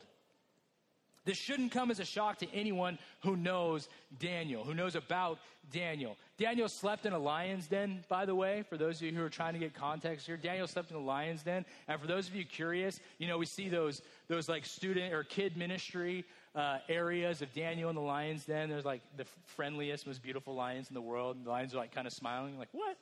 This 1.25 1.37
shouldn't 1.37 1.71
come 1.71 1.89
as 1.89 1.99
a 1.99 2.05
shock 2.05 2.39
to 2.39 2.53
anyone 2.53 2.97
who 3.21 3.35
knows 3.35 3.87
Daniel, 4.19 4.63
who 4.63 4.73
knows 4.73 4.95
about 4.95 5.39
Daniel. 5.71 6.17
Daniel 6.37 6.67
slept 6.67 7.05
in 7.05 7.13
a 7.13 7.19
lion's 7.19 7.67
den, 7.67 8.03
by 8.09 8.25
the 8.25 8.35
way, 8.35 8.63
for 8.63 8.77
those 8.77 8.97
of 8.97 9.03
you 9.03 9.13
who 9.13 9.23
are 9.23 9.29
trying 9.29 9.53
to 9.53 9.59
get 9.59 9.73
context 9.73 10.25
here. 10.25 10.35
Daniel 10.35 10.67
slept 10.67 10.91
in 10.91 10.97
a 10.97 10.99
lion's 10.99 11.43
den. 11.43 11.65
And 11.87 12.01
for 12.01 12.07
those 12.07 12.27
of 12.27 12.35
you 12.35 12.43
curious, 12.43 12.99
you 13.17 13.27
know, 13.27 13.37
we 13.37 13.45
see 13.45 13.69
those, 13.69 14.01
those 14.27 14.49
like 14.49 14.65
student 14.65 15.13
or 15.13 15.23
kid 15.23 15.55
ministry 15.55 16.25
uh, 16.55 16.79
areas 16.89 17.41
of 17.41 17.53
Daniel 17.53 17.89
in 17.89 17.95
the 17.95 18.01
lion's 18.01 18.45
den. 18.45 18.69
There's 18.69 18.85
like 18.85 19.01
the 19.15 19.25
friendliest, 19.45 20.05
most 20.05 20.21
beautiful 20.21 20.53
lions 20.53 20.89
in 20.89 20.93
the 20.93 21.01
world. 21.01 21.37
And 21.37 21.45
the 21.45 21.49
lions 21.49 21.73
are 21.73 21.77
like 21.77 21.93
kind 21.93 22.07
of 22.07 22.13
smiling, 22.13 22.59
like, 22.59 22.69
what? 22.73 22.97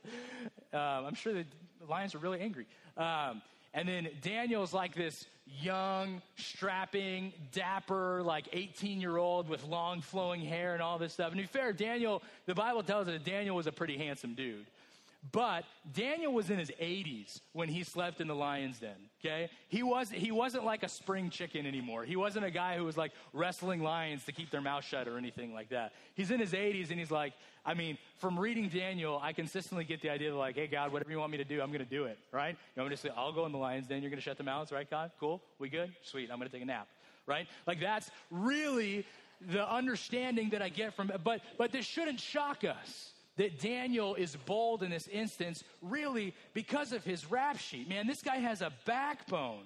Um, 0.74 1.06
I'm 1.06 1.16
sure 1.16 1.34
the 1.34 1.46
lions 1.90 2.14
are 2.14 2.20
really 2.20 2.40
angry. 2.40 2.68
Um, 2.98 3.42
and 3.74 3.88
then 3.88 4.10
Daniel's 4.22 4.74
like 4.74 4.96
this 4.96 5.26
young, 5.46 6.22
strapping, 6.38 7.34
dapper, 7.52 8.22
like 8.24 8.48
18 8.54 9.02
year 9.02 9.18
old 9.18 9.50
with 9.50 9.64
long 9.66 10.02
flowing 10.02 10.42
hair 10.42 10.74
and 10.74 10.82
all 10.82 10.98
this 10.98 11.14
stuff. 11.14 11.32
And 11.32 11.38
to 11.38 11.44
be 11.44 11.48
fair, 11.48 11.74
Daniel, 11.74 12.22
the 12.46 12.56
Bible 12.56 12.84
tells 12.84 13.08
us 13.08 13.14
that 13.14 13.24
Daniel 13.24 13.56
was 13.56 13.68
a 13.68 13.72
pretty 13.72 13.98
handsome 13.98 14.34
dude. 14.34 14.66
But 15.32 15.66
Daniel 15.94 16.34
was 16.34 16.50
in 16.50 16.58
his 16.58 16.72
80s 16.82 17.42
when 17.54 17.70
he 17.70 17.84
slept 17.84 18.22
in 18.22 18.28
the 18.28 18.34
lion's 18.34 18.80
den, 18.80 18.96
okay? 19.20 19.50
He, 19.68 19.84
was, 19.84 20.10
he 20.10 20.32
wasn't 20.32 20.66
like 20.66 20.82
a 20.82 20.90
spring 20.90 21.30
chicken 21.30 21.68
anymore. 21.68 22.06
He 22.06 22.16
wasn't 22.16 22.46
a 22.46 22.50
guy 22.50 22.76
who 22.76 22.86
was 22.86 22.98
like 22.98 23.12
wrestling 23.32 23.84
lions 23.84 24.26
to 24.26 24.32
keep 24.32 24.50
their 24.50 24.62
mouth 24.62 24.84
shut 24.84 25.08
or 25.08 25.20
anything 25.20 25.54
like 25.54 25.70
that. 25.70 25.94
He's 26.16 26.32
in 26.32 26.40
his 26.40 26.54
80s 26.54 26.90
and 26.90 27.00
he's 27.00 27.12
like, 27.12 27.34
I 27.66 27.76
mean, 27.76 27.98
from 28.18 28.40
reading 28.40 28.70
Daniel, 28.70 29.20
I 29.22 29.34
consistently 29.34 29.84
get 29.84 30.02
the 30.02 30.10
idea 30.10 30.32
of 30.32 30.38
like, 30.38 30.56
hey, 30.56 30.68
God, 30.68 30.92
whatever 30.92 31.12
you 31.12 31.20
want 31.20 31.32
me 31.32 31.38
to 31.38 31.44
do, 31.44 31.62
I'm 31.62 31.68
going 31.68 31.80
to 31.80 31.86
do 31.86 32.06
it, 32.06 32.18
right? 32.32 32.56
You 32.76 32.82
want 32.82 32.90
me 32.90 32.96
to 32.96 33.02
say, 33.02 33.10
I'll 33.16 33.32
go 33.32 33.46
in 33.46 33.52
the 33.52 33.58
lion's 33.58 33.88
den, 33.88 34.02
you're 34.02 34.10
going 34.10 34.20
to 34.20 34.24
shut 34.24 34.38
the 34.38 34.44
mouths, 34.44 34.72
right, 34.72 34.90
God? 34.90 35.12
Cool? 35.20 35.42
We 35.60 35.70
good? 35.70 35.94
Sweet, 36.02 36.32
I'm 36.32 36.38
going 36.38 36.50
to 36.50 36.54
take 36.54 36.64
a 36.64 36.66
nap, 36.66 36.88
right? 37.28 37.48
Like 37.68 37.80
that's 37.80 38.10
really 38.32 39.06
the 39.50 39.72
understanding 39.72 40.50
that 40.52 40.62
I 40.62 40.70
get 40.70 40.96
from, 40.96 41.12
but, 41.24 41.42
but 41.58 41.72
this 41.72 41.86
shouldn't 41.86 42.20
shock 42.20 42.64
us 42.64 43.12
that 43.38 43.60
Daniel 43.60 44.16
is 44.16 44.36
bold 44.46 44.84
in 44.84 44.90
this 44.90 45.08
instance, 45.08 45.64
really 45.82 46.34
because 46.54 46.92
of 46.92 47.04
his 47.04 47.30
rap 47.30 47.58
sheet. 47.58 47.88
Man, 47.88 48.08
this 48.08 48.22
guy 48.22 48.38
has 48.38 48.62
a 48.62 48.72
backbone. 48.86 49.64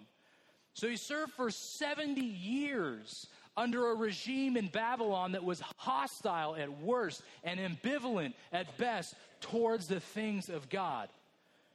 So 0.74 0.88
he 0.88 0.98
served 0.98 1.34
for 1.34 1.50
70 1.50 2.22
years 2.22 3.28
under 3.58 3.92
a 3.92 3.96
regime 3.96 4.58
in 4.58 4.68
Babylon 4.68 5.32
that 5.34 5.44
was 5.44 5.62
hostile 5.78 6.56
at 6.56 6.82
worst 6.82 7.22
and 7.44 7.60
ambivalent 7.60 8.34
at 8.52 8.78
best 8.78 9.16
towards 9.42 9.88
the 9.88 10.00
things 10.00 10.50
of 10.50 10.70
God. 10.70 11.10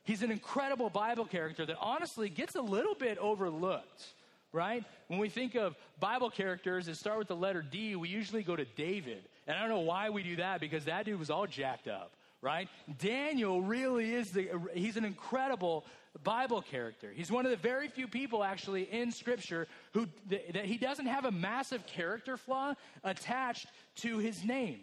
He's 0.05 0.23
an 0.23 0.31
incredible 0.31 0.91
Bible 0.91 1.25
character 1.25 1.65
that 1.67 1.77
honestly 1.81 2.29
gets 2.29 2.55
a 2.55 2.63
little 2.63 2.95
bit 2.95 3.19
overlooked, 3.19 4.15
right? 4.53 4.85
When 5.09 5.19
we 5.19 5.29
think 5.29 5.55
of 5.55 5.77
Bible 6.01 6.31
characters 6.31 6.87
that 6.87 6.97
start 6.97 7.19
with 7.19 7.29
the 7.29 7.37
letter 7.37 7.63
D, 7.63 7.97
we 7.97 8.09
usually 8.09 8.43
go 8.43 8.57
to 8.57 8.65
David. 8.65 9.23
And 9.47 9.57
I 9.57 9.61
don't 9.61 9.71
know 9.71 9.81
why 9.81 10.11
we 10.11 10.23
do 10.23 10.37
that 10.37 10.61
because 10.61 10.85
that 10.87 11.05
dude 11.05 11.19
was 11.19 11.31
all 11.31 11.47
jacked 11.47 11.89
up, 11.89 12.13
right? 12.43 12.69
Daniel 12.99 13.61
really 13.61 14.15
is 14.15 14.31
the, 14.31 14.51
he's 14.75 14.97
an 14.97 15.05
incredible 15.05 15.85
Bible 16.25 16.63
character. 16.63 17.13
He's 17.15 17.31
one 17.31 17.45
of 17.45 17.51
the 17.51 17.57
very 17.57 17.89
few 17.89 18.09
people 18.09 18.43
actually 18.43 18.83
in 18.91 19.13
Scripture 19.13 19.69
who, 19.93 20.07
that 20.29 20.65
he 20.65 20.77
doesn't 20.77 21.07
have 21.07 21.25
a 21.25 21.31
massive 21.31 21.87
character 21.87 22.37
flaw 22.37 22.75
attached 23.05 23.67
to 23.97 24.19
his 24.19 24.45
name. 24.45 24.81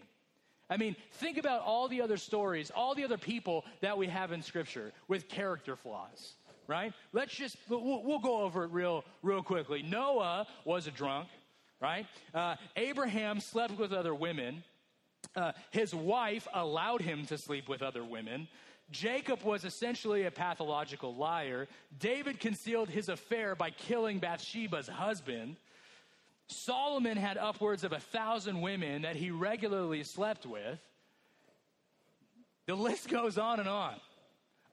I 0.70 0.78
mean, 0.78 0.96
think 1.14 1.38
about 1.38 1.62
all 1.62 1.88
the 1.88 2.02
other 2.02 2.18
stories, 2.18 2.72
all 2.76 2.94
the 2.94 3.04
other 3.04 3.18
people 3.18 3.66
that 3.82 3.98
we 3.98 4.08
have 4.08 4.32
in 4.32 4.42
Scripture 4.42 4.92
with 5.08 5.30
character 5.30 5.76
flaws, 5.76 6.34
right? 6.68 6.94
Let's 7.14 7.34
just, 7.34 7.58
we'll, 7.70 8.04
we'll 8.04 8.20
go 8.20 8.42
over 8.42 8.66
it 8.66 8.72
real, 8.72 9.06
real 9.24 9.42
quickly. 9.42 9.82
Noah 9.82 10.46
was 10.66 10.88
a 10.88 10.92
drunk 10.92 11.30
right? 11.80 12.08
Uh, 12.34 12.56
Abraham 12.76 13.40
slept 13.40 13.78
with 13.78 13.94
other 13.94 14.16
women. 14.16 14.64
Uh, 15.36 15.52
his 15.72 15.94
wife 15.94 16.48
allowed 16.54 17.02
him 17.02 17.26
to 17.26 17.38
sleep 17.38 17.70
with 17.70 17.82
other 17.82 18.04
women. 18.04 18.48
Jacob 18.90 19.44
was 19.44 19.66
essentially 19.66 20.24
a 20.24 20.32
pathological 20.32 21.16
liar. 21.16 21.68
David 22.00 22.40
concealed 22.40 22.90
his 22.90 23.10
affair 23.10 23.56
by 23.56 23.70
killing 23.70 24.20
Bathsheba's 24.20 24.88
husband. 24.88 25.58
Solomon 26.48 27.18
had 27.18 27.38
upwards 27.38 27.84
of 27.84 27.92
a 27.92 28.00
thousand 28.00 28.62
women 28.62 29.02
that 29.02 29.18
he 29.18 29.32
regularly 29.32 30.04
slept 30.04 30.46
with. 30.46 30.80
The 32.66 32.76
list 32.76 33.10
goes 33.10 33.38
on 33.38 33.60
and 33.60 33.68
on 33.68 33.96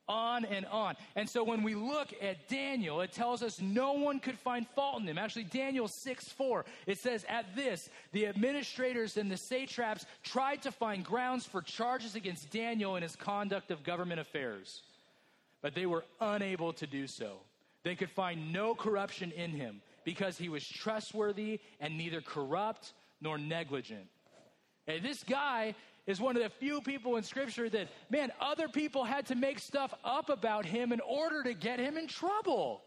on 0.09 0.45
and 0.45 0.67
on. 0.67 0.97
And 1.17 1.29
so 1.29 1.45
when 1.45 1.63
we 1.63 1.75
look 1.75 2.13
at 2.21 2.49
Daniel, 2.49 3.01
it 3.01 3.13
tells 3.13 3.43
us 3.43 3.61
no 3.61 3.93
one 3.93 4.21
could 4.21 4.39
find 4.39 4.67
fault 4.69 5.01
in 5.01 5.09
him. 5.09 5.19
Actually, 5.19 5.45
Daniel 5.45 5.89
6 5.89 6.29
4, 6.29 6.65
it 6.87 6.99
says, 6.99 7.25
At 7.29 7.55
this, 7.55 7.89
the 8.13 8.27
administrators 8.27 9.17
and 9.17 9.31
the 9.31 9.37
satraps 9.37 10.07
tried 10.23 10.63
to 10.63 10.73
find 10.73 11.05
grounds 11.05 11.47
for 11.47 11.63
charges 11.63 12.15
against 12.15 12.51
Daniel 12.51 12.97
in 12.97 13.03
his 13.03 13.17
conduct 13.17 13.71
of 13.71 13.85
government 13.85 14.21
affairs, 14.21 14.83
but 15.63 15.75
they 15.75 15.87
were 15.87 16.05
unable 16.21 16.73
to 16.75 16.87
do 16.87 17.07
so. 17.07 17.39
They 17.83 17.95
could 17.95 18.11
find 18.11 18.53
no 18.53 18.75
corruption 18.75 19.31
in 19.33 19.51
him 19.51 19.83
because 20.05 20.39
he 20.39 20.49
was 20.49 20.67
trustworthy 20.67 21.61
and 21.81 21.97
neither 21.97 22.21
corrupt 22.21 22.93
nor 23.21 23.39
negligent. 23.39 24.07
And 24.87 25.03
this 25.03 25.23
guy 25.23 25.75
is 26.07 26.21
one 26.21 26.37
of 26.37 26.43
the 26.43 26.51
few 26.51 26.81
people 26.81 27.17
in 27.17 27.23
scripture 27.23 27.69
that, 27.71 27.89
man, 28.11 28.31
other 28.41 28.69
people 28.69 29.05
had 29.05 29.27
to 29.27 29.35
make 29.35 29.59
stuff 29.59 29.95
up 30.05 30.29
about 30.29 30.67
him 30.67 30.93
in 30.93 31.01
order 31.01 31.43
to 31.43 31.55
get 31.55 31.79
him 31.79 31.97
in 31.97 32.07
trouble. 32.07 32.83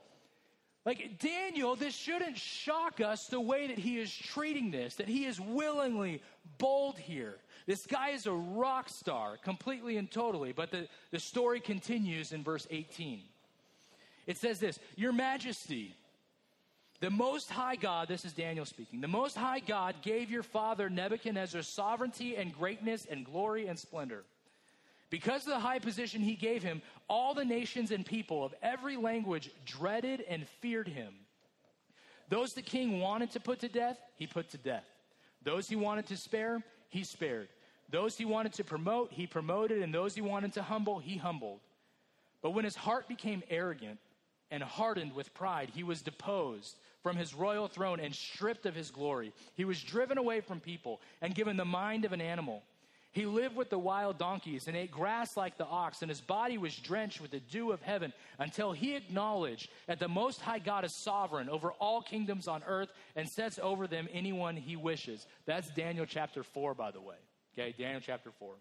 Like 0.85 1.19
Daniel, 1.19 1.75
this 1.75 1.95
shouldn't 1.95 2.37
shock 2.37 3.01
us 3.01 3.27
the 3.27 3.41
way 3.41 3.67
that 3.67 3.77
he 3.77 3.99
is 3.99 4.15
treating 4.15 4.71
this, 4.71 4.95
that 4.95 5.09
he 5.09 5.25
is 5.25 5.39
willingly 5.39 6.21
bold 6.59 6.97
here. 6.97 7.35
This 7.65 7.85
guy 7.85 8.11
is 8.11 8.25
a 8.25 8.31
rock 8.31 8.87
star, 8.87 9.35
completely 9.43 9.97
and 9.97 10.09
totally. 10.09 10.53
But 10.53 10.71
the, 10.71 10.87
the 11.11 11.19
story 11.19 11.59
continues 11.59 12.31
in 12.31 12.43
verse 12.43 12.65
18. 12.71 13.21
It 14.27 14.37
says 14.37 14.59
this 14.59 14.79
Your 14.95 15.11
Majesty, 15.11 15.93
the 16.99 17.09
Most 17.09 17.49
High 17.49 17.75
God, 17.75 18.07
this 18.07 18.25
is 18.25 18.33
Daniel 18.33 18.65
speaking, 18.65 19.01
the 19.01 19.07
Most 19.07 19.37
High 19.37 19.59
God 19.59 19.95
gave 20.01 20.31
your 20.31 20.43
father 20.43 20.89
Nebuchadnezzar 20.89 21.61
sovereignty 21.61 22.35
and 22.35 22.53
greatness 22.53 23.05
and 23.09 23.25
glory 23.25 23.67
and 23.67 23.77
splendor. 23.77 24.23
Because 25.09 25.43
of 25.43 25.53
the 25.53 25.59
high 25.59 25.79
position 25.79 26.21
he 26.21 26.35
gave 26.35 26.63
him, 26.63 26.81
all 27.07 27.33
the 27.33 27.45
nations 27.45 27.91
and 27.91 28.05
people 28.05 28.43
of 28.43 28.53
every 28.61 28.97
language 28.97 29.49
dreaded 29.65 30.21
and 30.27 30.45
feared 30.59 30.87
him. 30.87 31.13
Those 32.29 32.53
the 32.53 32.61
king 32.61 32.99
wanted 32.99 33.31
to 33.31 33.39
put 33.39 33.59
to 33.59 33.69
death, 33.69 33.97
he 34.17 34.27
put 34.27 34.49
to 34.49 34.57
death. 34.57 34.83
Those 35.43 35.69
he 35.69 35.77
wanted 35.77 36.07
to 36.07 36.17
spare, 36.17 36.61
he 36.89 37.03
spared. 37.03 37.47
Those 37.89 38.17
he 38.17 38.25
wanted 38.25 38.53
to 38.53 38.65
promote, 38.65 39.13
he 39.13 39.27
promoted, 39.27 39.81
and 39.81 39.93
those 39.93 40.13
he 40.13 40.21
wanted 40.21 40.51
to 40.53 40.61
humble, 40.61 40.99
he 40.99 41.15
humbled. 41.15 41.61
But 42.41 42.51
when 42.51 42.65
his 42.65 42.75
heart 42.75 43.07
became 43.07 43.43
arrogant 43.49 43.99
and 44.51 44.63
hardened 44.63 45.13
with 45.13 45.33
pride, 45.33 45.71
he 45.73 45.83
was 45.83 46.01
deposed 46.01 46.75
from 47.03 47.15
his 47.15 47.33
royal 47.33 47.67
throne 47.67 47.99
and 47.99 48.13
stripped 48.13 48.65
of 48.65 48.75
his 48.75 48.91
glory. 48.91 49.33
He 49.55 49.65
was 49.65 49.81
driven 49.81 50.17
away 50.17 50.41
from 50.41 50.59
people 50.59 51.01
and 51.21 51.35
given 51.35 51.57
the 51.57 51.65
mind 51.65 52.05
of 52.05 52.13
an 52.13 52.21
animal. 52.21 52.63
He 53.11 53.25
lived 53.25 53.55
with 53.55 53.71
the 53.71 53.79
wild 53.79 54.19
donkeys 54.19 54.67
and 54.67 54.77
ate 54.77 54.91
grass 54.91 55.35
like 55.35 55.57
the 55.57 55.65
ox, 55.65 56.01
and 56.01 56.09
his 56.09 56.21
body 56.21 56.57
was 56.57 56.75
drenched 56.75 57.19
with 57.19 57.31
the 57.31 57.39
dew 57.39 57.71
of 57.71 57.81
heaven 57.81 58.13
until 58.37 58.73
he 58.73 58.95
acknowledged 58.95 59.69
that 59.87 59.97
the 59.99 60.07
Most 60.07 60.39
High 60.39 60.59
God 60.59 60.85
is 60.85 60.93
sovereign 60.93 61.49
over 61.49 61.71
all 61.79 62.01
kingdoms 62.01 62.47
on 62.47 62.61
earth 62.67 62.89
and 63.15 63.27
sets 63.27 63.59
over 63.59 63.87
them 63.87 64.07
anyone 64.13 64.55
he 64.55 64.75
wishes. 64.75 65.25
That's 65.45 65.69
Daniel 65.71 66.05
chapter 66.05 66.43
4, 66.43 66.75
by 66.75 66.91
the 66.91 67.01
way. 67.01 67.15
Okay, 67.57 67.73
Daniel 67.75 68.01
chapter 68.05 68.29
4. 68.37 68.53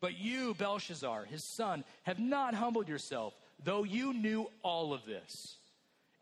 But 0.00 0.18
you, 0.18 0.54
Belshazzar, 0.54 1.26
his 1.26 1.44
son, 1.44 1.84
have 2.04 2.18
not 2.18 2.54
humbled 2.54 2.88
yourself, 2.88 3.34
though 3.64 3.84
you 3.84 4.12
knew 4.12 4.46
all 4.62 4.92
of 4.92 5.04
this. 5.04 5.56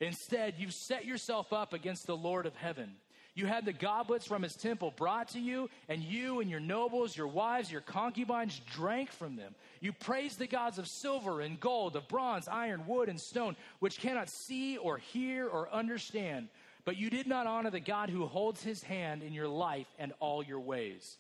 Instead, 0.01 0.55
you've 0.59 0.75
set 0.75 1.05
yourself 1.05 1.53
up 1.53 1.73
against 1.73 2.07
the 2.07 2.17
Lord 2.17 2.47
of 2.47 2.55
heaven. 2.57 2.97
You 3.35 3.47
had 3.47 3.65
the 3.65 3.73
goblets 3.73 4.27
from 4.27 4.43
his 4.43 4.57
temple 4.57 4.93
brought 4.97 5.29
to 5.29 5.39
you, 5.39 5.71
and 5.89 6.03
you 6.03 6.41
and 6.41 6.51
your 6.51 6.59
nobles, 6.59 7.17
your 7.17 7.29
wives, 7.29 7.71
your 7.71 7.81
concubines 7.81 8.61
drank 8.73 9.13
from 9.13 9.37
them. 9.37 9.55
You 9.81 9.93
praised 9.93 10.41
the 10.41 10.49
gods 10.49 10.79
of 10.79 10.89
silver 10.89 11.41
and 11.41 11.61
gold, 11.61 11.95
of 11.95 12.09
bronze, 12.09 12.49
iron, 12.49 12.85
wood, 12.87 13.09
and 13.09 13.21
stone, 13.21 13.55
which 13.79 14.01
cannot 14.01 14.29
see 14.29 14.77
or 14.77 14.99
hear 14.99 15.47
or 15.47 15.73
understand. 15.73 16.49
But 16.85 16.97
you 16.97 17.11
did 17.11 17.29
not 17.29 17.47
honor 17.47 17.71
the 17.71 17.79
God 17.79 18.11
who 18.11 18.27
holds 18.27 18.63
his 18.63 18.83
hand 18.83 19.23
in 19.23 19.33
your 19.33 19.47
life 19.47 19.87
and 20.01 20.13
all 20.19 20.43
your 20.43 20.61
ways. 20.61 21.19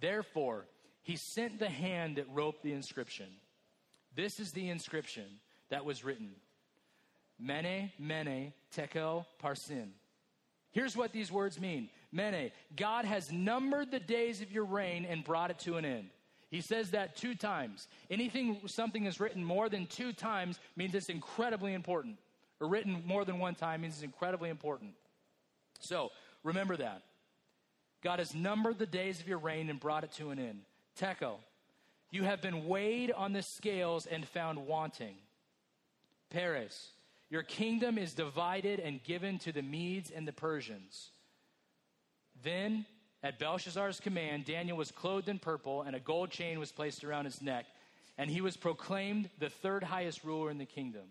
Therefore, 0.00 0.66
he 1.02 1.16
sent 1.16 1.58
the 1.58 1.70
hand 1.70 2.16
that 2.16 2.28
wrote 2.28 2.62
the 2.62 2.72
inscription. 2.72 3.28
This 4.14 4.40
is 4.40 4.52
the 4.52 4.68
inscription 4.68 5.24
that 5.70 5.84
was 5.84 6.04
written 6.04 6.30
Mene, 7.38 7.92
Mene, 7.98 8.52
Tekel, 8.74 9.26
Parsin. 9.42 9.90
Here's 10.72 10.96
what 10.96 11.12
these 11.12 11.32
words 11.32 11.60
mean 11.60 11.88
Mene, 12.12 12.50
God 12.76 13.04
has 13.04 13.32
numbered 13.32 13.90
the 13.90 14.00
days 14.00 14.40
of 14.42 14.52
your 14.52 14.64
reign 14.64 15.06
and 15.08 15.24
brought 15.24 15.50
it 15.50 15.58
to 15.60 15.76
an 15.76 15.84
end. 15.84 16.10
He 16.50 16.62
says 16.62 16.92
that 16.92 17.16
two 17.16 17.34
times. 17.34 17.88
Anything, 18.10 18.60
something 18.66 19.04
is 19.04 19.20
written 19.20 19.44
more 19.44 19.68
than 19.68 19.86
two 19.86 20.12
times 20.12 20.58
means 20.76 20.94
it's 20.94 21.10
incredibly 21.10 21.74
important. 21.74 22.16
Or 22.60 22.68
written 22.68 23.02
more 23.06 23.24
than 23.24 23.38
one 23.38 23.54
time 23.54 23.82
means 23.82 23.94
it's 23.94 24.02
incredibly 24.02 24.48
important. 24.48 24.92
So 25.80 26.10
remember 26.42 26.76
that. 26.78 27.02
God 28.02 28.18
has 28.18 28.34
numbered 28.34 28.78
the 28.78 28.86
days 28.86 29.20
of 29.20 29.28
your 29.28 29.38
reign 29.38 29.68
and 29.68 29.78
brought 29.78 30.04
it 30.04 30.12
to 30.12 30.30
an 30.30 30.38
end. 30.38 30.60
Tekel, 30.98 31.38
you 32.10 32.24
have 32.24 32.40
been 32.40 32.66
weighed 32.66 33.12
on 33.12 33.32
the 33.32 33.42
scales 33.42 34.06
and 34.06 34.26
found 34.26 34.66
wanting. 34.66 35.16
Peres, 36.30 36.88
your 37.30 37.42
kingdom 37.42 37.98
is 37.98 38.14
divided 38.14 38.80
and 38.80 39.02
given 39.02 39.38
to 39.40 39.52
the 39.52 39.62
Medes 39.62 40.10
and 40.10 40.26
the 40.26 40.32
Persians. 40.32 41.10
Then, 42.42 42.86
at 43.22 43.38
Belshazzar's 43.38 44.00
command, 44.00 44.44
Daniel 44.44 44.76
was 44.76 44.90
clothed 44.90 45.28
in 45.28 45.38
purple, 45.38 45.82
and 45.82 45.94
a 45.94 46.00
gold 46.00 46.30
chain 46.30 46.58
was 46.58 46.72
placed 46.72 47.04
around 47.04 47.24
his 47.24 47.42
neck, 47.42 47.66
and 48.16 48.30
he 48.30 48.40
was 48.40 48.56
proclaimed 48.56 49.28
the 49.38 49.50
third 49.50 49.82
highest 49.82 50.24
ruler 50.24 50.50
in 50.50 50.58
the 50.58 50.64
kingdom. 50.64 51.04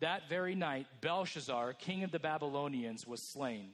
That 0.00 0.28
very 0.28 0.54
night, 0.54 0.86
Belshazzar, 1.00 1.74
king 1.74 2.04
of 2.04 2.10
the 2.10 2.18
Babylonians, 2.18 3.06
was 3.06 3.22
slain, 3.22 3.70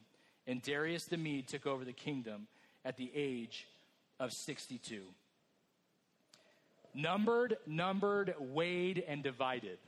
and 0.46 0.62
Darius 0.62 1.04
the 1.06 1.16
Mede 1.16 1.48
took 1.48 1.66
over 1.66 1.84
the 1.84 1.92
kingdom 1.92 2.46
at 2.84 2.96
the 2.96 3.10
age 3.14 3.66
of 4.20 4.32
62. 4.32 5.02
Numbered, 6.94 7.56
numbered, 7.66 8.34
weighed, 8.38 9.04
and 9.06 9.22
divided. 9.22 9.78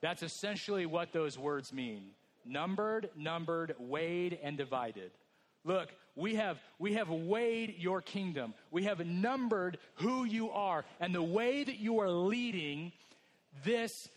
That's 0.00 0.22
essentially 0.22 0.86
what 0.86 1.12
those 1.12 1.38
words 1.38 1.72
mean 1.72 2.10
numbered, 2.44 3.08
numbered, 3.16 3.74
weighed, 3.78 4.38
and 4.42 4.56
divided. 4.56 5.12
Look, 5.64 5.90
we 6.16 6.34
have, 6.34 6.58
we 6.78 6.94
have 6.94 7.08
weighed 7.08 7.76
your 7.78 8.02
kingdom. 8.02 8.54
We 8.70 8.84
have 8.84 9.06
numbered 9.06 9.78
who 9.96 10.24
you 10.24 10.50
are 10.50 10.84
and 11.00 11.14
the 11.14 11.22
way 11.22 11.62
that 11.64 11.78
you 11.78 12.00
are 12.00 12.10
leading 12.10 12.92
this, 13.64 14.08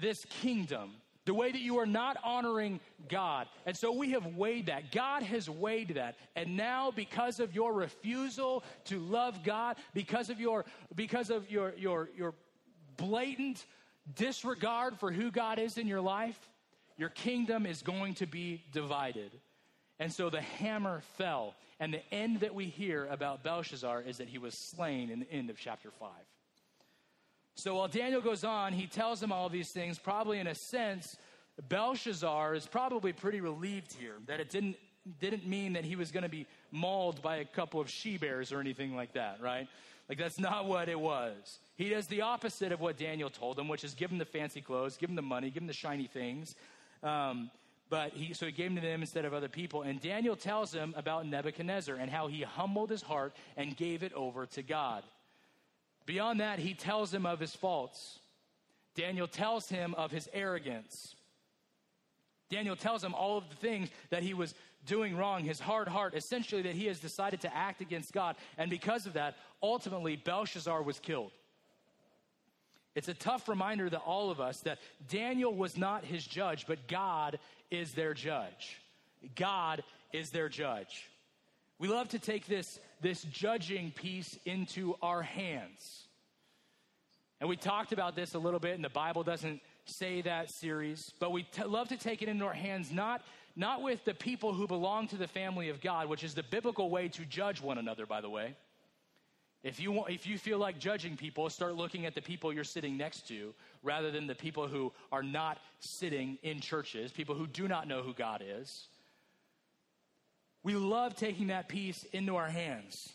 this 0.00 0.24
kingdom, 0.26 0.92
the 1.24 1.34
way 1.34 1.50
that 1.50 1.60
you 1.60 1.78
are 1.78 1.86
not 1.86 2.16
honoring 2.22 2.80
God. 3.08 3.46
And 3.66 3.76
so 3.76 3.92
we 3.92 4.10
have 4.10 4.26
weighed 4.26 4.66
that. 4.66 4.92
God 4.92 5.22
has 5.22 5.48
weighed 5.48 5.94
that. 5.94 6.16
And 6.36 6.56
now 6.56 6.90
because 6.90 7.40
of 7.40 7.54
your 7.54 7.72
refusal 7.72 8.62
to 8.86 8.98
love 8.98 9.42
God, 9.42 9.76
because 9.94 10.30
of 10.30 10.40
your 10.40 10.64
because 10.94 11.30
of 11.30 11.50
your 11.50 11.74
your 11.76 12.10
your 12.16 12.34
blatant 12.96 13.64
disregard 14.16 14.98
for 14.98 15.10
who 15.10 15.30
God 15.30 15.58
is 15.58 15.78
in 15.78 15.86
your 15.86 16.00
life, 16.00 16.38
your 16.96 17.08
kingdom 17.08 17.66
is 17.66 17.82
going 17.82 18.14
to 18.14 18.26
be 18.26 18.62
divided. 18.72 19.32
And 19.98 20.12
so 20.12 20.30
the 20.30 20.40
hammer 20.40 21.02
fell. 21.16 21.54
And 21.80 21.92
the 21.92 22.14
end 22.14 22.40
that 22.40 22.54
we 22.54 22.66
hear 22.66 23.06
about 23.06 23.42
Belshazzar 23.42 24.02
is 24.02 24.18
that 24.18 24.28
he 24.28 24.38
was 24.38 24.54
slain 24.54 25.10
in 25.10 25.20
the 25.20 25.32
end 25.32 25.50
of 25.50 25.58
chapter 25.58 25.90
5. 25.90 26.08
So 27.54 27.76
while 27.76 27.88
Daniel 27.88 28.20
goes 28.20 28.44
on, 28.44 28.72
he 28.72 28.86
tells 28.86 29.22
him 29.22 29.32
all 29.32 29.48
these 29.48 29.70
things. 29.70 29.98
Probably 29.98 30.38
in 30.38 30.46
a 30.46 30.54
sense, 30.54 31.16
Belshazzar 31.68 32.54
is 32.54 32.66
probably 32.66 33.12
pretty 33.12 33.40
relieved 33.40 33.92
here 33.92 34.16
that 34.26 34.40
it 34.40 34.50
didn't, 34.50 34.76
didn't 35.20 35.46
mean 35.46 35.74
that 35.74 35.84
he 35.84 35.96
was 35.96 36.10
going 36.10 36.24
to 36.24 36.28
be 36.28 36.46
mauled 36.72 37.22
by 37.22 37.36
a 37.36 37.44
couple 37.44 37.80
of 37.80 37.88
she 37.88 38.18
bears 38.18 38.52
or 38.52 38.60
anything 38.60 38.96
like 38.96 39.12
that, 39.12 39.40
right? 39.40 39.68
Like, 40.08 40.18
that's 40.18 40.38
not 40.38 40.66
what 40.66 40.88
it 40.88 40.98
was. 40.98 41.60
He 41.76 41.88
does 41.88 42.06
the 42.08 42.22
opposite 42.22 42.72
of 42.72 42.80
what 42.80 42.98
Daniel 42.98 43.30
told 43.30 43.58
him, 43.58 43.68
which 43.68 43.84
is 43.84 43.94
give 43.94 44.10
him 44.10 44.18
the 44.18 44.24
fancy 44.24 44.60
clothes, 44.60 44.96
give 44.96 45.08
him 45.08 45.16
the 45.16 45.22
money, 45.22 45.48
give 45.50 45.62
him 45.62 45.66
the 45.66 45.72
shiny 45.72 46.06
things. 46.06 46.54
Um, 47.02 47.50
but 47.88 48.12
he, 48.12 48.34
so 48.34 48.46
he 48.46 48.52
gave 48.52 48.70
them 48.70 48.76
to 48.76 48.82
them 48.82 49.00
instead 49.00 49.24
of 49.24 49.32
other 49.32 49.48
people. 49.48 49.82
And 49.82 50.00
Daniel 50.00 50.36
tells 50.36 50.74
him 50.74 50.94
about 50.96 51.26
Nebuchadnezzar 51.26 51.94
and 51.96 52.10
how 52.10 52.26
he 52.26 52.42
humbled 52.42 52.90
his 52.90 53.02
heart 53.02 53.34
and 53.56 53.76
gave 53.76 54.02
it 54.02 54.12
over 54.14 54.46
to 54.46 54.62
God. 54.62 55.04
Beyond 56.06 56.40
that, 56.40 56.58
he 56.58 56.74
tells 56.74 57.12
him 57.12 57.26
of 57.26 57.40
his 57.40 57.54
faults. 57.54 58.18
Daniel 58.94 59.26
tells 59.26 59.68
him 59.68 59.94
of 59.94 60.10
his 60.10 60.28
arrogance. 60.32 61.16
Daniel 62.50 62.76
tells 62.76 63.02
him 63.02 63.14
all 63.14 63.38
of 63.38 63.48
the 63.48 63.56
things 63.56 63.88
that 64.10 64.22
he 64.22 64.34
was 64.34 64.54
doing 64.86 65.16
wrong, 65.16 65.42
his 65.42 65.58
hard 65.58 65.88
heart, 65.88 66.14
essentially 66.14 66.62
that 66.62 66.74
he 66.74 66.86
has 66.86 67.00
decided 67.00 67.40
to 67.40 67.56
act 67.56 67.80
against 67.80 68.12
God. 68.12 68.36
And 68.58 68.70
because 68.70 69.06
of 69.06 69.14
that, 69.14 69.36
ultimately, 69.62 70.16
Belshazzar 70.16 70.82
was 70.82 70.98
killed. 70.98 71.32
It's 72.94 73.08
a 73.08 73.14
tough 73.14 73.48
reminder 73.48 73.90
to 73.90 73.98
all 73.98 74.30
of 74.30 74.40
us 74.40 74.60
that 74.60 74.78
Daniel 75.08 75.54
was 75.54 75.76
not 75.76 76.04
his 76.04 76.24
judge, 76.24 76.66
but 76.66 76.86
God 76.86 77.38
is 77.70 77.92
their 77.92 78.14
judge. 78.14 78.80
God 79.34 79.82
is 80.12 80.30
their 80.30 80.48
judge. 80.48 81.08
We 81.84 81.90
love 81.90 82.08
to 82.08 82.18
take 82.18 82.46
this, 82.46 82.80
this 83.02 83.24
judging 83.24 83.90
piece 83.90 84.38
into 84.46 84.94
our 85.02 85.20
hands. 85.20 86.04
And 87.40 87.46
we 87.50 87.58
talked 87.58 87.92
about 87.92 88.16
this 88.16 88.32
a 88.32 88.38
little 88.38 88.58
bit, 88.58 88.74
and 88.74 88.82
the 88.82 88.88
Bible 88.88 89.22
doesn't 89.22 89.60
say 89.84 90.22
that 90.22 90.50
series, 90.50 91.12
but 91.20 91.30
we 91.30 91.42
t- 91.42 91.62
love 91.64 91.88
to 91.88 91.98
take 91.98 92.22
it 92.22 92.28
into 92.30 92.46
our 92.46 92.54
hands, 92.54 92.90
not, 92.90 93.20
not 93.54 93.82
with 93.82 94.02
the 94.06 94.14
people 94.14 94.54
who 94.54 94.66
belong 94.66 95.08
to 95.08 95.18
the 95.18 95.28
family 95.28 95.68
of 95.68 95.82
God, 95.82 96.08
which 96.08 96.24
is 96.24 96.32
the 96.32 96.42
biblical 96.42 96.88
way 96.88 97.08
to 97.08 97.26
judge 97.26 97.60
one 97.60 97.76
another, 97.76 98.06
by 98.06 98.22
the 98.22 98.30
way 98.30 98.56
if 99.64 99.80
you, 99.80 99.92
want, 99.92 100.10
if 100.10 100.26
you 100.26 100.36
feel 100.36 100.58
like 100.58 100.78
judging 100.78 101.16
people, 101.16 101.48
start 101.48 101.74
looking 101.74 102.04
at 102.04 102.14
the 102.14 102.20
people 102.20 102.52
you're 102.52 102.64
sitting 102.64 102.98
next 102.98 103.26
to 103.28 103.54
rather 103.82 104.10
than 104.10 104.26
the 104.26 104.34
people 104.34 104.68
who 104.68 104.92
are 105.10 105.22
not 105.22 105.58
sitting 105.80 106.38
in 106.42 106.60
churches, 106.60 107.12
people 107.12 107.34
who 107.34 107.46
do 107.46 107.66
not 107.66 107.88
know 107.88 108.02
who 108.02 108.12
God 108.12 108.42
is. 108.46 108.88
We 110.64 110.74
love 110.74 111.14
taking 111.14 111.48
that 111.48 111.68
piece 111.68 112.04
into 112.12 112.34
our 112.36 112.48
hands. 112.48 113.12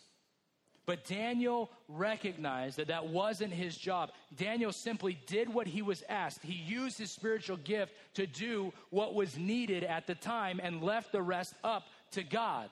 But 0.86 1.06
Daniel 1.06 1.70
recognized 1.88 2.78
that 2.78 2.88
that 2.88 3.08
wasn't 3.08 3.54
his 3.54 3.78
job. 3.78 4.12
Daniel 4.36 4.72
simply 4.72 5.20
did 5.28 5.54
what 5.54 5.68
he 5.68 5.82
was 5.82 6.04
asked. 6.10 6.42
He 6.42 6.54
used 6.54 6.98
his 6.98 7.12
spiritual 7.12 7.58
gift 7.58 7.94
to 8.16 8.26
do 8.26 8.74
what 8.90 9.14
was 9.14 9.38
needed 9.38 9.84
at 9.84 10.08
the 10.08 10.16
time 10.16 10.60
and 10.64 10.82
left 10.82 11.12
the 11.12 11.22
rest 11.22 11.54
up 11.64 11.84
to 12.12 12.24
God. 12.24 12.70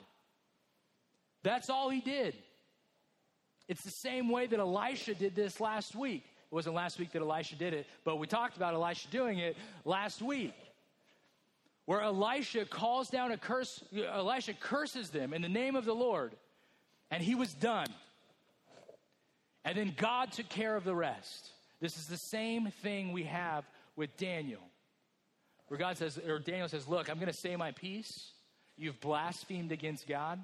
That's 1.44 1.70
all 1.70 1.90
he 1.90 2.02
did. 2.02 2.36
It's 3.68 3.84
the 3.84 3.92
same 3.92 4.30
way 4.30 4.48
that 4.48 4.60
Elisha 4.60 5.14
did 5.14 5.36
this 5.36 5.60
last 5.60 5.96
week. 5.96 6.24
It 6.24 6.56
wasn't 6.56 6.76
last 6.76 6.98
week 6.98 7.12
that 7.12 7.22
Elisha 7.22 7.56
did 7.56 7.74
it, 7.74 7.86
but 8.04 8.18
we 8.18 8.26
talked 8.26 8.58
about 8.58 8.74
Elisha 8.74 9.10
doing 9.10 9.40
it 9.40 9.58
last 9.86 10.22
week. 10.22 10.54
Where 11.88 12.02
Elisha 12.02 12.66
calls 12.66 13.10
down 13.10 13.32
a 13.32 13.38
curse, 13.38 13.84
Elisha 13.96 14.54
curses 14.54 15.10
them 15.10 15.34
in 15.34 15.42
the 15.42 15.50
name 15.50 15.76
of 15.76 15.86
the 15.86 15.96
Lord, 15.96 16.36
and 17.10 17.24
he 17.24 17.34
was 17.34 17.52
done. 17.54 17.88
And 19.66 19.76
then 19.76 19.94
God 19.98 20.32
took 20.32 20.48
care 20.48 20.76
of 20.76 20.84
the 20.84 20.94
rest. 20.94 21.50
This 21.82 21.98
is 21.98 22.06
the 22.06 22.18
same 22.18 22.68
thing 22.84 23.12
we 23.12 23.24
have 23.24 23.66
with 23.96 24.16
Daniel. 24.18 24.62
Where 25.70 25.80
God 25.80 25.98
says, 25.98 26.20
or 26.28 26.38
Daniel 26.40 26.70
says, 26.70 26.88
Look, 26.88 27.10
I'm 27.10 27.16
going 27.16 27.32
to 27.32 27.34
say 27.34 27.56
my 27.56 27.72
piece. 27.72 28.32
You've 28.78 29.00
blasphemed 29.00 29.72
against 29.72 30.08
God 30.08 30.40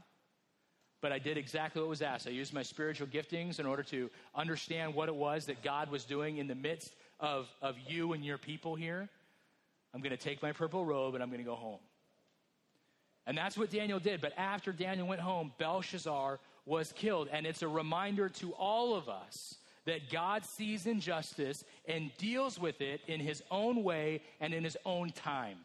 but 1.04 1.12
I 1.12 1.20
did 1.20 1.38
exactly 1.38 1.82
what 1.82 1.90
was 1.90 2.02
asked. 2.02 2.28
I 2.28 2.30
used 2.30 2.54
my 2.54 2.64
spiritual 2.64 3.08
giftings 3.08 3.60
in 3.60 3.66
order 3.66 3.84
to 3.84 4.10
understand 4.34 4.96
what 4.96 5.10
it 5.10 5.16
was 5.16 5.46
that 5.48 5.62
God 5.62 5.92
was 5.92 6.06
doing 6.06 6.38
in 6.38 6.48
the 6.48 6.56
midst 6.56 6.96
of, 7.20 7.50
of 7.62 7.76
you 7.86 8.14
and 8.14 8.24
your 8.24 8.38
people 8.38 8.74
here. 8.74 9.10
I'm 9.94 10.02
going 10.02 10.12
to 10.12 10.18
take 10.18 10.42
my 10.42 10.52
purple 10.52 10.86
robe 10.86 11.14
and 11.14 11.24
I'm 11.24 11.30
going 11.30 11.44
to 11.44 11.50
go 11.50 11.56
home. 11.56 11.80
And 13.26 13.38
that's 13.38 13.58
what 13.58 13.70
Daniel 13.70 14.00
did. 14.00 14.22
But 14.22 14.34
after 14.38 14.72
Daniel 14.72 15.08
went 15.08 15.22
home, 15.22 15.54
Belshazzar 15.58 16.40
was 16.66 16.92
killed. 16.92 17.30
And 17.32 17.46
it's 17.46 17.62
a 17.62 17.68
reminder 17.68 18.30
to 18.30 18.52
all 18.54 18.96
of 18.96 19.08
us 19.08 19.56
that 19.86 20.10
God 20.10 20.46
sees 20.46 20.86
injustice 20.86 21.64
and 21.88 22.12
deals 22.18 22.60
with 22.60 22.82
it 22.82 23.02
in 23.08 23.20
his 23.20 23.44
own 23.52 23.84
way 23.84 24.22
and 24.40 24.54
in 24.54 24.64
his 24.64 24.78
own 24.86 25.12
time. 25.12 25.58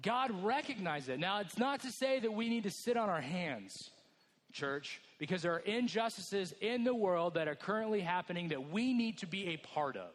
God 0.00 0.30
recognized 0.42 1.08
it. 1.08 1.20
Now, 1.20 1.38
it's 1.40 1.58
not 1.58 1.80
to 1.80 1.92
say 1.92 2.18
that 2.20 2.32
we 2.32 2.48
need 2.48 2.64
to 2.64 2.70
sit 2.70 2.96
on 2.96 3.08
our 3.08 3.20
hands, 3.20 3.90
church, 4.52 5.00
because 5.18 5.42
there 5.42 5.54
are 5.54 5.60
injustices 5.60 6.54
in 6.60 6.82
the 6.82 6.94
world 6.94 7.34
that 7.34 7.46
are 7.46 7.54
currently 7.54 8.00
happening 8.00 8.48
that 8.48 8.70
we 8.70 8.92
need 8.92 9.18
to 9.18 9.26
be 9.26 9.48
a 9.48 9.56
part 9.58 9.96
of. 9.96 10.10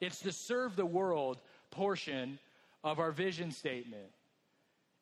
It's 0.00 0.18
to 0.20 0.32
serve 0.32 0.74
the 0.74 0.86
world 0.86 1.38
portion 1.72 2.38
of 2.84 3.00
our 3.00 3.10
vision 3.10 3.50
statement. 3.50 4.10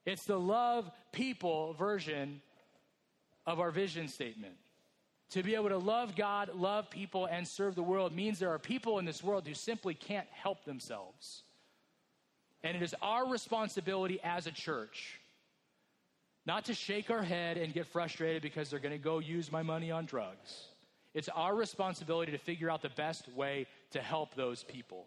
It's 0.07 0.25
the 0.25 0.41
love 0.41 0.91
people 1.13 1.75
version 1.75 2.41
of 3.47 3.61
our 3.61 3.71
vision 3.71 4.09
statement. 4.09 4.55
To 5.31 5.43
be 5.43 5.55
able 5.55 5.69
to 5.69 5.79
love 5.79 6.17
God, 6.17 6.51
love 6.55 6.91
people, 6.91 7.27
and 7.27 7.47
serve 7.47 7.75
the 7.75 7.83
world 7.83 8.13
means 8.13 8.39
there 8.39 8.51
are 8.51 8.59
people 8.59 8.99
in 8.99 9.05
this 9.05 9.23
world 9.23 9.47
who 9.47 9.55
simply 9.55 9.95
can't 9.95 10.27
help 10.33 10.65
themselves. 10.65 11.43
And 12.65 12.77
it 12.77 12.83
is 12.83 12.95
our 13.01 13.29
responsibility 13.29 14.21
as 14.25 14.47
a 14.47 14.51
church 14.51 15.21
not 16.47 16.65
to 16.65 16.75
shake 16.75 17.11
our 17.11 17.23
head 17.23 17.59
and 17.59 17.73
get 17.73 17.87
frustrated 17.87 18.43
because 18.43 18.71
they're 18.71 18.81
going 18.81 18.97
to 18.97 18.99
go 18.99 19.19
use 19.19 19.53
my 19.53 19.63
money 19.63 19.91
on 19.91 20.07
drugs. 20.07 20.65
It's 21.15 21.29
our 21.29 21.55
responsibility 21.55 22.33
to 22.33 22.39
figure 22.39 22.71
out 22.71 22.83
the 22.83 22.89
best 22.91 23.29
way 23.35 23.67
to 23.93 24.01
help 24.01 24.35
those 24.35 24.65
people. 24.65 25.07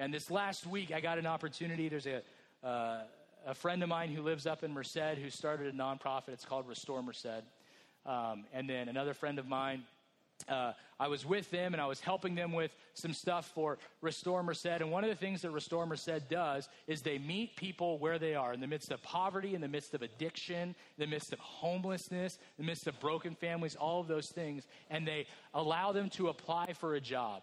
And 0.00 0.14
this 0.14 0.30
last 0.30 0.66
week, 0.66 0.92
I 0.92 1.00
got 1.00 1.18
an 1.18 1.26
opportunity. 1.26 1.90
There's 1.90 2.06
a, 2.06 2.22
uh, 2.66 3.02
a 3.46 3.54
friend 3.54 3.82
of 3.82 3.90
mine 3.90 4.08
who 4.08 4.22
lives 4.22 4.46
up 4.46 4.64
in 4.64 4.72
Merced 4.72 5.18
who 5.22 5.28
started 5.28 5.74
a 5.74 5.76
nonprofit. 5.76 6.28
It's 6.28 6.46
called 6.46 6.66
Restore 6.66 7.02
Merced. 7.02 7.44
Um, 8.06 8.46
and 8.54 8.66
then 8.66 8.88
another 8.88 9.12
friend 9.12 9.38
of 9.38 9.46
mine 9.46 9.84
uh, 10.48 10.72
I 10.98 11.08
was 11.08 11.24
with 11.26 11.50
them 11.50 11.74
and 11.74 11.80
I 11.80 11.86
was 11.86 12.00
helping 12.00 12.34
them 12.34 12.52
with 12.52 12.70
some 12.94 13.12
stuff 13.12 13.50
for 13.54 13.78
Restore 14.00 14.42
Merced. 14.42 14.66
And 14.66 14.90
one 14.90 15.04
of 15.04 15.10
the 15.10 15.16
things 15.16 15.42
that 15.42 15.50
Restore 15.50 15.86
Merced 15.86 16.28
does 16.28 16.68
is 16.86 17.02
they 17.02 17.18
meet 17.18 17.56
people 17.56 17.98
where 17.98 18.18
they 18.18 18.34
are 18.34 18.52
in 18.52 18.60
the 18.60 18.66
midst 18.66 18.90
of 18.90 19.02
poverty, 19.02 19.54
in 19.54 19.60
the 19.60 19.68
midst 19.68 19.94
of 19.94 20.02
addiction, 20.02 20.70
in 20.70 20.74
the 20.96 21.06
midst 21.06 21.32
of 21.32 21.38
homelessness, 21.38 22.38
in 22.58 22.64
the 22.64 22.70
midst 22.70 22.86
of 22.86 22.98
broken 23.00 23.34
families, 23.34 23.76
all 23.76 24.00
of 24.00 24.08
those 24.08 24.28
things. 24.28 24.66
And 24.90 25.06
they 25.06 25.26
allow 25.54 25.92
them 25.92 26.10
to 26.10 26.28
apply 26.28 26.72
for 26.74 26.94
a 26.94 27.00
job. 27.00 27.42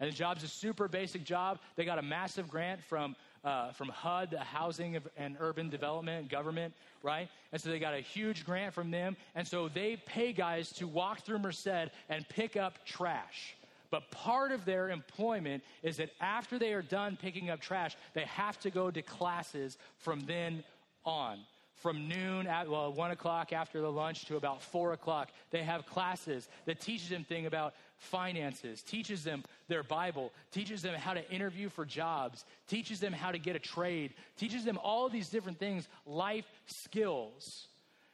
And 0.00 0.10
the 0.10 0.16
job's 0.16 0.42
a 0.42 0.48
super 0.48 0.88
basic 0.88 1.24
job. 1.24 1.58
They 1.76 1.84
got 1.84 1.98
a 1.98 2.02
massive 2.02 2.48
grant 2.48 2.82
from 2.82 3.14
uh, 3.44 3.72
from 3.72 3.88
HUD, 3.88 4.30
the 4.32 4.38
Housing 4.38 4.98
and 5.16 5.36
Urban 5.40 5.70
Development 5.70 6.28
Government, 6.28 6.74
right? 7.02 7.28
And 7.52 7.60
so 7.60 7.70
they 7.70 7.78
got 7.78 7.94
a 7.94 8.00
huge 8.00 8.44
grant 8.44 8.74
from 8.74 8.90
them. 8.90 9.16
And 9.34 9.46
so 9.46 9.68
they 9.68 9.96
pay 10.06 10.32
guys 10.32 10.72
to 10.72 10.86
walk 10.86 11.20
through 11.20 11.38
Merced 11.38 11.90
and 12.08 12.28
pick 12.28 12.56
up 12.56 12.84
trash. 12.84 13.56
But 13.90 14.10
part 14.10 14.52
of 14.52 14.64
their 14.64 14.90
employment 14.90 15.64
is 15.82 15.96
that 15.96 16.10
after 16.20 16.58
they 16.58 16.72
are 16.72 16.82
done 16.82 17.18
picking 17.20 17.50
up 17.50 17.60
trash, 17.60 17.96
they 18.14 18.24
have 18.24 18.60
to 18.60 18.70
go 18.70 18.90
to 18.90 19.02
classes 19.02 19.78
from 19.96 20.20
then 20.26 20.62
on 21.04 21.38
from 21.76 22.08
noon 22.08 22.46
at 22.46 22.68
well 22.68 22.92
one 22.92 23.10
o'clock 23.10 23.54
after 23.54 23.80
the 23.80 23.90
lunch 23.90 24.26
to 24.26 24.36
about 24.36 24.60
four 24.60 24.92
o'clock 24.92 25.30
they 25.50 25.62
have 25.62 25.86
classes 25.86 26.46
that 26.66 26.78
teaches 26.78 27.08
them 27.08 27.24
thing 27.24 27.46
about 27.46 27.72
finances 28.00 28.82
teaches 28.82 29.22
them 29.22 29.44
their 29.68 29.82
bible 29.82 30.32
teaches 30.50 30.80
them 30.80 30.94
how 30.94 31.12
to 31.12 31.30
interview 31.30 31.68
for 31.68 31.84
jobs 31.84 32.44
teaches 32.66 32.98
them 32.98 33.12
how 33.12 33.30
to 33.30 33.38
get 33.38 33.54
a 33.54 33.58
trade 33.58 34.14
teaches 34.36 34.64
them 34.64 34.78
all 34.82 35.08
these 35.08 35.28
different 35.28 35.58
things 35.58 35.88
life 36.06 36.46
skills. 36.66 37.68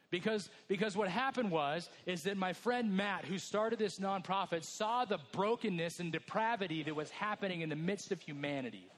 Because 0.09 0.49
because 0.67 0.95
what 0.95 1.09
happened 1.09 1.51
was 1.51 1.89
is 2.05 2.23
that 2.23 2.37
my 2.37 2.53
friend 2.53 2.95
matt 2.95 3.25
who 3.25 3.37
started 3.37 3.77
this 3.79 3.99
nonprofit 3.99 4.63
saw 4.63 5.03
the 5.03 5.19
brokenness 5.33 5.99
and 5.99 6.11
depravity 6.11 6.83
that 6.83 6.95
was 6.95 7.09
happening 7.09 7.61
in 7.61 7.69
the 7.69 7.75
midst 7.75 8.11
of 8.11 8.21
humanity. 8.21 8.89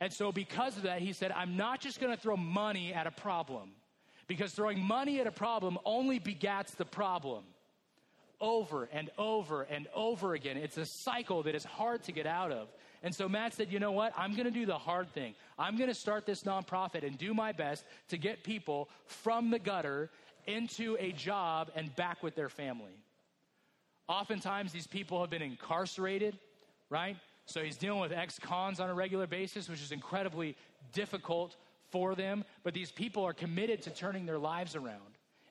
And 0.00 0.12
so, 0.12 0.32
because 0.32 0.76
of 0.76 0.82
that, 0.82 1.00
he 1.00 1.12
said, 1.12 1.30
I'm 1.30 1.56
not 1.56 1.80
just 1.80 2.00
going 2.00 2.12
to 2.12 2.20
throw 2.20 2.36
money 2.36 2.92
at 2.92 3.06
a 3.06 3.12
problem, 3.12 3.70
because 4.26 4.52
throwing 4.52 4.80
money 4.80 5.20
at 5.20 5.28
a 5.28 5.30
problem 5.30 5.78
only 5.84 6.18
begats 6.18 6.74
the 6.74 6.84
problem 6.84 7.44
over 8.42 8.88
and 8.92 9.08
over 9.16 9.62
and 9.62 9.86
over 9.94 10.34
again. 10.34 10.58
It's 10.58 10.76
a 10.76 10.84
cycle 10.84 11.44
that 11.44 11.54
is 11.54 11.64
hard 11.64 12.02
to 12.02 12.12
get 12.12 12.26
out 12.26 12.52
of. 12.52 12.68
And 13.02 13.14
so 13.14 13.28
Matt 13.28 13.54
said, 13.54 13.72
you 13.72 13.78
know 13.78 13.92
what? 13.92 14.12
I'm 14.16 14.32
going 14.32 14.44
to 14.44 14.50
do 14.50 14.66
the 14.66 14.76
hard 14.76 15.08
thing. 15.14 15.34
I'm 15.58 15.76
going 15.76 15.88
to 15.88 15.94
start 15.94 16.26
this 16.26 16.42
nonprofit 16.42 17.06
and 17.06 17.16
do 17.16 17.32
my 17.32 17.52
best 17.52 17.84
to 18.08 18.18
get 18.18 18.44
people 18.44 18.88
from 19.06 19.50
the 19.50 19.58
gutter 19.58 20.10
into 20.46 20.96
a 21.00 21.12
job 21.12 21.70
and 21.74 21.94
back 21.96 22.22
with 22.22 22.34
their 22.34 22.48
family. 22.48 22.92
Oftentimes, 24.08 24.72
these 24.72 24.86
people 24.86 25.20
have 25.20 25.30
been 25.30 25.42
incarcerated, 25.42 26.36
right? 26.90 27.16
So 27.46 27.62
he's 27.62 27.76
dealing 27.76 28.00
with 28.00 28.12
ex 28.12 28.38
cons 28.38 28.80
on 28.80 28.90
a 28.90 28.94
regular 28.94 29.26
basis, 29.26 29.68
which 29.68 29.80
is 29.80 29.92
incredibly 29.92 30.56
difficult 30.92 31.56
for 31.90 32.14
them. 32.14 32.44
But 32.64 32.74
these 32.74 32.90
people 32.90 33.24
are 33.24 33.32
committed 33.32 33.82
to 33.82 33.90
turning 33.90 34.26
their 34.26 34.38
lives 34.38 34.74
around. 34.74 35.00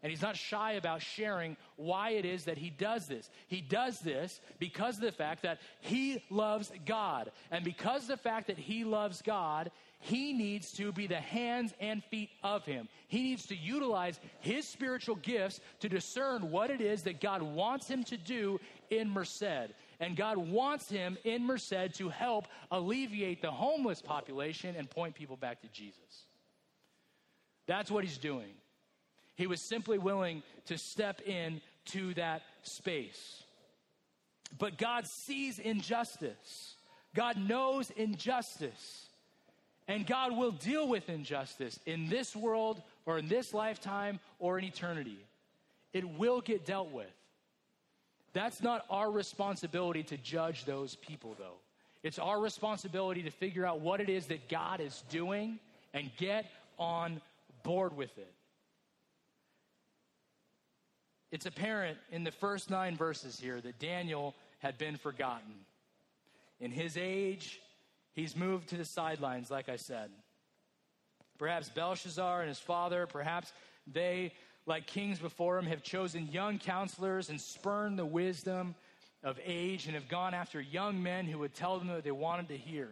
And 0.03 0.09
he's 0.09 0.21
not 0.21 0.35
shy 0.35 0.73
about 0.73 1.01
sharing 1.01 1.55
why 1.75 2.11
it 2.11 2.25
is 2.25 2.45
that 2.45 2.57
he 2.57 2.71
does 2.71 3.07
this. 3.07 3.29
He 3.47 3.61
does 3.61 3.99
this 3.99 4.41
because 4.57 4.95
of 4.95 5.03
the 5.03 5.11
fact 5.11 5.43
that 5.43 5.59
he 5.79 6.23
loves 6.31 6.71
God. 6.85 7.31
And 7.51 7.63
because 7.63 8.03
of 8.03 8.07
the 8.07 8.17
fact 8.17 8.47
that 8.47 8.57
he 8.57 8.83
loves 8.83 9.21
God, 9.21 9.69
he 9.99 10.33
needs 10.33 10.71
to 10.73 10.91
be 10.91 11.05
the 11.05 11.19
hands 11.19 11.75
and 11.79 12.03
feet 12.05 12.31
of 12.41 12.65
him. 12.65 12.89
He 13.07 13.21
needs 13.21 13.45
to 13.47 13.55
utilize 13.55 14.19
his 14.39 14.67
spiritual 14.67 15.17
gifts 15.17 15.59
to 15.81 15.89
discern 15.89 16.49
what 16.49 16.71
it 16.71 16.81
is 16.81 17.03
that 17.03 17.21
God 17.21 17.43
wants 17.43 17.87
him 17.87 18.03
to 18.05 18.17
do 18.17 18.59
in 18.89 19.07
Merced. 19.07 19.69
And 19.99 20.15
God 20.15 20.37
wants 20.37 20.89
him 20.89 21.19
in 21.23 21.45
Merced 21.45 21.93
to 21.93 22.09
help 22.09 22.47
alleviate 22.71 23.43
the 23.43 23.51
homeless 23.51 24.01
population 24.01 24.75
and 24.75 24.89
point 24.89 25.13
people 25.13 25.37
back 25.37 25.61
to 25.61 25.67
Jesus. 25.67 26.25
That's 27.67 27.91
what 27.91 28.03
he's 28.03 28.17
doing. 28.17 28.49
He 29.35 29.47
was 29.47 29.61
simply 29.61 29.97
willing 29.97 30.43
to 30.65 30.77
step 30.77 31.21
in 31.21 31.61
to 31.85 32.13
that 32.15 32.43
space. 32.63 33.43
But 34.57 34.77
God 34.77 35.07
sees 35.07 35.59
injustice. 35.59 36.75
God 37.15 37.37
knows 37.37 37.89
injustice. 37.91 39.07
And 39.87 40.05
God 40.05 40.37
will 40.37 40.51
deal 40.51 40.87
with 40.87 41.09
injustice 41.09 41.79
in 41.85 42.09
this 42.09 42.35
world 42.35 42.81
or 43.05 43.17
in 43.17 43.27
this 43.27 43.53
lifetime 43.53 44.19
or 44.39 44.57
in 44.59 44.65
eternity. 44.65 45.17
It 45.93 46.07
will 46.07 46.41
get 46.41 46.65
dealt 46.65 46.91
with. 46.91 47.11
That's 48.33 48.61
not 48.61 48.85
our 48.89 49.11
responsibility 49.11 50.03
to 50.03 50.17
judge 50.17 50.63
those 50.63 50.95
people, 50.95 51.35
though. 51.37 51.57
It's 52.03 52.19
our 52.19 52.39
responsibility 52.39 53.23
to 53.23 53.31
figure 53.31 53.65
out 53.65 53.81
what 53.81 53.99
it 53.99 54.09
is 54.09 54.27
that 54.27 54.47
God 54.47 54.79
is 54.79 55.03
doing 55.09 55.59
and 55.93 56.09
get 56.17 56.45
on 56.79 57.21
board 57.63 57.95
with 57.95 58.17
it. 58.17 58.33
It's 61.31 61.45
apparent 61.45 61.97
in 62.11 62.23
the 62.23 62.31
first 62.31 62.69
nine 62.69 62.95
verses 62.95 63.39
here 63.39 63.61
that 63.61 63.79
Daniel 63.79 64.35
had 64.59 64.77
been 64.77 64.97
forgotten. 64.97 65.53
In 66.59 66.71
his 66.71 66.97
age, 66.97 67.61
he's 68.13 68.35
moved 68.35 68.69
to 68.69 68.77
the 68.77 68.85
sidelines, 68.85 69.49
like 69.49 69.69
I 69.69 69.77
said. 69.77 70.11
Perhaps 71.37 71.69
Belshazzar 71.69 72.41
and 72.41 72.49
his 72.49 72.59
father, 72.59 73.07
perhaps 73.07 73.53
they 73.91 74.33
like 74.67 74.85
kings 74.85 75.17
before 75.17 75.57
him, 75.57 75.65
have 75.65 75.81
chosen 75.81 76.29
young 76.31 76.59
counselors 76.59 77.29
and 77.29 77.41
spurned 77.41 77.97
the 77.97 78.05
wisdom 78.05 78.75
of 79.23 79.39
age 79.43 79.87
and 79.87 79.95
have 79.95 80.07
gone 80.07 80.33
after 80.33 80.61
young 80.61 81.01
men 81.01 81.25
who 81.25 81.39
would 81.39 81.55
tell 81.55 81.79
them 81.79 81.87
what 81.87 82.03
they 82.03 82.11
wanted 82.11 82.47
to 82.49 82.57
hear. 82.57 82.89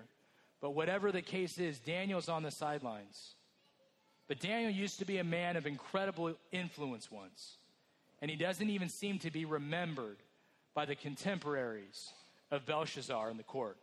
But 0.61 0.71
whatever 0.71 1.11
the 1.11 1.21
case 1.21 1.57
is, 1.57 1.79
Daniel's 1.79 2.27
on 2.27 2.43
the 2.43 2.51
sidelines. 2.51 3.35
But 4.27 4.39
Daniel 4.39 4.71
used 4.71 4.99
to 4.99 5.05
be 5.05 5.17
a 5.19 5.23
man 5.23 5.55
of 5.55 5.65
incredible 5.65 6.33
influence 6.51 7.11
once, 7.11 7.57
and 8.21 8.29
he 8.29 8.37
doesn't 8.37 8.69
even 8.69 8.89
seem 8.89 9.19
to 9.19 9.31
be 9.31 9.45
remembered 9.45 10.17
by 10.73 10.85
the 10.85 10.95
contemporaries 10.95 12.09
of 12.51 12.65
Belshazzar 12.65 13.29
in 13.29 13.37
the 13.37 13.43
court. 13.43 13.77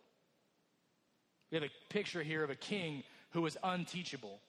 We 1.50 1.56
have 1.56 1.64
a 1.64 1.92
picture 1.92 2.22
here 2.22 2.42
of 2.42 2.50
a 2.50 2.56
king 2.56 3.02
who 3.30 3.42
was 3.42 3.56
unteachable. 3.62 4.40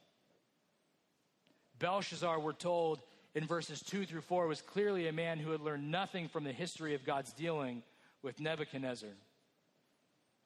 Belshazzar, 1.79 2.39
we're 2.39 2.53
told, 2.53 3.01
in 3.35 3.45
verses 3.45 3.81
2 3.81 4.05
through 4.05 4.21
4 4.21 4.47
was 4.47 4.61
clearly 4.61 5.07
a 5.07 5.13
man 5.13 5.37
who 5.37 5.51
had 5.51 5.61
learned 5.61 5.91
nothing 5.91 6.27
from 6.27 6.43
the 6.43 6.51
history 6.51 6.95
of 6.95 7.05
God's 7.05 7.31
dealing 7.33 7.83
with 8.23 8.39
Nebuchadnezzar. 8.39 9.09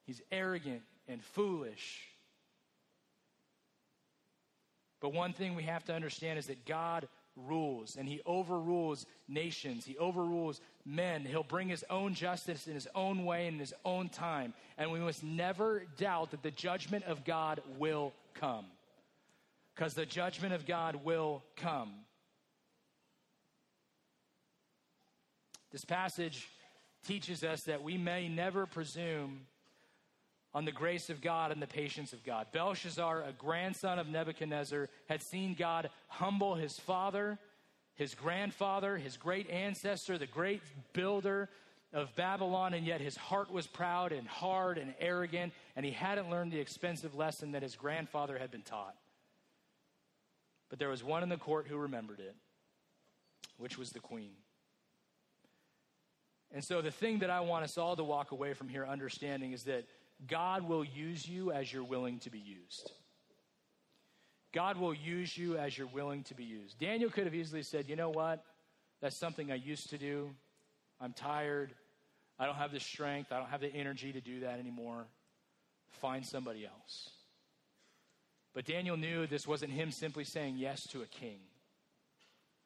He's 0.05 0.21
arrogant 0.31 0.81
and 1.07 1.23
foolish. 1.23 2.01
But 4.99 5.13
one 5.13 5.33
thing 5.33 5.55
we 5.55 5.63
have 5.63 5.85
to 5.85 5.93
understand 5.93 6.37
is 6.37 6.47
that 6.47 6.65
God 6.65 7.07
rules 7.35 7.95
and 7.95 8.07
he 8.07 8.21
overrules 8.25 9.05
nations. 9.27 9.85
He 9.85 9.97
overrules 9.97 10.61
men. 10.85 11.25
He'll 11.25 11.43
bring 11.43 11.69
his 11.69 11.85
own 11.89 12.13
justice 12.13 12.67
in 12.67 12.73
his 12.73 12.87
own 12.95 13.25
way 13.25 13.47
and 13.47 13.55
in 13.55 13.59
his 13.59 13.73
own 13.85 14.09
time. 14.09 14.53
And 14.77 14.91
we 14.91 14.99
must 14.99 15.23
never 15.23 15.83
doubt 15.97 16.31
that 16.31 16.43
the 16.43 16.51
judgment 16.51 17.05
of 17.05 17.23
God 17.25 17.61
will 17.77 18.13
come. 18.33 18.65
Because 19.75 19.93
the 19.93 20.05
judgment 20.05 20.53
of 20.53 20.65
God 20.65 21.03
will 21.03 21.43
come. 21.55 21.91
This 25.71 25.85
passage 25.85 26.49
teaches 27.07 27.43
us 27.43 27.63
that 27.63 27.81
we 27.81 27.97
may 27.97 28.27
never 28.27 28.65
presume 28.65 29.41
on 30.53 30.65
the 30.65 30.71
grace 30.71 31.09
of 31.09 31.21
God 31.21 31.51
and 31.51 31.61
the 31.61 31.67
patience 31.67 32.13
of 32.13 32.23
God. 32.23 32.47
Belshazzar, 32.51 33.23
a 33.23 33.31
grandson 33.33 33.99
of 33.99 34.09
Nebuchadnezzar, 34.09 34.89
had 35.07 35.21
seen 35.21 35.53
God 35.53 35.89
humble 36.07 36.55
his 36.55 36.77
father, 36.77 37.39
his 37.95 38.15
grandfather, 38.15 38.97
his 38.97 39.17
great 39.17 39.49
ancestor, 39.49 40.17
the 40.17 40.27
great 40.27 40.61
builder 40.93 41.49
of 41.93 42.13
Babylon, 42.15 42.73
and 42.73 42.85
yet 42.85 43.01
his 43.01 43.17
heart 43.17 43.51
was 43.51 43.67
proud 43.67 44.11
and 44.11 44.27
hard 44.27 44.77
and 44.77 44.93
arrogant, 44.99 45.53
and 45.75 45.85
he 45.85 45.91
hadn't 45.91 46.29
learned 46.29 46.51
the 46.51 46.59
expensive 46.59 47.15
lesson 47.15 47.51
that 47.51 47.63
his 47.63 47.75
grandfather 47.75 48.37
had 48.37 48.51
been 48.51 48.61
taught. 48.61 48.95
But 50.69 50.79
there 50.79 50.89
was 50.89 51.03
one 51.03 51.21
in 51.23 51.29
the 51.29 51.37
court 51.37 51.67
who 51.67 51.77
remembered 51.77 52.19
it, 52.19 52.35
which 53.57 53.77
was 53.77 53.91
the 53.91 53.99
queen. 53.99 54.31
And 56.53 56.63
so, 56.63 56.81
the 56.81 56.91
thing 56.91 57.19
that 57.19 57.29
I 57.29 57.39
want 57.41 57.63
us 57.63 57.77
all 57.77 57.95
to 57.95 58.03
walk 58.03 58.31
away 58.31 58.53
from 58.53 58.67
here 58.67 58.85
understanding 58.85 59.53
is 59.53 59.63
that 59.63 59.85
God 60.27 60.67
will 60.67 60.83
use 60.83 61.27
you 61.27 61.51
as 61.51 61.71
you're 61.71 61.83
willing 61.83 62.19
to 62.19 62.29
be 62.29 62.39
used. 62.39 62.91
God 64.53 64.77
will 64.77 64.93
use 64.93 65.37
you 65.37 65.57
as 65.57 65.77
you're 65.77 65.87
willing 65.87 66.23
to 66.25 66.35
be 66.35 66.43
used. 66.43 66.77
Daniel 66.79 67.09
could 67.09 67.23
have 67.25 67.33
easily 67.33 67.63
said, 67.63 67.87
You 67.87 67.95
know 67.95 68.09
what? 68.09 68.43
That's 69.01 69.17
something 69.17 69.51
I 69.51 69.55
used 69.55 69.89
to 69.91 69.97
do. 69.97 70.29
I'm 70.99 71.13
tired. 71.13 71.73
I 72.37 72.45
don't 72.45 72.55
have 72.55 72.71
the 72.71 72.79
strength. 72.79 73.31
I 73.31 73.37
don't 73.37 73.49
have 73.49 73.61
the 73.61 73.73
energy 73.73 74.11
to 74.11 74.21
do 74.21 74.41
that 74.41 74.59
anymore. 74.59 75.05
Find 76.01 76.25
somebody 76.25 76.65
else. 76.65 77.09
But 78.53 78.65
Daniel 78.65 78.97
knew 78.97 79.25
this 79.27 79.47
wasn't 79.47 79.71
him 79.71 79.91
simply 79.91 80.25
saying 80.25 80.57
yes 80.57 80.85
to 80.87 81.01
a 81.01 81.05
king. 81.05 81.39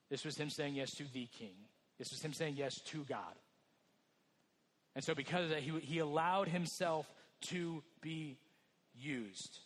This 0.10 0.26
was 0.26 0.38
him 0.38 0.50
saying 0.50 0.76
yes 0.76 0.92
to 0.96 1.04
the 1.14 1.28
king. 1.38 1.56
This 1.98 2.12
was 2.12 2.22
him 2.22 2.34
saying 2.34 2.56
yes 2.58 2.80
to 2.88 3.04
God. 3.04 3.36
And 4.96 5.04
so, 5.04 5.14
because 5.14 5.46
of 5.46 5.50
that, 5.50 5.62
he, 5.62 5.72
he 5.80 6.00
allowed 6.00 6.48
himself 6.48 7.06
to 7.50 7.84
be 8.02 8.38
used. 8.94 9.60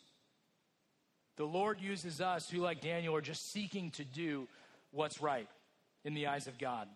The 1.36 1.44
Lord 1.44 1.80
uses 1.80 2.20
us 2.20 2.50
who, 2.50 2.58
like 2.58 2.80
Daniel, 2.80 3.14
are 3.14 3.20
just 3.20 3.52
seeking 3.52 3.90
to 3.92 4.04
do 4.04 4.46
what's 4.90 5.22
right 5.22 5.48
in 6.04 6.14
the 6.14 6.26
eyes 6.26 6.46
of 6.46 6.58
God. 6.58 6.88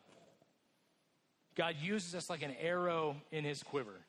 God 1.54 1.76
uses 1.80 2.14
us 2.14 2.28
like 2.28 2.42
an 2.42 2.54
arrow 2.60 3.16
in 3.30 3.44
his 3.44 3.62
quiver. 3.62 4.00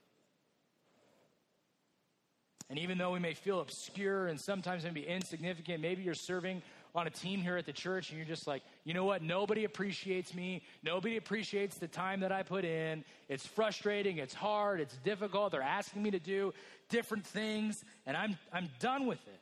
And 2.69 2.80
even 2.80 2.97
though 2.97 3.11
we 3.11 3.19
may 3.19 3.34
feel 3.34 3.59
obscure 3.59 4.28
and 4.28 4.39
sometimes 4.39 4.84
maybe 4.84 5.05
insignificant, 5.05 5.82
maybe 5.82 6.01
you're 6.01 6.15
serving 6.15 6.63
on 6.96 7.08
a 7.08 7.10
team 7.10 7.41
here 7.41 7.58
at 7.58 7.66
the 7.66 7.74
church 7.74 8.10
and 8.10 8.18
you're 8.18 8.28
just 8.28 8.48
like, 8.48 8.64
you 8.86 8.93
know 8.93 9.04
what? 9.04 9.22
Nobody 9.22 9.66
appreciates 9.66 10.34
me. 10.34 10.64
Nobody 10.82 11.18
appreciates 11.18 11.78
the 11.78 11.88
time 11.88 12.22
that 12.22 12.32
I 12.32 12.41
put 12.41 12.64
in. 12.64 13.04
It's 13.28 13.46
frustrating. 13.46 14.18
It's 14.18 14.34
hard. 14.34 14.80
It's 14.80 14.96
difficult. 14.98 15.52
They're 15.52 15.62
asking 15.62 16.02
me 16.02 16.12
to 16.12 16.20
do 16.20 16.54
different 16.89 17.26
things 17.26 17.84
and 18.06 18.16
I'm, 18.16 18.38
I'm 18.54 18.70
done 18.80 19.06
with 19.06 19.20
it. 19.28 19.41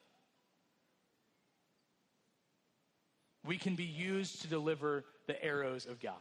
We 3.46 3.58
can 3.58 3.76
be 3.76 3.84
used 3.84 4.42
to 4.42 4.48
deliver 4.48 5.04
the 5.28 5.42
arrows 5.44 5.86
of 5.86 6.02
God 6.02 6.14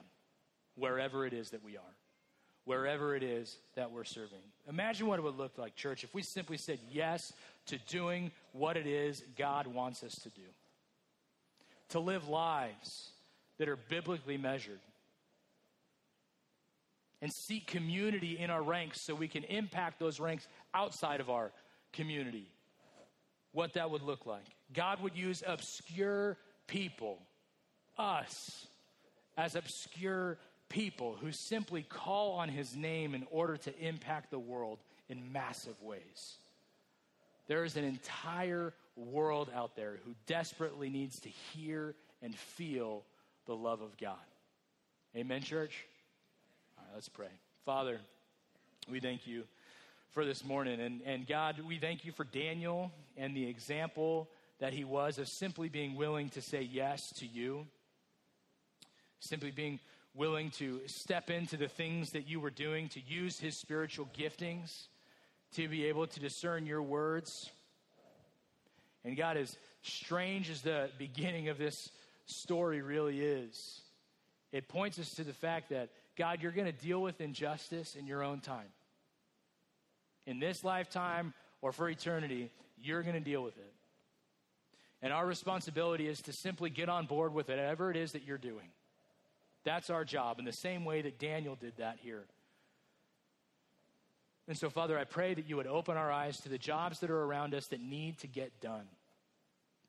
wherever 0.76 1.24
it 1.24 1.32
is 1.32 1.50
that 1.50 1.64
we 1.64 1.76
are, 1.76 1.94
wherever 2.64 3.14
it 3.16 3.22
is 3.22 3.58
that 3.76 3.90
we're 3.90 4.04
serving. 4.04 4.40
Imagine 4.68 5.06
what 5.06 5.18
it 5.18 5.22
would 5.22 5.38
look 5.38 5.56
like, 5.56 5.76
church, 5.76 6.02
if 6.04 6.14
we 6.14 6.22
simply 6.22 6.56
said 6.56 6.78
yes 6.90 7.32
to 7.66 7.78
doing 7.88 8.32
what 8.52 8.76
it 8.76 8.86
is 8.86 9.22
God 9.38 9.66
wants 9.66 10.02
us 10.02 10.14
to 10.22 10.30
do 10.30 10.42
to 11.92 12.00
live 12.00 12.28
lives 12.28 13.10
that 13.58 13.68
are 13.68 13.76
biblically 13.76 14.36
measured 14.36 14.80
and 17.20 17.32
seek 17.32 17.66
community 17.66 18.38
in 18.38 18.50
our 18.50 18.62
ranks 18.62 19.00
so 19.00 19.14
we 19.14 19.28
can 19.28 19.44
impact 19.44 20.00
those 20.00 20.18
ranks 20.18 20.46
outside 20.74 21.20
of 21.20 21.30
our 21.30 21.52
community. 21.92 22.46
What 23.52 23.74
that 23.74 23.90
would 23.90 24.02
look 24.02 24.26
like. 24.26 24.44
God 24.72 25.00
would 25.02 25.16
use 25.16 25.42
obscure 25.46 26.36
people, 26.66 27.18
us, 27.96 28.66
as 29.36 29.54
obscure 29.54 30.38
people 30.68 31.16
who 31.20 31.30
simply 31.30 31.82
call 31.82 32.32
on 32.32 32.48
his 32.48 32.74
name 32.74 33.14
in 33.14 33.26
order 33.30 33.56
to 33.58 33.78
impact 33.78 34.30
the 34.30 34.38
world 34.38 34.78
in 35.08 35.32
massive 35.32 35.80
ways. 35.82 36.38
There 37.46 37.64
is 37.64 37.76
an 37.76 37.84
entire 37.84 38.72
world 38.96 39.50
out 39.54 39.76
there 39.76 39.98
who 40.04 40.14
desperately 40.26 40.90
needs 40.90 41.20
to 41.20 41.28
hear 41.28 41.94
and 42.22 42.34
feel 42.34 43.04
the 43.46 43.54
love 43.54 43.80
of 43.80 43.96
God. 43.96 44.16
Amen, 45.16 45.42
church? 45.42 45.84
All 46.78 46.84
right, 46.84 46.94
let's 46.94 47.08
pray. 47.08 47.28
Father, 47.64 47.98
we 48.90 49.00
thank 49.00 49.26
you 49.26 49.44
for 50.10 50.24
this 50.24 50.44
morning. 50.44 50.80
And, 50.80 51.00
and 51.04 51.26
God, 51.26 51.60
we 51.66 51.78
thank 51.78 52.04
you 52.04 52.12
for 52.12 52.24
Daniel 52.24 52.92
and 53.16 53.34
the 53.36 53.46
example 53.46 54.28
that 54.60 54.72
he 54.72 54.84
was 54.84 55.18
of 55.18 55.28
simply 55.28 55.68
being 55.68 55.96
willing 55.96 56.28
to 56.30 56.42
say 56.42 56.62
yes 56.62 57.10
to 57.14 57.26
you, 57.26 57.66
simply 59.20 59.50
being 59.50 59.80
willing 60.14 60.50
to 60.50 60.80
step 60.86 61.30
into 61.30 61.56
the 61.56 61.68
things 61.68 62.10
that 62.10 62.28
you 62.28 62.38
were 62.38 62.50
doing, 62.50 62.88
to 62.90 63.00
use 63.00 63.38
his 63.38 63.56
spiritual 63.56 64.08
giftings, 64.16 64.86
to 65.54 65.68
be 65.68 65.86
able 65.86 66.06
to 66.06 66.20
discern 66.20 66.66
your 66.66 66.82
words 66.82 67.50
and 69.04 69.16
God, 69.16 69.36
as 69.36 69.56
strange 69.82 70.48
as 70.50 70.62
the 70.62 70.90
beginning 70.98 71.48
of 71.48 71.58
this 71.58 71.90
story 72.26 72.82
really 72.82 73.20
is, 73.20 73.80
it 74.52 74.68
points 74.68 74.98
us 74.98 75.14
to 75.14 75.24
the 75.24 75.32
fact 75.32 75.70
that, 75.70 75.90
God, 76.16 76.42
you're 76.42 76.52
going 76.52 76.66
to 76.66 76.72
deal 76.72 77.00
with 77.00 77.20
injustice 77.20 77.96
in 77.96 78.06
your 78.06 78.22
own 78.22 78.40
time. 78.40 78.68
In 80.26 80.38
this 80.38 80.62
lifetime 80.62 81.34
or 81.62 81.72
for 81.72 81.88
eternity, 81.88 82.50
you're 82.80 83.02
going 83.02 83.14
to 83.14 83.20
deal 83.20 83.42
with 83.42 83.56
it. 83.56 83.72
And 85.00 85.12
our 85.12 85.26
responsibility 85.26 86.06
is 86.06 86.22
to 86.22 86.32
simply 86.32 86.70
get 86.70 86.88
on 86.88 87.06
board 87.06 87.34
with 87.34 87.48
whatever 87.48 87.90
it 87.90 87.96
is 87.96 88.12
that 88.12 88.22
you're 88.22 88.38
doing. 88.38 88.68
That's 89.64 89.90
our 89.90 90.04
job, 90.04 90.38
in 90.38 90.44
the 90.44 90.52
same 90.52 90.84
way 90.84 91.02
that 91.02 91.18
Daniel 91.18 91.56
did 91.56 91.76
that 91.78 91.98
here. 92.00 92.24
And 94.48 94.56
so, 94.56 94.70
Father, 94.70 94.98
I 94.98 95.04
pray 95.04 95.34
that 95.34 95.48
you 95.48 95.56
would 95.56 95.66
open 95.66 95.96
our 95.96 96.10
eyes 96.10 96.38
to 96.40 96.48
the 96.48 96.58
jobs 96.58 97.00
that 97.00 97.10
are 97.10 97.22
around 97.24 97.54
us 97.54 97.68
that 97.68 97.80
need 97.80 98.18
to 98.18 98.26
get 98.26 98.60
done. 98.60 98.86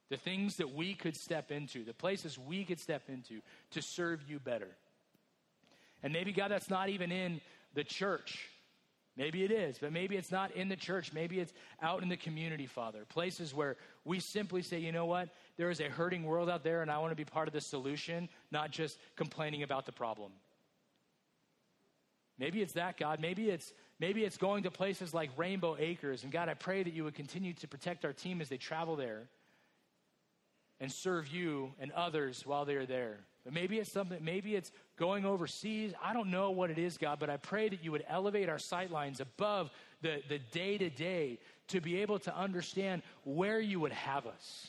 The 0.09 0.17
things 0.17 0.57
that 0.57 0.73
we 0.73 0.93
could 0.93 1.15
step 1.15 1.51
into, 1.51 1.83
the 1.83 1.93
places 1.93 2.37
we 2.37 2.63
could 2.63 2.79
step 2.79 3.03
into 3.07 3.41
to 3.71 3.81
serve 3.81 4.21
you 4.29 4.39
better. 4.39 4.69
And 6.03 6.13
maybe, 6.13 6.31
God, 6.31 6.51
that's 6.51 6.69
not 6.69 6.89
even 6.89 7.11
in 7.11 7.41
the 7.73 7.83
church. 7.83 8.49
Maybe 9.15 9.43
it 9.43 9.51
is, 9.51 9.77
but 9.77 9.91
maybe 9.91 10.17
it's 10.17 10.31
not 10.31 10.51
in 10.51 10.69
the 10.69 10.75
church. 10.75 11.13
Maybe 11.13 11.39
it's 11.39 11.53
out 11.81 12.01
in 12.01 12.09
the 12.09 12.17
community, 12.17 12.65
Father. 12.65 13.05
Places 13.09 13.53
where 13.53 13.77
we 14.05 14.19
simply 14.19 14.63
say, 14.63 14.79
you 14.79 14.91
know 14.91 15.05
what? 15.05 15.29
There 15.55 15.69
is 15.69 15.79
a 15.79 15.89
hurting 15.89 16.23
world 16.23 16.49
out 16.49 16.63
there, 16.63 16.81
and 16.81 16.89
I 16.89 16.97
want 16.97 17.11
to 17.11 17.15
be 17.15 17.25
part 17.25 17.47
of 17.47 17.53
the 17.53 17.61
solution, 17.61 18.27
not 18.51 18.71
just 18.71 18.97
complaining 19.15 19.61
about 19.61 19.85
the 19.85 19.91
problem. 19.91 20.31
Maybe 22.39 22.61
it's 22.63 22.73
that, 22.73 22.97
God. 22.97 23.19
Maybe 23.19 23.49
it's 23.49 23.71
maybe 23.99 24.23
it's 24.23 24.37
going 24.37 24.63
to 24.63 24.71
places 24.71 25.13
like 25.13 25.29
Rainbow 25.37 25.75
Acres. 25.79 26.23
And 26.23 26.31
God, 26.31 26.49
I 26.49 26.53
pray 26.53 26.83
that 26.83 26.93
you 26.93 27.03
would 27.03 27.15
continue 27.15 27.53
to 27.53 27.67
protect 27.67 28.05
our 28.05 28.13
team 28.13 28.41
as 28.41 28.49
they 28.49 28.57
travel 28.57 28.95
there 28.95 29.29
and 30.79 30.91
serve 30.91 31.27
you 31.27 31.71
and 31.79 31.91
others 31.93 32.45
while 32.45 32.65
they're 32.65 32.85
there. 32.85 33.19
But 33.43 33.53
maybe 33.53 33.77
it's 33.79 33.91
something, 33.91 34.23
maybe 34.23 34.55
it's 34.55 34.71
going 34.97 35.25
overseas. 35.25 35.93
I 36.01 36.13
don't 36.13 36.29
know 36.29 36.51
what 36.51 36.69
it 36.69 36.77
is, 36.77 36.97
God, 36.97 37.19
but 37.19 37.29
I 37.29 37.37
pray 37.37 37.69
that 37.69 37.83
you 37.83 37.91
would 37.91 38.05
elevate 38.07 38.49
our 38.49 38.57
sightlines 38.57 39.19
above 39.19 39.69
the, 40.01 40.21
the 40.29 40.39
day 40.51 40.77
to 40.77 40.89
day 40.89 41.39
to 41.69 41.81
be 41.81 42.01
able 42.01 42.19
to 42.19 42.37
understand 42.37 43.01
where 43.23 43.59
you 43.59 43.79
would 43.79 43.91
have 43.91 44.27
us, 44.27 44.67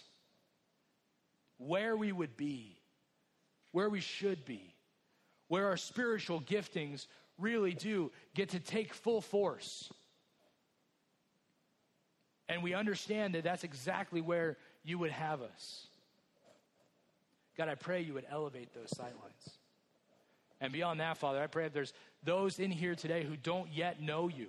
where 1.58 1.96
we 1.96 2.12
would 2.12 2.36
be, 2.36 2.76
where 3.72 3.88
we 3.88 4.00
should 4.00 4.44
be, 4.44 4.74
where 5.48 5.66
our 5.66 5.76
spiritual 5.76 6.40
giftings 6.40 7.06
really 7.38 7.72
do 7.72 8.10
get 8.34 8.50
to 8.50 8.60
take 8.60 8.94
full 8.94 9.20
force. 9.20 9.90
And 12.48 12.62
we 12.62 12.74
understand 12.74 13.34
that 13.34 13.44
that's 13.44 13.64
exactly 13.64 14.20
where 14.20 14.56
you 14.84 14.98
would 14.98 15.10
have 15.10 15.42
us. 15.42 15.86
God, 17.56 17.68
I 17.68 17.74
pray 17.74 18.02
you 18.02 18.14
would 18.14 18.26
elevate 18.30 18.74
those 18.74 18.90
sightlines. 18.90 19.52
And 20.60 20.72
beyond 20.72 21.00
that, 21.00 21.18
Father, 21.18 21.42
I 21.42 21.46
pray 21.46 21.66
if 21.66 21.72
there's 21.72 21.92
those 22.22 22.58
in 22.58 22.70
here 22.70 22.94
today 22.94 23.24
who 23.24 23.36
don't 23.36 23.72
yet 23.72 24.00
know 24.02 24.28
you, 24.28 24.48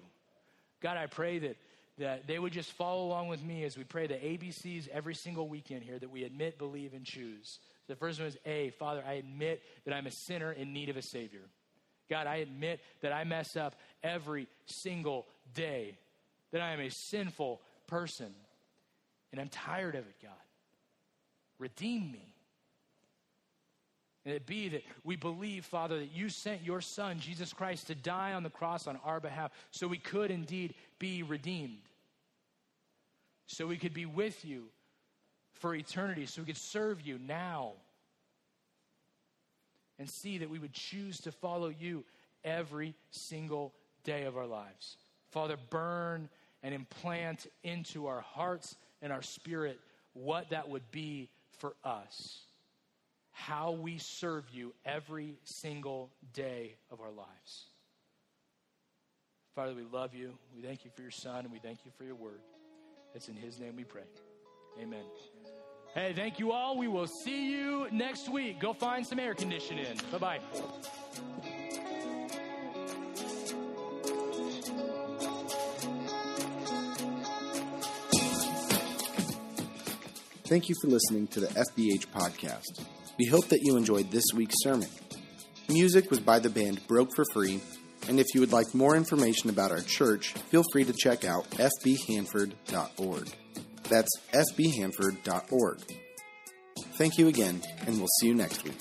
God, 0.81 0.97
I 0.97 1.07
pray 1.07 1.39
that, 1.39 1.57
that 1.97 2.27
they 2.27 2.39
would 2.39 2.53
just 2.53 2.71
follow 2.71 3.05
along 3.05 3.27
with 3.27 3.43
me 3.43 3.63
as 3.63 3.77
we 3.77 3.83
pray 3.83 4.07
the 4.07 4.15
ABCs 4.15 4.87
every 4.89 5.15
single 5.15 5.47
weekend 5.47 5.83
here 5.83 5.99
that 5.99 6.09
we 6.09 6.23
admit, 6.23 6.57
believe, 6.57 6.93
and 6.93 7.05
choose. 7.05 7.59
The 7.87 7.95
first 7.95 8.19
one 8.19 8.27
is 8.27 8.37
A, 8.45 8.71
Father, 8.71 9.03
I 9.07 9.13
admit 9.13 9.61
that 9.85 9.93
I'm 9.93 10.07
a 10.07 10.11
sinner 10.11 10.51
in 10.51 10.73
need 10.73 10.89
of 10.89 10.97
a 10.97 11.01
Savior. 11.01 11.41
God, 12.09 12.27
I 12.27 12.37
admit 12.37 12.79
that 13.01 13.11
I 13.11 13.23
mess 13.23 13.55
up 13.55 13.75
every 14.03 14.47
single 14.65 15.25
day, 15.53 15.97
that 16.51 16.61
I 16.61 16.71
am 16.71 16.79
a 16.79 16.89
sinful 16.89 17.61
person, 17.87 18.33
and 19.31 19.41
I'm 19.41 19.49
tired 19.49 19.95
of 19.95 20.05
it, 20.05 20.15
God. 20.21 20.31
Redeem 21.57 22.11
me. 22.11 22.33
And 24.25 24.33
it 24.33 24.47
be 24.47 24.69
that 24.69 24.83
we 25.03 25.15
believe, 25.15 25.65
Father, 25.65 25.99
that 25.99 26.11
you 26.11 26.29
sent 26.29 26.63
your 26.63 26.81
Son, 26.81 27.19
Jesus 27.19 27.53
Christ, 27.53 27.87
to 27.87 27.95
die 27.95 28.33
on 28.33 28.41
the 28.41 28.49
cross 28.49 28.87
on 28.87 28.99
our 29.05 29.19
behalf 29.19 29.51
so 29.69 29.87
we 29.87 29.99
could 29.99 30.31
indeed 30.31 30.73
be 30.97 31.21
redeemed. 31.21 31.77
So 33.47 33.67
we 33.67 33.77
could 33.77 33.93
be 33.93 34.07
with 34.07 34.43
you 34.43 34.65
for 35.53 35.75
eternity, 35.75 36.25
so 36.25 36.41
we 36.41 36.47
could 36.47 36.57
serve 36.57 37.01
you 37.01 37.19
now. 37.19 37.73
And 39.97 40.09
see 40.09 40.39
that 40.39 40.49
we 40.49 40.59
would 40.59 40.73
choose 40.73 41.19
to 41.21 41.31
follow 41.31 41.69
you 41.69 42.03
every 42.43 42.95
single 43.11 43.73
day 44.03 44.23
of 44.23 44.37
our 44.37 44.45
lives. 44.45 44.97
Father, 45.31 45.55
burn 45.69 46.29
and 46.63 46.73
implant 46.73 47.47
into 47.63 48.07
our 48.07 48.21
hearts 48.21 48.75
and 49.01 49.13
our 49.13 49.21
spirit 49.21 49.79
what 50.13 50.49
that 50.49 50.69
would 50.69 50.89
be 50.91 51.29
for 51.59 51.75
us 51.83 52.45
how 53.35 53.71
we 53.71 53.97
serve 53.97 54.45
you 54.53 54.73
every 54.85 55.35
single 55.43 56.09
day 56.33 56.73
of 56.89 57.01
our 57.01 57.11
lives. 57.11 57.65
Father, 59.53 59.75
we 59.75 59.83
love 59.83 60.15
you. 60.15 60.37
We 60.55 60.61
thank 60.61 60.85
you 60.85 60.91
for 60.95 61.01
your 61.01 61.11
Son, 61.11 61.39
and 61.39 61.51
we 61.51 61.59
thank 61.59 61.79
you 61.85 61.91
for 61.97 62.05
your 62.05 62.15
word. 62.15 62.39
It's 63.13 63.27
in 63.27 63.35
His 63.35 63.59
name 63.59 63.75
we 63.75 63.83
pray. 63.83 64.03
Amen. 64.81 65.03
Hey, 65.95 66.11
thank 66.13 66.39
you 66.39 66.51
all. 66.51 66.77
We 66.77 66.89
will 66.89 67.07
see 67.07 67.49
you 67.49 67.87
next 67.89 68.27
week. 68.27 68.59
Go 68.59 68.73
find 68.73 69.07
some 69.07 69.17
air 69.17 69.33
conditioning. 69.33 69.97
Bye 70.11 70.17
bye. 70.17 70.39
Thank 80.47 80.67
you 80.67 80.75
for 80.81 80.89
listening 80.89 81.27
to 81.27 81.39
the 81.39 81.47
FBH 81.47 82.07
podcast. 82.07 82.85
We 83.17 83.27
hope 83.27 83.47
that 83.47 83.61
you 83.63 83.77
enjoyed 83.77 84.11
this 84.11 84.25
week's 84.35 84.55
sermon. 84.63 84.89
Music 85.69 86.11
was 86.11 86.19
by 86.19 86.39
the 86.39 86.49
band 86.49 86.85
Broke 86.87 87.15
for 87.15 87.23
Free, 87.31 87.61
and 88.09 88.19
if 88.19 88.27
you 88.35 88.41
would 88.41 88.51
like 88.51 88.75
more 88.75 88.97
information 88.97 89.49
about 89.49 89.71
our 89.71 89.79
church, 89.79 90.33
feel 90.33 90.63
free 90.73 90.83
to 90.83 90.93
check 90.93 91.23
out 91.23 91.49
fbhanford.org. 91.51 93.31
That's 93.89 94.09
fbhanford.org. 94.33 95.79
Thank 96.97 97.17
you 97.17 97.27
again, 97.27 97.61
and 97.85 97.97
we'll 97.97 98.07
see 98.19 98.27
you 98.27 98.35
next 98.35 98.63
week. 98.63 98.79